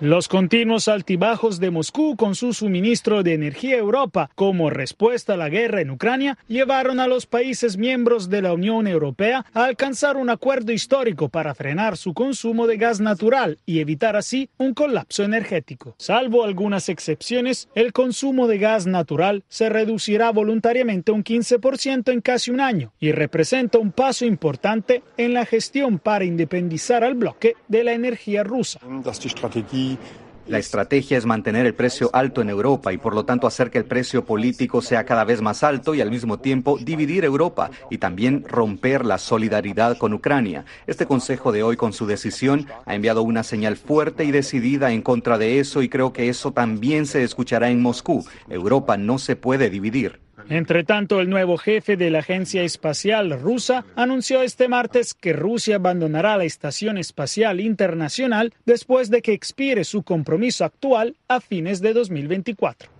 Los 0.00 0.26
continuos 0.26 0.88
altibajos 0.88 1.60
de 1.60 1.70
Moscú 1.70 2.16
con 2.16 2.34
su 2.34 2.52
suministro 2.52 3.22
de 3.22 3.32
energía 3.32 3.76
a 3.76 3.78
Europa 3.78 4.28
como 4.34 4.68
respuesta 4.68 5.34
a 5.34 5.36
la 5.36 5.48
guerra 5.48 5.82
en 5.82 5.90
Ucrania 5.90 6.36
llevaron 6.48 6.98
a 6.98 7.06
los 7.06 7.26
países 7.26 7.76
miembros 7.76 8.28
de 8.28 8.42
la 8.42 8.52
Unión 8.52 8.88
Europea 8.88 9.46
a 9.54 9.64
alcanzar 9.64 10.16
un 10.16 10.30
acuerdo 10.30 10.72
histórico 10.72 11.28
para 11.28 11.54
frenar 11.54 11.96
su 11.96 12.12
consumo 12.12 12.66
de 12.66 12.76
gas 12.76 13.00
natural 13.00 13.58
y 13.66 13.78
evitar 13.78 14.16
así 14.16 14.50
un 14.58 14.74
colapso 14.74 15.22
energético. 15.22 15.94
Salvo 15.96 16.42
algunas 16.42 16.88
excepciones, 16.88 17.68
el 17.76 17.92
consumo 17.92 18.48
de 18.48 18.58
gas 18.58 18.86
natural 18.86 19.44
se 19.48 19.68
reducirá 19.68 20.32
voluntariamente 20.32 21.12
un 21.12 21.22
15% 21.22 22.12
en 22.12 22.20
casi 22.20 22.50
un 22.50 22.60
año 22.60 22.92
y 22.98 23.12
representa 23.12 23.78
un 23.78 23.92
paso 23.92 24.24
importante 24.24 25.04
en 25.16 25.34
la 25.34 25.46
gestión 25.46 26.00
para 26.00 26.24
independizar 26.24 27.04
al 27.04 27.14
bloque 27.14 27.54
de 27.68 27.84
la 27.84 27.92
energía 27.92 28.42
rusa. 28.42 28.80
La 30.46 30.58
estrategia 30.58 31.16
es 31.16 31.24
mantener 31.24 31.64
el 31.64 31.74
precio 31.74 32.10
alto 32.12 32.42
en 32.42 32.50
Europa 32.50 32.92
y 32.92 32.98
por 32.98 33.14
lo 33.14 33.24
tanto 33.24 33.46
hacer 33.46 33.70
que 33.70 33.78
el 33.78 33.86
precio 33.86 34.26
político 34.26 34.82
sea 34.82 35.06
cada 35.06 35.24
vez 35.24 35.40
más 35.40 35.62
alto 35.64 35.94
y 35.94 36.02
al 36.02 36.10
mismo 36.10 36.38
tiempo 36.38 36.76
dividir 36.78 37.24
Europa 37.24 37.70
y 37.88 37.96
también 37.96 38.44
romper 38.46 39.06
la 39.06 39.16
solidaridad 39.16 39.96
con 39.96 40.12
Ucrania. 40.12 40.66
Este 40.86 41.06
Consejo 41.06 41.50
de 41.50 41.62
hoy 41.62 41.78
con 41.78 41.94
su 41.94 42.04
decisión 42.04 42.66
ha 42.84 42.94
enviado 42.94 43.22
una 43.22 43.42
señal 43.42 43.76
fuerte 43.78 44.24
y 44.24 44.32
decidida 44.32 44.92
en 44.92 45.00
contra 45.00 45.38
de 45.38 45.60
eso 45.60 45.80
y 45.80 45.88
creo 45.88 46.12
que 46.12 46.28
eso 46.28 46.52
también 46.52 47.06
se 47.06 47.22
escuchará 47.22 47.70
en 47.70 47.80
Moscú. 47.80 48.26
Europa 48.50 48.98
no 48.98 49.18
se 49.18 49.36
puede 49.36 49.70
dividir. 49.70 50.23
Entre 50.48 50.84
tanto, 50.84 51.20
el 51.20 51.30
nuevo 51.30 51.56
jefe 51.56 51.96
de 51.96 52.10
la 52.10 52.18
Agencia 52.18 52.62
Espacial 52.62 53.40
rusa 53.40 53.84
anunció 53.96 54.42
este 54.42 54.68
martes 54.68 55.14
que 55.14 55.32
Rusia 55.32 55.76
abandonará 55.76 56.36
la 56.36 56.44
Estación 56.44 56.98
Espacial 56.98 57.60
Internacional 57.60 58.52
después 58.66 59.10
de 59.10 59.22
que 59.22 59.32
expire 59.32 59.84
su 59.84 60.02
compromiso 60.02 60.64
actual 60.64 61.16
a 61.28 61.40
fines 61.40 61.80
de 61.80 61.94
2024. 61.94 62.93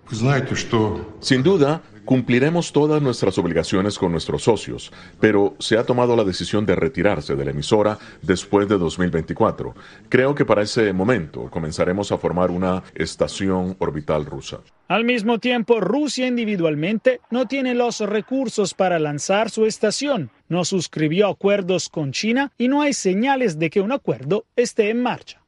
Sin 1.21 1.43
duda, 1.43 1.83
cumpliremos 2.05 2.73
todas 2.73 3.01
nuestras 3.01 3.39
obligaciones 3.39 3.99
con 3.99 4.13
nuestros 4.13 4.43
socios, 4.43 4.93
pero 5.21 5.55
se 5.59 5.79
ha 5.79 5.85
tomado 5.85 6.15
la 6.17 6.25
decisión 6.25 6.67
de 6.67 6.77
retirarse 6.77 7.35
de 7.35 7.45
la 7.45 7.51
emisora 7.51 7.99
después 8.23 8.69
de 8.69 8.79
2024. 8.79 9.75
Creo 10.09 10.35
que 10.35 10.45
para 10.45 10.63
ese 10.63 10.93
momento 10.93 11.51
comenzaremos 11.51 12.13
a 12.13 12.19
formar 12.19 12.51
una 12.51 12.83
estación 12.95 13.77
orbital 13.79 14.27
rusa. 14.27 14.61
Al 14.89 15.05
mismo 15.05 15.39
tiempo, 15.39 15.81
Rusia 15.81 16.27
individualmente 16.27 17.21
no 17.31 17.47
tiene 17.47 17.75
los 17.75 18.01
recursos 18.01 18.75
para 18.75 18.99
lanzar 18.99 19.51
su 19.51 19.65
estación, 19.65 20.31
no 20.49 20.65
suscribió 20.65 21.29
acuerdos 21.29 21.89
con 21.89 22.13
China 22.13 22.53
y 22.59 22.69
no 22.69 22.83
hay 22.83 22.93
señales 22.93 23.59
de 23.59 23.71
que 23.71 23.81
un 23.81 23.93
acuerdo 23.93 24.45
esté 24.57 24.91
en 24.91 25.03
marcha. 25.03 25.44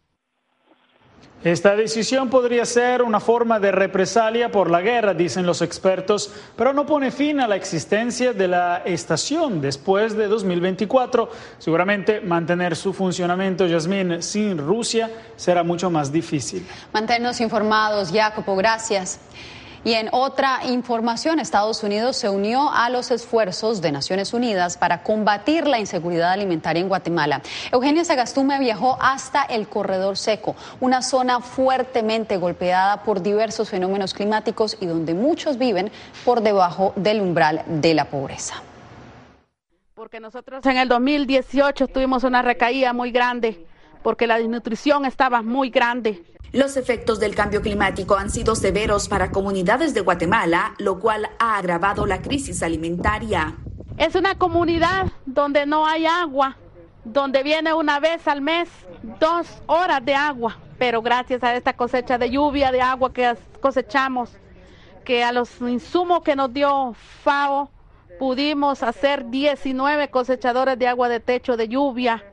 Esta 1.47 1.77
decisión 1.77 2.29
podría 2.29 2.65
ser 2.65 3.03
una 3.03 3.21
forma 3.21 3.61
de 3.61 3.71
represalia 3.71 4.51
por 4.51 4.69
la 4.69 4.81
guerra, 4.81 5.15
dicen 5.15 5.47
los 5.47 5.63
expertos, 5.63 6.33
pero 6.57 6.73
no 6.73 6.87
pone 6.87 7.13
fin 7.13 7.39
a 7.39 7.47
la 7.47 7.55
existencia 7.55 8.33
de 8.33 8.49
la 8.49 8.83
estación 8.85 9.61
después 9.61 10.17
de 10.17 10.27
2024. 10.27 11.31
Seguramente 11.61 12.21
mantener 12.21 12.75
su 12.75 12.93
funcionamiento, 12.93 13.65
Yasmín, 13.65 14.25
sin 14.25 14.59
Rusia 14.59 15.09
será 15.37 15.63
mucho 15.63 15.89
más 15.89 16.11
difícil. 16.11 16.67
Manténnos 16.93 17.41
informados, 17.41 18.11
Jacopo, 18.11 18.57
gracias. 18.57 19.21
Y 19.87 19.95
en 19.95 20.09
otra 20.11 20.63
información, 20.65 21.39
Estados 21.39 21.85
Unidos 21.85 22.17
se 22.17 22.29
unió 22.29 22.73
a 22.73 22.91
los 22.91 23.13
esfuerzos 23.13 23.81
de 23.81 23.93
Naciones 23.93 24.35
Unidas 24.35 24.77
para 24.77 25.05
combatir 25.05 25.69
la 25.69 25.79
inseguridad 25.79 26.33
alimentaria 26.33 26.81
en 26.81 26.89
Guatemala. 26.89 27.41
Eugenia 27.71 28.05
Sagastume 28.05 28.59
viajó 28.59 28.99
hasta 29.01 29.45
el 29.45 29.69
Corredor 29.69 30.17
Seco, 30.17 30.57
una 30.81 31.03
zona 31.03 31.39
fuertemente 31.39 32.37
golpeada 32.37 33.05
por 33.05 33.23
diversos 33.23 33.71
fenómenos 33.71 34.13
climáticos 34.13 34.77
y 34.81 34.87
donde 34.87 35.15
muchos 35.15 35.57
viven 35.57 35.93
por 36.25 36.41
debajo 36.41 36.93
del 36.97 37.21
umbral 37.21 37.63
de 37.69 37.95
la 37.95 38.07
pobreza. 38.07 38.61
Porque 39.95 40.19
nosotros 40.19 40.67
en 40.67 40.79
el 40.79 40.89
2018 40.89 41.87
tuvimos 41.87 42.25
una 42.25 42.43
recaída 42.43 42.93
muy 42.93 43.13
grande, 43.13 43.65
porque 44.03 44.27
la 44.27 44.39
desnutrición 44.39 45.05
estaba 45.05 45.43
muy 45.43 45.71
grande. 45.71 46.25
Los 46.57 46.79
efectos 46.79 47.21
del 47.21 47.35
cambio 47.35 47.61
climático 47.61 48.17
han 48.17 48.31
sido 48.31 48.55
severos 48.55 49.09
para 49.09 49.31
comunidades 49.31 49.93
de 49.93 50.01
Guatemala, 50.01 50.75
lo 50.79 50.99
cual 50.99 51.29
ha 51.39 51.59
agravado 51.59 52.07
la 52.07 52.23
crisis 52.23 52.63
alimentaria. 52.63 53.59
Es 53.99 54.15
una 54.15 54.37
comunidad 54.37 55.09
donde 55.27 55.67
no 55.67 55.87
hay 55.87 56.07
agua, 56.07 56.57
donde 57.05 57.43
viene 57.43 57.75
una 57.75 58.01
vez 58.01 58.27
al 58.27 58.41
mes 58.41 58.71
dos 59.21 59.47
horas 59.67 60.03
de 60.03 60.15
agua, 60.15 60.57
pero 60.79 61.03
gracias 61.03 61.45
a 61.45 61.55
esta 61.55 61.75
cosecha 61.75 62.17
de 62.17 62.31
lluvia, 62.31 62.73
de 62.73 62.81
agua 62.81 63.13
que 63.13 63.37
cosechamos, 63.61 64.31
que 65.05 65.23
a 65.23 65.33
los 65.33 65.61
insumos 65.61 66.23
que 66.23 66.37
nos 66.37 66.55
dio 66.55 66.95
FAO, 67.23 67.71
pudimos 68.19 68.83
hacer 68.83 69.29
19 69.29 70.09
cosechadores 70.09 70.79
de 70.79 70.89
agua 70.89 71.11
de 71.11 71.21
techo 71.21 71.59
de 71.59 71.69
lluvia, 71.69 72.25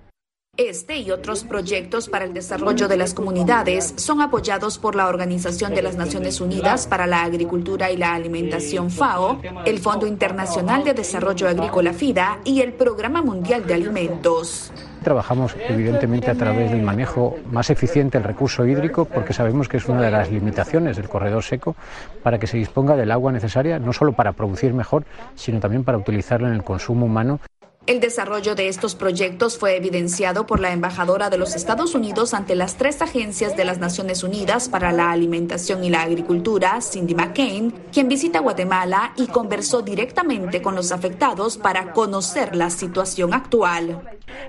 este 0.57 0.97
y 0.97 1.09
otros 1.09 1.45
proyectos 1.45 2.07
para 2.09 2.25
el 2.25 2.33
desarrollo 2.35 2.87
de 2.87 2.95
las 2.95 3.15
comunidades 3.15 3.95
son 3.97 4.21
apoyados 4.21 4.77
por 4.77 4.93
la 4.93 5.07
Organización 5.07 5.73
de 5.73 5.81
las 5.81 5.95
Naciones 5.95 6.39
Unidas 6.41 6.85
para 6.85 7.07
la 7.07 7.23
Agricultura 7.23 7.89
y 7.89 7.97
la 7.97 8.13
Alimentación 8.13 8.91
FAO, 8.91 9.41
el 9.65 9.79
Fondo 9.79 10.05
Internacional 10.05 10.83
de 10.83 10.93
Desarrollo 10.93 11.47
Agrícola 11.47 11.91
FIDA 11.91 12.37
y 12.43 12.61
el 12.61 12.73
Programa 12.73 13.23
Mundial 13.23 13.65
de 13.65 13.73
Alimentos. 13.73 14.71
Trabajamos 15.03 15.55
evidentemente 15.67 16.29
a 16.29 16.35
través 16.35 16.71
del 16.71 16.83
manejo 16.83 17.35
más 17.51 17.69
eficiente 17.71 18.19
del 18.19 18.27
recurso 18.27 18.65
hídrico 18.65 19.05
porque 19.05 19.33
sabemos 19.33 19.67
que 19.67 19.77
es 19.77 19.89
una 19.89 20.03
de 20.03 20.11
las 20.11 20.31
limitaciones 20.31 20.95
del 20.95 21.09
corredor 21.09 21.43
seco 21.43 21.75
para 22.21 22.37
que 22.39 22.47
se 22.47 22.57
disponga 22.57 22.95
del 22.95 23.11
agua 23.11 23.31
necesaria 23.31 23.79
no 23.79 23.91
solo 23.91 24.13
para 24.13 24.31
producir 24.31 24.73
mejor, 24.73 25.03
sino 25.35 25.59
también 25.59 25.83
para 25.83 25.97
utilizarla 25.97 26.47
en 26.47 26.53
el 26.53 26.63
consumo 26.63 27.07
humano. 27.07 27.41
El 27.85 27.99
desarrollo 27.99 28.55
de 28.55 28.69
estos 28.69 28.95
proyectos 28.95 29.57
fue 29.57 29.75
evidenciado 29.75 30.47
por 30.47 30.61
la 30.61 30.71
embajadora 30.71 31.29
de 31.29 31.37
los 31.37 31.53
Estados 31.53 31.95
Unidos 31.95 32.33
ante 32.33 32.55
las 32.55 32.77
tres 32.77 33.01
agencias 33.01 33.57
de 33.57 33.65
las 33.65 33.77
Naciones 33.77 34.23
Unidas 34.23 34.69
para 34.69 34.93
la 34.93 35.11
Alimentación 35.11 35.83
y 35.83 35.89
la 35.89 36.03
Agricultura, 36.03 36.79
Cindy 36.79 37.13
McCain, 37.13 37.73
quien 37.91 38.07
visita 38.07 38.39
Guatemala 38.39 39.11
y 39.17 39.27
conversó 39.27 39.81
directamente 39.81 40.61
con 40.61 40.75
los 40.75 40.93
afectados 40.93 41.57
para 41.57 41.91
conocer 41.91 42.55
la 42.55 42.69
situación 42.69 43.33
actual. 43.33 44.01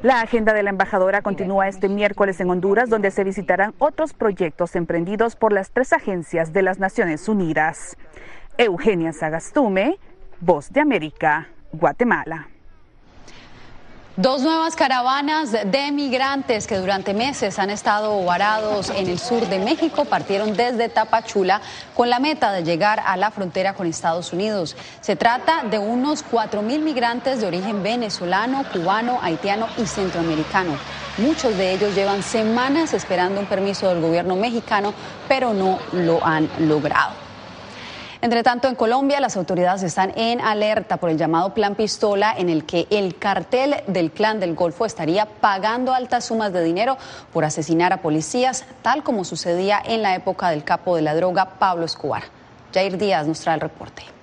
La 0.03 0.21
agenda 0.21 0.53
de 0.53 0.63
la 0.63 0.71
embajadora 0.71 1.21
continúa 1.21 1.67
este 1.67 1.89
miércoles 1.89 2.39
en 2.39 2.51
Honduras, 2.51 2.89
donde 2.89 3.11
se 3.11 3.25
visitarán 3.25 3.75
otros 3.79 4.13
proyectos 4.13 4.77
emprendidos 4.77 5.35
por 5.35 5.53
las 5.53 5.73
tres 5.73 5.93
agencias 5.93 6.53
de 6.53 6.63
las 6.63 6.79
Naciones 6.79 7.29
Unidas. 7.29 7.97
Eugenia 8.59 9.13
Sagastume, 9.13 9.99
Voz 10.39 10.73
de 10.73 10.81
América, 10.81 11.49
Guatemala. 11.73 12.54
Dos 14.17 14.43
nuevas 14.43 14.77
caravanas 14.77 15.51
de 15.51 15.91
migrantes 15.91 16.69
que 16.69 16.77
durante 16.79 17.13
meses 17.13 17.59
han 17.59 17.69
estado 17.69 18.25
varados 18.25 18.91
en 18.91 19.09
el 19.09 19.19
sur 19.19 19.45
de 19.49 19.59
México 19.59 20.05
partieron 20.05 20.57
desde 20.57 20.89
Tapachula 20.89 21.61
con 21.97 22.09
la 22.09 22.21
meta 22.21 22.53
de 22.53 22.63
llegar 22.63 23.03
a 23.05 23.17
la 23.17 23.33
frontera 23.33 23.75
con 23.75 23.89
Estados 23.89 24.33
Unidos. 24.33 24.77
Se 25.01 25.17
trata 25.17 25.65
de 25.65 25.81
unos 25.81 26.25
4.000 26.25 26.79
migrantes 26.79 27.41
de 27.41 27.49
origen 27.49 27.83
venezolano, 27.83 28.65
cubano, 28.73 29.19
haitiano 29.21 29.67
y 29.79 29.87
centroamericano. 29.87 30.79
Muchos 31.19 31.57
de 31.57 31.73
ellos 31.73 31.97
llevan 31.97 32.23
semanas 32.23 32.95
esperando 32.95 33.41
un 33.41 33.47
permiso 33.47 33.89
del 33.89 34.01
gobierno 34.01 34.37
mexicano, 34.37 34.95
pero 35.27 35.53
no 35.53 35.81
lo 35.93 36.25
han 36.25 36.49
logrado. 36.61 37.24
Entre 38.25 38.43
tanto, 38.43 38.69
en 38.69 38.75
Colombia 38.75 39.21
las 39.21 39.37
autoridades 39.37 39.83
están 39.83 40.11
en 40.17 40.41
alerta 40.41 40.97
por 40.97 41.11
el 41.11 41.19
llamado 41.19 41.53
Plan 41.53 41.75
Pistola 41.75 42.35
en 42.35 42.49
el 42.49 42.65
que 42.65 42.87
el 42.89 43.19
cartel 43.19 43.75
del 43.87 44.13
Clan 44.13 44.41
del 44.41 44.55
Golfo 44.55 44.87
estaría 44.87 45.27
pagando 45.27 45.93
altas 45.93 46.25
sumas 46.25 46.51
de 46.51 46.65
dinero 46.65 46.97
por 47.35 47.45
asesinar 47.45 47.93
a 47.93 47.99
policías, 47.99 48.65
tal 48.81 49.03
como 49.03 49.25
sucedía 49.25 49.79
en 49.85 50.01
la 50.01 50.15
época 50.15 50.49
del 50.49 50.65
capo 50.65 50.97
de 50.97 51.03
la 51.03 51.15
droga 51.15 51.59
Pablo 51.59 51.85
Escobar. 51.85 52.23
Jair 52.73 52.97
Díaz 52.97 53.27
nos 53.27 53.41
trae 53.41 53.57
el 53.57 53.61
reporte. 53.61 54.14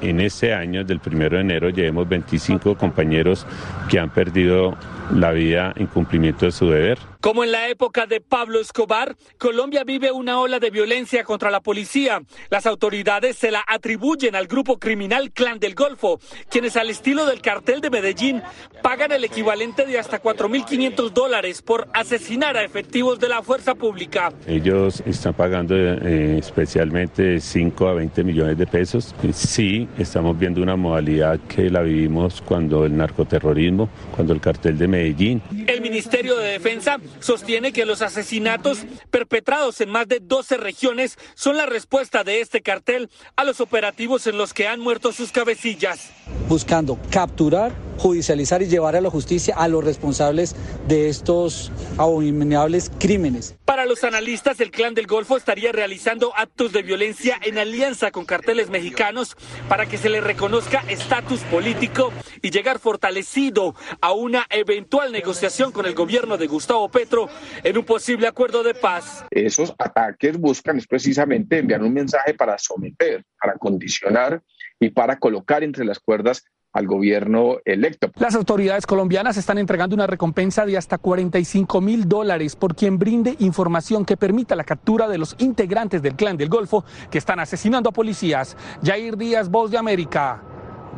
En 0.00 0.20
este 0.20 0.54
año, 0.54 0.84
del 0.84 1.00
primero 1.00 1.36
de 1.36 1.42
enero, 1.42 1.70
llevamos 1.70 2.08
25 2.08 2.76
compañeros 2.76 3.46
que 3.88 3.98
han 3.98 4.10
perdido 4.10 4.76
la 5.14 5.32
vida 5.32 5.72
en 5.76 5.86
cumplimiento 5.86 6.46
de 6.46 6.52
su 6.52 6.68
deber. 6.68 6.98
Como 7.20 7.44
en 7.44 7.52
la 7.52 7.68
época 7.68 8.06
de 8.06 8.22
Pablo 8.22 8.60
Escobar, 8.60 9.14
Colombia 9.36 9.84
vive 9.84 10.10
una 10.10 10.40
ola 10.40 10.58
de 10.58 10.70
violencia 10.70 11.22
contra 11.22 11.50
la 11.50 11.60
policía. 11.60 12.22
Las 12.48 12.64
autoridades 12.64 13.36
se 13.36 13.50
la 13.50 13.62
atribuyen 13.66 14.34
al 14.34 14.46
grupo 14.46 14.78
criminal 14.78 15.30
Clan 15.30 15.58
del 15.58 15.74
Golfo, 15.74 16.18
quienes 16.48 16.78
al 16.78 16.88
estilo 16.88 17.26
del 17.26 17.42
cartel 17.42 17.82
de 17.82 17.90
Medellín 17.90 18.42
pagan 18.82 19.12
el 19.12 19.24
equivalente 19.24 19.84
de 19.84 19.98
hasta 19.98 20.22
4.500 20.22 21.10
dólares 21.10 21.60
por 21.60 21.88
asesinar 21.92 22.56
a 22.56 22.64
efectivos 22.64 23.20
de 23.20 23.28
la 23.28 23.42
fuerza 23.42 23.74
pública. 23.74 24.32
Ellos 24.46 25.02
están 25.04 25.34
pagando 25.34 25.76
eh, 25.76 26.38
especialmente 26.38 27.38
5 27.38 27.88
a 27.88 27.94
20 27.94 28.24
millones 28.24 28.56
de 28.56 28.66
pesos. 28.66 29.14
Sí, 29.34 29.89
estamos 29.98 30.38
viendo 30.38 30.62
una 30.62 30.76
modalidad 30.76 31.38
que 31.40 31.70
la 31.70 31.82
vivimos 31.82 32.40
cuando 32.42 32.84
el 32.84 32.96
narcoterrorismo, 32.96 33.88
cuando 34.14 34.32
el 34.32 34.40
cartel 34.40 34.78
de 34.78 34.88
Medellín. 34.88 35.42
El 35.66 35.80
Ministerio 35.80 36.36
de 36.36 36.52
Defensa 36.52 36.98
sostiene 37.20 37.72
que 37.72 37.84
los 37.84 38.02
asesinatos 38.02 38.84
perpetrados 39.10 39.80
en 39.80 39.90
más 39.90 40.08
de 40.08 40.20
12 40.20 40.56
regiones 40.56 41.18
son 41.34 41.56
la 41.56 41.66
respuesta 41.66 42.24
de 42.24 42.40
este 42.40 42.62
cartel 42.62 43.10
a 43.36 43.44
los 43.44 43.60
operativos 43.60 44.26
en 44.26 44.38
los 44.38 44.54
que 44.54 44.68
han 44.68 44.80
muerto 44.80 45.12
sus 45.12 45.32
cabecillas. 45.32 46.10
Buscando 46.48 46.98
capturar, 47.10 47.72
judicializar 48.00 48.62
y 48.62 48.66
llevar 48.66 48.96
a 48.96 49.00
la 49.02 49.10
justicia 49.10 49.54
a 49.56 49.68
los 49.68 49.84
responsables 49.84 50.56
de 50.88 51.10
estos 51.10 51.70
abominables 51.98 52.90
crímenes. 52.98 53.56
Para 53.66 53.84
los 53.84 54.04
analistas, 54.04 54.58
el 54.60 54.70
Clan 54.70 54.94
del 54.94 55.06
Golfo 55.06 55.36
estaría 55.36 55.70
realizando 55.70 56.32
actos 56.34 56.72
de 56.72 56.82
violencia 56.82 57.38
en 57.42 57.58
alianza 57.58 58.10
con 58.10 58.24
carteles 58.24 58.70
mexicanos 58.70 59.36
para 59.68 59.84
que 59.84 59.98
se 59.98 60.08
le 60.08 60.22
reconozca 60.22 60.82
estatus 60.88 61.40
político 61.42 62.10
y 62.40 62.50
llegar 62.50 62.78
fortalecido 62.78 63.74
a 64.00 64.12
una 64.12 64.46
eventual 64.48 65.12
negociación 65.12 65.70
con 65.70 65.84
el 65.84 65.94
gobierno 65.94 66.38
de 66.38 66.46
Gustavo 66.46 66.88
Petro 66.90 67.28
en 67.62 67.76
un 67.76 67.84
posible 67.84 68.26
acuerdo 68.26 68.62
de 68.62 68.74
paz. 68.74 69.26
Esos 69.30 69.74
ataques 69.78 70.38
buscan 70.38 70.78
es 70.78 70.86
precisamente 70.86 71.58
enviar 71.58 71.82
un 71.82 71.92
mensaje 71.92 72.32
para 72.32 72.56
someter, 72.56 73.24
para 73.38 73.54
condicionar 73.58 74.42
y 74.80 74.88
para 74.88 75.18
colocar 75.18 75.62
entre 75.62 75.84
las 75.84 75.98
cuerdas 75.98 76.44
al 76.72 76.86
gobierno 76.86 77.56
electo. 77.64 78.10
Las 78.16 78.34
autoridades 78.34 78.86
colombianas 78.86 79.36
están 79.36 79.58
entregando 79.58 79.94
una 79.94 80.06
recompensa 80.06 80.64
de 80.66 80.76
hasta 80.76 80.98
45 80.98 81.80
mil 81.80 82.08
dólares 82.08 82.56
por 82.56 82.74
quien 82.76 82.98
brinde 82.98 83.36
información 83.40 84.04
que 84.04 84.16
permita 84.16 84.54
la 84.54 84.64
captura 84.64 85.08
de 85.08 85.18
los 85.18 85.34
integrantes 85.38 86.02
del 86.02 86.14
clan 86.14 86.36
del 86.36 86.48
Golfo 86.48 86.84
que 87.10 87.18
están 87.18 87.40
asesinando 87.40 87.90
a 87.90 87.92
policías. 87.92 88.56
Jair 88.82 89.16
Díaz, 89.16 89.48
Voz 89.48 89.70
de 89.70 89.78
América, 89.78 90.42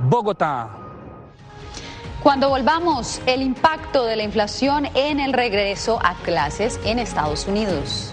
Bogotá. 0.09 0.79
Cuando 2.23 2.51
volvamos, 2.51 3.21
el 3.27 3.43
impacto 3.43 4.05
de 4.05 4.15
la 4.15 4.23
inflación 4.23 4.87
en 4.95 5.19
el 5.19 5.33
regreso 5.33 5.99
a 6.05 6.15
clases 6.23 6.79
en 6.85 7.01
Estados 7.01 7.49
Unidos. 7.49 8.13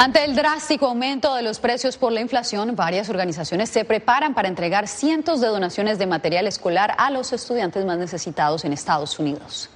Ante 0.00 0.24
el 0.24 0.36
drástico 0.36 0.86
aumento 0.86 1.34
de 1.34 1.42
los 1.42 1.58
precios 1.58 1.96
por 1.96 2.12
la 2.12 2.20
inflación, 2.20 2.76
varias 2.76 3.08
organizaciones 3.08 3.68
se 3.68 3.84
preparan 3.84 4.32
para 4.32 4.46
entregar 4.46 4.86
cientos 4.86 5.40
de 5.40 5.48
donaciones 5.48 5.98
de 5.98 6.06
material 6.06 6.46
escolar 6.46 6.94
a 6.98 7.10
los 7.10 7.32
estudiantes 7.32 7.84
más 7.84 7.98
necesitados 7.98 8.64
en 8.64 8.72
Estados 8.72 9.18
Unidos. 9.18 9.68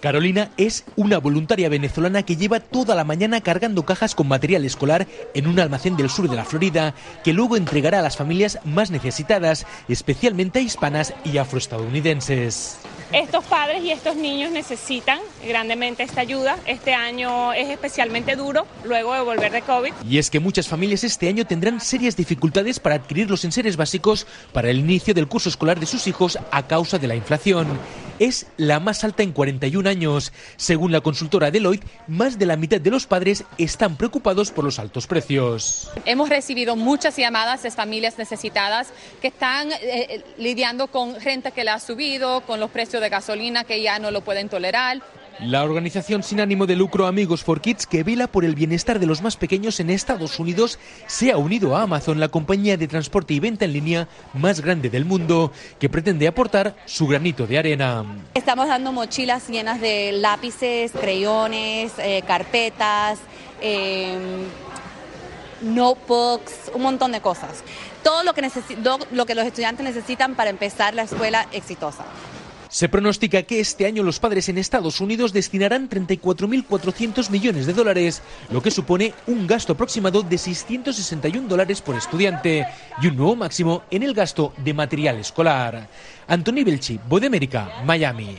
Carolina 0.00 0.50
es 0.56 0.84
una 0.96 1.18
voluntaria 1.18 1.68
venezolana 1.68 2.22
que 2.22 2.36
lleva 2.36 2.60
toda 2.60 2.94
la 2.94 3.04
mañana 3.04 3.42
cargando 3.42 3.84
cajas 3.84 4.14
con 4.14 4.28
material 4.28 4.64
escolar 4.64 5.06
en 5.34 5.46
un 5.46 5.60
almacén 5.60 5.96
del 5.96 6.08
sur 6.08 6.28
de 6.28 6.36
la 6.36 6.46
Florida, 6.46 6.94
que 7.22 7.34
luego 7.34 7.56
entregará 7.56 7.98
a 7.98 8.02
las 8.02 8.16
familias 8.16 8.58
más 8.64 8.90
necesitadas, 8.90 9.66
especialmente 9.88 10.58
a 10.58 10.62
hispanas 10.62 11.12
y 11.24 11.36
afroestadounidenses. 11.36 12.78
Estos 13.12 13.44
padres 13.44 13.82
y 13.82 13.90
estos 13.90 14.14
niños 14.14 14.52
necesitan 14.52 15.18
grandemente 15.46 16.04
esta 16.04 16.20
ayuda. 16.20 16.56
Este 16.64 16.94
año 16.94 17.52
es 17.52 17.68
especialmente 17.68 18.36
duro 18.36 18.66
luego 18.84 19.12
de 19.14 19.20
volver 19.20 19.50
de 19.50 19.62
COVID. 19.62 19.92
Y 20.08 20.18
es 20.18 20.30
que 20.30 20.38
muchas 20.38 20.68
familias 20.68 21.02
este 21.02 21.28
año 21.28 21.44
tendrán 21.44 21.80
serias 21.80 22.16
dificultades 22.16 22.78
para 22.78 22.94
adquirir 22.94 23.28
los 23.28 23.44
enseres 23.44 23.76
básicos 23.76 24.28
para 24.52 24.70
el 24.70 24.78
inicio 24.78 25.12
del 25.12 25.26
curso 25.26 25.48
escolar 25.48 25.80
de 25.80 25.86
sus 25.86 26.06
hijos 26.06 26.38
a 26.52 26.68
causa 26.68 26.98
de 26.98 27.08
la 27.08 27.16
inflación. 27.16 27.66
Es 28.20 28.46
la 28.58 28.78
más 28.80 29.02
alta 29.02 29.24
en 29.24 29.32
41 29.32 29.89
Según 30.56 30.92
la 30.92 31.00
consultora 31.00 31.50
Deloitte, 31.50 31.84
más 32.06 32.38
de 32.38 32.46
la 32.46 32.56
mitad 32.56 32.80
de 32.80 32.90
los 32.90 33.06
padres 33.06 33.44
están 33.58 33.96
preocupados 33.96 34.52
por 34.52 34.64
los 34.64 34.78
altos 34.78 35.06
precios. 35.06 35.90
Hemos 36.04 36.28
recibido 36.28 36.76
muchas 36.76 37.16
llamadas 37.16 37.62
de 37.62 37.70
familias 37.70 38.16
necesitadas 38.16 38.92
que 39.20 39.28
están 39.28 39.70
eh, 39.72 40.22
lidiando 40.38 40.86
con 40.86 41.20
renta 41.20 41.50
que 41.50 41.64
le 41.64 41.70
ha 41.70 41.80
subido, 41.80 42.42
con 42.42 42.60
los 42.60 42.70
precios 42.70 43.02
de 43.02 43.08
gasolina 43.08 43.64
que 43.64 43.82
ya 43.82 43.98
no 43.98 44.10
lo 44.10 44.20
pueden 44.20 44.48
tolerar. 44.48 45.02
La 45.38 45.62
organización 45.64 46.22
sin 46.22 46.40
ánimo 46.40 46.66
de 46.66 46.76
lucro 46.76 47.06
Amigos 47.06 47.44
for 47.44 47.60
Kids, 47.60 47.86
que 47.86 48.02
vela 48.02 48.26
por 48.26 48.44
el 48.44 48.54
bienestar 48.54 48.98
de 48.98 49.06
los 49.06 49.22
más 49.22 49.36
pequeños 49.36 49.80
en 49.80 49.88
Estados 49.88 50.38
Unidos, 50.38 50.78
se 51.06 51.32
ha 51.32 51.38
unido 51.38 51.76
a 51.76 51.82
Amazon, 51.82 52.20
la 52.20 52.28
compañía 52.28 52.76
de 52.76 52.88
transporte 52.88 53.32
y 53.32 53.40
venta 53.40 53.64
en 53.64 53.72
línea 53.72 54.08
más 54.34 54.60
grande 54.60 54.90
del 54.90 55.06
mundo, 55.06 55.50
que 55.78 55.88
pretende 55.88 56.28
aportar 56.28 56.76
su 56.84 57.06
granito 57.06 57.46
de 57.46 57.58
arena. 57.58 58.04
Estamos 58.34 58.68
dando 58.68 58.92
mochilas 58.92 59.48
llenas 59.48 59.80
de 59.80 60.12
lápices, 60.12 60.92
creyones, 60.92 61.92
eh, 61.98 62.22
carpetas, 62.26 63.18
eh, 63.62 64.18
notebooks, 65.62 66.70
un 66.74 66.82
montón 66.82 67.12
de 67.12 67.20
cosas. 67.20 67.64
Todo 68.02 68.24
lo 68.24 68.34
que, 68.34 68.50
lo 69.12 69.26
que 69.26 69.34
los 69.34 69.46
estudiantes 69.46 69.84
necesitan 69.84 70.34
para 70.34 70.50
empezar 70.50 70.94
la 70.94 71.02
escuela 71.02 71.46
exitosa. 71.52 72.04
Se 72.70 72.88
pronostica 72.88 73.42
que 73.42 73.58
este 73.58 73.84
año 73.84 74.04
los 74.04 74.20
padres 74.20 74.48
en 74.48 74.56
Estados 74.56 75.00
Unidos 75.00 75.32
destinarán 75.32 75.88
34.400 75.88 77.28
millones 77.28 77.66
de 77.66 77.72
dólares, 77.72 78.22
lo 78.48 78.62
que 78.62 78.70
supone 78.70 79.12
un 79.26 79.48
gasto 79.48 79.72
aproximado 79.72 80.22
de 80.22 80.38
661 80.38 81.48
dólares 81.48 81.82
por 81.82 81.96
estudiante 81.96 82.64
y 83.02 83.08
un 83.08 83.16
nuevo 83.16 83.34
máximo 83.34 83.82
en 83.90 84.04
el 84.04 84.14
gasto 84.14 84.52
de 84.58 84.72
material 84.72 85.18
escolar. 85.18 85.88
Anthony 86.28 86.62
Belchi, 86.64 87.00
Voz 87.08 87.20
de 87.20 87.26
América, 87.26 87.82
Miami. 87.84 88.38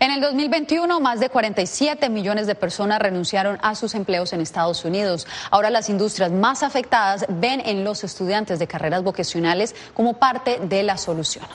En 0.00 0.10
el 0.10 0.20
2021, 0.20 0.98
más 0.98 1.20
de 1.20 1.28
47 1.28 2.08
millones 2.08 2.48
de 2.48 2.56
personas 2.56 2.98
renunciaron 2.98 3.58
a 3.62 3.76
sus 3.76 3.94
empleos 3.94 4.32
en 4.32 4.40
Estados 4.40 4.84
Unidos. 4.84 5.28
Ahora 5.52 5.70
las 5.70 5.88
industrias 5.88 6.32
más 6.32 6.64
afectadas 6.64 7.26
ven 7.28 7.62
en 7.64 7.84
los 7.84 8.02
estudiantes 8.02 8.58
de 8.58 8.66
carreras 8.66 9.04
vocacionales 9.04 9.76
como 9.94 10.18
parte 10.18 10.58
de 10.58 10.82
la 10.82 10.98
solución. 10.98 11.46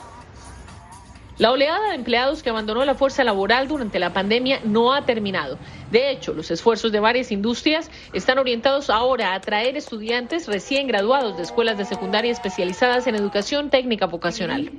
La 1.37 1.51
oleada 1.51 1.89
de 1.89 1.95
empleados 1.95 2.43
que 2.43 2.49
abandonó 2.49 2.85
la 2.85 2.95
fuerza 2.95 3.23
laboral 3.23 3.67
durante 3.67 3.99
la 3.99 4.13
pandemia 4.13 4.59
no 4.63 4.93
ha 4.93 5.05
terminado. 5.05 5.57
De 5.89 6.11
hecho, 6.11 6.33
los 6.33 6.51
esfuerzos 6.51 6.91
de 6.91 6.99
varias 6.99 7.31
industrias 7.31 7.89
están 8.13 8.37
orientados 8.37 8.89
ahora 8.89 9.31
a 9.31 9.35
atraer 9.35 9.75
estudiantes 9.77 10.47
recién 10.47 10.87
graduados 10.87 11.37
de 11.37 11.43
escuelas 11.43 11.77
de 11.77 11.85
secundaria 11.85 12.31
especializadas 12.31 13.07
en 13.07 13.15
educación 13.15 13.69
técnica 13.69 14.05
vocacional. 14.05 14.71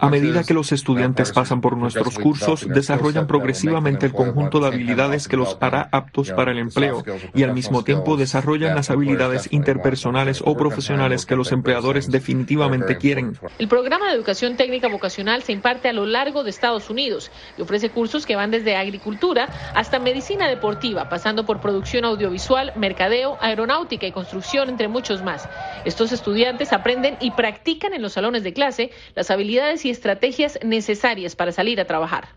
A 0.00 0.08
medida 0.08 0.44
que 0.44 0.54
los 0.54 0.72
estudiantes 0.72 1.32
pasan 1.32 1.60
por 1.60 1.76
nuestros 1.76 2.18
cursos, 2.18 2.66
desarrollan 2.68 3.26
progresivamente 3.26 4.06
el 4.06 4.12
conjunto 4.12 4.60
de 4.60 4.68
habilidades 4.68 5.28
que 5.28 5.36
los 5.36 5.56
hará 5.60 5.88
aptos 5.92 6.30
para 6.32 6.52
el 6.52 6.58
empleo 6.58 7.04
y 7.34 7.42
al 7.42 7.52
mismo 7.52 7.84
tiempo 7.84 8.16
desarrollan 8.16 8.74
las 8.74 8.90
habilidades 8.90 9.52
interpersonales 9.52 10.42
o 10.44 10.56
profesionales 10.56 11.26
que 11.26 11.36
los 11.36 11.52
empleadores 11.52 12.10
definitivamente 12.10 12.98
quieren. 12.98 13.38
El 13.58 13.68
programa 13.68 14.08
de 14.08 14.14
educación 14.14 14.56
técnica 14.56 14.88
vocacional 14.88 15.42
se 15.42 15.52
imparte 15.52 15.88
a 15.88 15.92
lo 15.92 16.06
largo 16.06 16.44
de 16.44 16.50
Estados 16.50 16.90
Unidos 16.90 17.30
y 17.56 17.62
ofrece 17.62 17.90
cursos 17.90 18.26
que 18.26 18.36
van 18.36 18.50
desde 18.50 18.76
agricultura 18.76 19.48
hasta 19.74 19.98
medicina 19.98 20.48
deportiva, 20.48 21.08
pasando 21.08 21.46
por 21.46 21.60
producción 21.60 22.04
audiovisual, 22.04 22.72
mercadeo, 22.76 23.38
aeronáutica 23.40 24.06
y 24.06 24.12
construcción, 24.12 24.68
entre 24.68 24.88
muchos 24.88 25.22
más. 25.22 25.48
Estos 25.84 26.12
estudiantes 26.12 26.72
aprenden 26.72 27.16
y 27.20 27.30
practican 27.30 27.94
en 27.94 28.02
los 28.02 28.12
salones 28.12 28.42
de 28.42 28.52
clase 28.52 28.87
las 29.14 29.30
habilidades 29.30 29.84
y 29.84 29.90
estrategias 29.90 30.58
necesarias 30.62 31.36
para 31.36 31.52
salir 31.52 31.80
a 31.80 31.84
trabajar. 31.84 32.28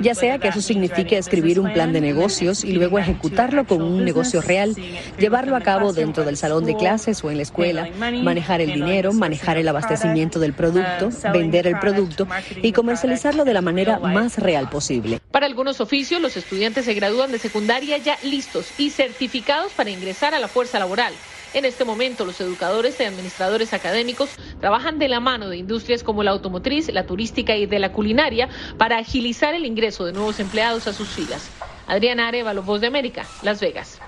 Ya 0.00 0.14
sea 0.14 0.38
que 0.38 0.48
eso 0.48 0.62
signifique 0.62 1.18
escribir 1.18 1.60
un 1.60 1.72
plan 1.72 1.92
de 1.92 2.00
negocios 2.00 2.64
y 2.64 2.72
luego 2.72 2.98
ejecutarlo 2.98 3.66
con 3.66 3.82
un 3.82 4.04
negocio 4.04 4.40
real, 4.40 4.74
llevarlo 5.18 5.56
a 5.56 5.60
cabo 5.60 5.92
dentro 5.92 6.24
del 6.24 6.36
salón 6.36 6.64
de 6.64 6.76
clases 6.76 7.22
o 7.22 7.30
en 7.30 7.36
la 7.36 7.42
escuela, 7.42 7.88
manejar 7.98 8.60
el 8.60 8.72
dinero, 8.72 9.12
manejar 9.12 9.58
el 9.58 9.68
abastecimiento 9.68 10.38
del 10.38 10.54
producto, 10.54 11.10
vender 11.32 11.66
el 11.66 11.78
producto 11.78 12.26
y 12.62 12.72
comercializarlo 12.72 13.44
de 13.44 13.54
la 13.54 13.60
manera 13.60 13.98
más 13.98 14.38
real 14.38 14.70
posible. 14.70 15.20
Para 15.30 15.46
algunos 15.46 15.80
oficios, 15.80 16.20
los 16.20 16.36
estudiantes 16.36 16.84
se 16.84 16.94
gradúan 16.94 17.30
de 17.30 17.38
secundaria 17.38 17.98
ya 17.98 18.18
listos 18.22 18.72
y 18.78 18.90
certificados 18.90 19.72
para 19.72 19.90
ingresar 19.90 20.34
a 20.34 20.38
la 20.38 20.48
fuerza 20.48 20.78
laboral. 20.78 21.12
En 21.54 21.64
este 21.64 21.84
momento, 21.84 22.24
los 22.24 22.40
educadores 22.40 23.00
y 23.00 23.04
administradores 23.04 23.72
académicos 23.72 24.30
trabajan 24.60 24.98
de 24.98 25.08
la 25.08 25.20
mano 25.20 25.48
de 25.48 25.56
industrias 25.56 26.02
como 26.02 26.22
la 26.22 26.32
automotriz, 26.32 26.92
la 26.92 27.06
turística 27.06 27.56
y 27.56 27.66
de 27.66 27.78
la 27.78 27.92
culinaria 27.92 28.48
para 28.76 28.98
agilizar 28.98 29.54
el 29.54 29.64
ingreso 29.64 30.04
de 30.04 30.12
nuevos 30.12 30.40
empleados 30.40 30.86
a 30.86 30.92
sus 30.92 31.08
filas. 31.08 31.48
Adriana 31.86 32.28
Arevalo, 32.28 32.62
Voz 32.62 32.80
de 32.80 32.86
América, 32.86 33.26
Las 33.42 33.60
Vegas. 33.60 33.98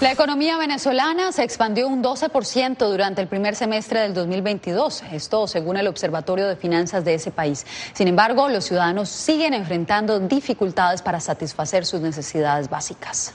La 0.00 0.12
economía 0.12 0.56
venezolana 0.58 1.32
se 1.32 1.42
expandió 1.42 1.88
un 1.88 2.04
12% 2.04 2.88
durante 2.88 3.20
el 3.20 3.26
primer 3.26 3.56
semestre 3.56 3.98
del 3.98 4.14
2022, 4.14 5.02
esto 5.10 5.48
según 5.48 5.76
el 5.76 5.88
Observatorio 5.88 6.46
de 6.46 6.54
Finanzas 6.54 7.04
de 7.04 7.14
ese 7.14 7.32
país. 7.32 7.66
Sin 7.94 8.06
embargo, 8.06 8.48
los 8.48 8.64
ciudadanos 8.64 9.08
siguen 9.08 9.54
enfrentando 9.54 10.20
dificultades 10.20 11.02
para 11.02 11.18
satisfacer 11.18 11.84
sus 11.84 12.00
necesidades 12.00 12.70
básicas. 12.70 13.34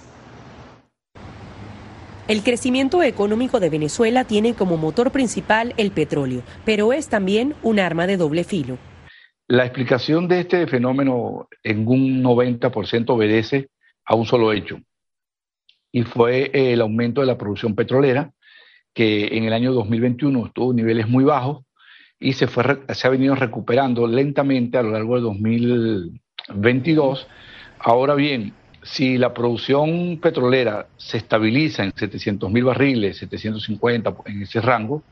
El 2.26 2.42
crecimiento 2.42 3.04
económico 3.04 3.60
de 3.60 3.70
Venezuela 3.70 4.24
tiene 4.24 4.54
como 4.54 4.78
motor 4.78 5.12
principal 5.12 5.74
el 5.76 5.92
petróleo, 5.92 6.42
pero 6.64 6.94
es 6.94 7.10
también 7.10 7.54
un 7.64 7.82
arma 7.82 8.08
de 8.08 8.16
doble 8.16 8.46
filo. 8.46 8.78
La 9.50 9.66
explicación 9.66 10.30
de 10.30 10.40
este 10.40 10.66
fenómeno 10.68 11.50
en 11.64 11.86
un 11.86 12.24
90% 12.24 13.10
obedece 13.10 13.68
a 14.06 14.16
un 14.16 14.26
solo 14.26 14.54
hecho, 14.54 14.80
y 15.92 16.04
fue 16.04 16.50
el 16.54 16.80
aumento 16.80 17.20
de 17.20 17.28
la 17.28 17.38
producción 17.38 17.76
petrolera, 17.76 18.32
que 18.94 19.38
en 19.38 19.44
el 19.44 19.52
año 19.52 19.74
2021 19.74 20.46
estuvo 20.46 20.72
en 20.72 20.78
niveles 20.78 21.10
muy 21.10 21.26
bajos 21.26 21.66
y 22.22 22.32
se, 22.34 22.48
fue, 22.48 22.84
se 22.88 23.06
ha 23.06 23.10
venido 23.10 23.36
recuperando 23.36 24.08
lentamente 24.08 24.78
a 24.78 24.84
lo 24.84 24.92
largo 24.92 25.16
de 25.16 25.22
2022. 25.24 27.28
Ahora 27.80 28.16
bien, 28.16 28.54
si 28.84 29.18
la 29.18 29.34
producción 29.34 30.20
petrolera 30.22 30.88
se 30.98 31.18
estabiliza 31.18 31.84
en 31.84 31.94
700 31.96 32.52
mil 32.52 32.66
barriles, 32.66 33.18
750 33.18 34.14
en 34.26 34.42
ese 34.42 34.62
rango, 34.62 35.04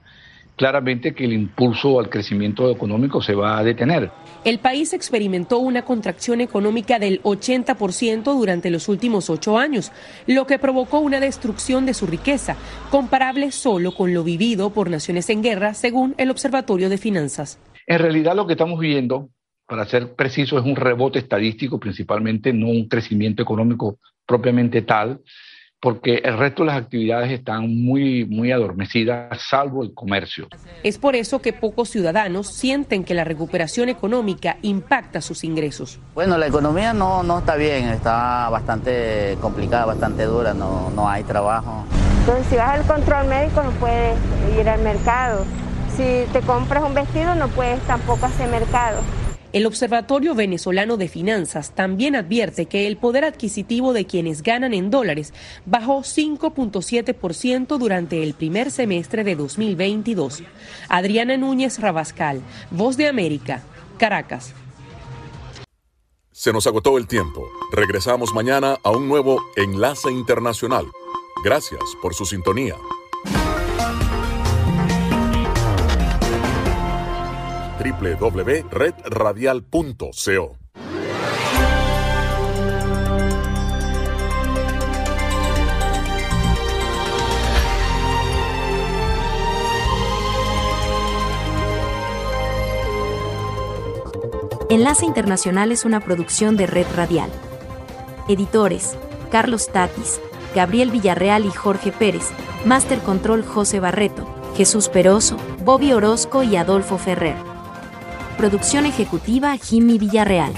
claramente 0.55 1.13
que 1.13 1.25
el 1.25 1.33
impulso 1.33 1.99
al 1.99 2.09
crecimiento 2.09 2.69
económico 2.69 3.21
se 3.21 3.33
va 3.33 3.57
a 3.57 3.63
detener. 3.63 4.11
El 4.43 4.59
país 4.59 4.93
experimentó 4.93 5.59
una 5.59 5.83
contracción 5.83 6.41
económica 6.41 6.99
del 6.99 7.21
80% 7.23 8.23
durante 8.23 8.69
los 8.69 8.87
últimos 8.89 9.29
ocho 9.29 9.57
años, 9.57 9.91
lo 10.27 10.45
que 10.45 10.59
provocó 10.59 10.99
una 10.99 11.19
destrucción 11.19 11.85
de 11.85 11.93
su 11.93 12.05
riqueza, 12.05 12.57
comparable 12.89 13.51
solo 13.51 13.93
con 13.93 14.13
lo 14.13 14.23
vivido 14.23 14.71
por 14.71 14.89
naciones 14.89 15.29
en 15.29 15.41
guerra, 15.41 15.73
según 15.73 16.13
el 16.17 16.29
Observatorio 16.29 16.89
de 16.89 16.97
Finanzas. 16.97 17.59
En 17.87 17.99
realidad 17.99 18.35
lo 18.35 18.45
que 18.45 18.53
estamos 18.53 18.79
viendo 18.79 19.29
para 19.71 19.85
ser 19.85 20.15
preciso, 20.15 20.59
es 20.59 20.65
un 20.65 20.75
rebote 20.75 21.19
estadístico 21.19 21.79
principalmente, 21.79 22.51
no 22.51 22.67
un 22.67 22.89
crecimiento 22.89 23.41
económico 23.41 23.99
propiamente 24.25 24.81
tal, 24.81 25.21
porque 25.79 26.15
el 26.25 26.37
resto 26.37 26.63
de 26.63 26.67
las 26.67 26.77
actividades 26.77 27.31
están 27.31 27.73
muy, 27.81 28.25
muy 28.25 28.51
adormecidas, 28.51 29.41
salvo 29.41 29.81
el 29.83 29.93
comercio. 29.93 30.49
Es 30.83 30.97
por 30.97 31.15
eso 31.15 31.41
que 31.41 31.53
pocos 31.53 31.87
ciudadanos 31.87 32.47
sienten 32.53 33.05
que 33.05 33.13
la 33.13 33.23
recuperación 33.23 33.87
económica 33.87 34.57
impacta 34.61 35.21
sus 35.21 35.45
ingresos. 35.45 36.01
Bueno, 36.15 36.37
la 36.37 36.47
economía 36.47 36.91
no, 36.91 37.23
no 37.23 37.39
está 37.39 37.55
bien, 37.55 37.87
está 37.87 38.49
bastante 38.49 39.37
complicada, 39.39 39.85
bastante 39.85 40.25
dura, 40.25 40.53
no, 40.53 40.89
no 40.89 41.07
hay 41.07 41.23
trabajo. 41.23 41.85
Entonces, 42.19 42.45
si 42.47 42.57
vas 42.57 42.77
al 42.77 42.85
control 42.85 43.25
médico 43.29 43.63
no 43.63 43.71
puedes 43.71 44.17
ir 44.59 44.67
al 44.67 44.81
mercado. 44.81 45.45
Si 45.95 46.25
te 46.33 46.41
compras 46.41 46.83
un 46.83 46.93
vestido 46.93 47.35
no 47.35 47.47
puedes 47.47 47.79
tampoco 47.83 48.25
hacer 48.25 48.49
mercado. 48.49 48.99
El 49.53 49.65
Observatorio 49.65 50.33
Venezolano 50.33 50.95
de 50.95 51.09
Finanzas 51.09 51.71
también 51.71 52.15
advierte 52.15 52.67
que 52.67 52.87
el 52.87 52.95
poder 52.95 53.25
adquisitivo 53.25 53.91
de 53.91 54.05
quienes 54.05 54.43
ganan 54.43 54.73
en 54.73 54.89
dólares 54.89 55.33
bajó 55.65 55.99
5.7% 55.99 57.77
durante 57.77 58.23
el 58.23 58.33
primer 58.33 58.71
semestre 58.71 59.25
de 59.25 59.35
2022. 59.35 60.43
Adriana 60.87 61.35
Núñez 61.35 61.79
Rabascal, 61.79 62.41
Voz 62.69 62.95
de 62.95 63.07
América, 63.07 63.61
Caracas. 63.97 64.53
Se 66.31 66.53
nos 66.53 66.65
agotó 66.65 66.97
el 66.97 67.07
tiempo. 67.07 67.45
Regresamos 67.73 68.33
mañana 68.33 68.77
a 68.83 68.91
un 68.91 69.09
nuevo 69.09 69.43
Enlace 69.57 70.09
Internacional. 70.11 70.85
Gracias 71.43 71.81
por 72.01 72.13
su 72.13 72.25
sintonía. 72.25 72.75
www.redradial.co 77.81 80.57
Enlace 94.69 95.05
Internacional 95.05 95.71
es 95.73 95.83
una 95.83 95.99
producción 95.99 96.55
de 96.55 96.65
Red 96.65 96.87
Radial. 96.95 97.29
Editores, 98.29 98.95
Carlos 99.29 99.67
Tatis, 99.67 100.21
Gabriel 100.55 100.91
Villarreal 100.91 101.45
y 101.45 101.51
Jorge 101.51 101.91
Pérez, 101.91 102.29
Master 102.63 102.99
Control 102.99 103.43
José 103.43 103.81
Barreto, 103.81 104.25
Jesús 104.55 104.87
Peroso, 104.87 105.35
Bobby 105.65 105.91
Orozco 105.91 106.43
y 106.43 106.55
Adolfo 106.55 106.97
Ferrer. 106.97 107.50
Producción 108.41 108.87
ejecutiva 108.87 109.55
Jimmy 109.55 109.99
Villarreal. 109.99 110.51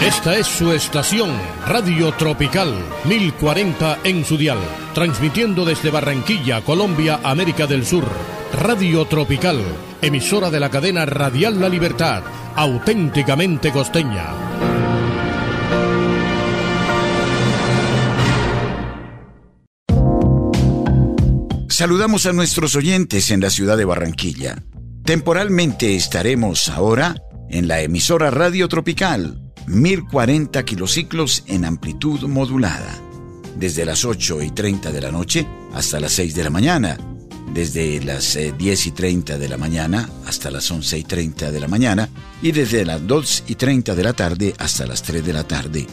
Esta 0.00 0.38
es 0.38 0.46
su 0.46 0.72
estación, 0.72 1.30
Radio 1.66 2.10
Tropical 2.12 2.74
1040 3.04 3.98
en 4.04 4.24
su 4.24 4.38
dial, 4.38 4.56
transmitiendo 4.94 5.66
desde 5.66 5.90
Barranquilla, 5.90 6.62
Colombia, 6.62 7.20
América 7.22 7.66
del 7.66 7.84
Sur. 7.84 8.04
Radio 8.54 9.04
Tropical, 9.04 9.60
emisora 10.00 10.48
de 10.48 10.58
la 10.58 10.70
cadena 10.70 11.04
Radial 11.04 11.60
La 11.60 11.68
Libertad, 11.68 12.22
auténticamente 12.56 13.72
costeña. 13.72 14.28
Saludamos 21.68 22.24
a 22.24 22.32
nuestros 22.32 22.74
oyentes 22.74 23.30
en 23.30 23.40
la 23.40 23.50
ciudad 23.50 23.76
de 23.76 23.84
Barranquilla. 23.84 24.62
Temporalmente 25.04 25.94
estaremos 25.94 26.70
ahora 26.70 27.16
en 27.50 27.68
la 27.68 27.82
emisora 27.82 28.30
Radio 28.30 28.66
Tropical 28.66 29.49
1040 29.70 30.64
kilociclos 30.64 31.44
en 31.46 31.64
amplitud 31.64 32.22
modulada, 32.24 32.98
desde 33.56 33.84
las 33.84 34.04
8 34.04 34.42
y 34.42 34.50
30 34.50 34.90
de 34.90 35.00
la 35.00 35.12
noche 35.12 35.46
hasta 35.72 36.00
las 36.00 36.12
6 36.12 36.34
de 36.34 36.44
la 36.44 36.50
mañana, 36.50 36.98
desde 37.54 38.02
las 38.02 38.36
10 38.58 38.86
y 38.86 38.90
30 38.90 39.38
de 39.38 39.48
la 39.48 39.56
mañana 39.56 40.08
hasta 40.26 40.50
las 40.50 40.68
11 40.68 40.98
y 40.98 41.04
30 41.04 41.52
de 41.52 41.60
la 41.60 41.68
mañana 41.68 42.08
y 42.42 42.50
desde 42.50 42.84
las 42.84 43.06
2 43.06 43.44
y 43.46 43.54
30 43.54 43.94
de 43.94 44.02
la 44.02 44.12
tarde 44.12 44.54
hasta 44.58 44.86
las 44.86 45.02
3 45.02 45.24
de 45.24 45.32
la 45.32 45.44
tarde. 45.44 45.86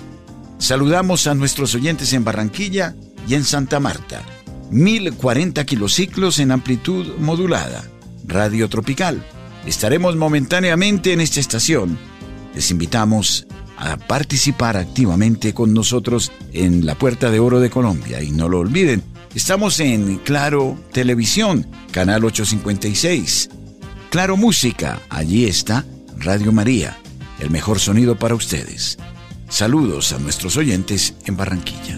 Saludamos 0.57 1.27
a 1.27 1.35
nuestros 1.35 1.75
oyentes 1.75 2.13
en 2.13 2.23
Barranquilla 2.23 2.95
y 3.27 3.35
en 3.35 3.43
Santa 3.43 3.79
Marta. 3.79 4.23
1040 4.71 5.63
kilociclos 5.65 6.39
en 6.39 6.51
amplitud 6.51 7.15
modulada. 7.19 7.83
Radio 8.25 8.69
Tropical. 8.69 9.23
Estaremos 9.67 10.15
momentáneamente 10.15 11.13
en 11.13 11.21
esta 11.21 11.39
estación. 11.39 11.97
Les 12.55 12.71
invitamos 12.71 13.46
a 13.77 13.97
participar 13.97 14.75
activamente 14.75 15.53
con 15.53 15.73
nosotros 15.73 16.31
en 16.51 16.85
la 16.85 16.95
Puerta 16.95 17.31
de 17.31 17.39
Oro 17.39 17.59
de 17.59 17.69
Colombia. 17.69 18.21
Y 18.21 18.31
no 18.31 18.49
lo 18.49 18.59
olviden, 18.59 19.03
estamos 19.35 19.79
en 19.79 20.17
Claro 20.19 20.77
Televisión, 20.91 21.67
Canal 21.91 22.25
856. 22.25 23.49
Claro 24.09 24.37
Música, 24.37 24.99
allí 25.09 25.45
está 25.45 25.85
Radio 26.17 26.51
María, 26.51 26.97
el 27.39 27.49
mejor 27.49 27.79
sonido 27.79 28.17
para 28.17 28.35
ustedes. 28.35 28.97
Saludos 29.49 30.11
a 30.11 30.19
nuestros 30.19 30.57
oyentes 30.57 31.13
en 31.25 31.37
Barranquilla. 31.37 31.97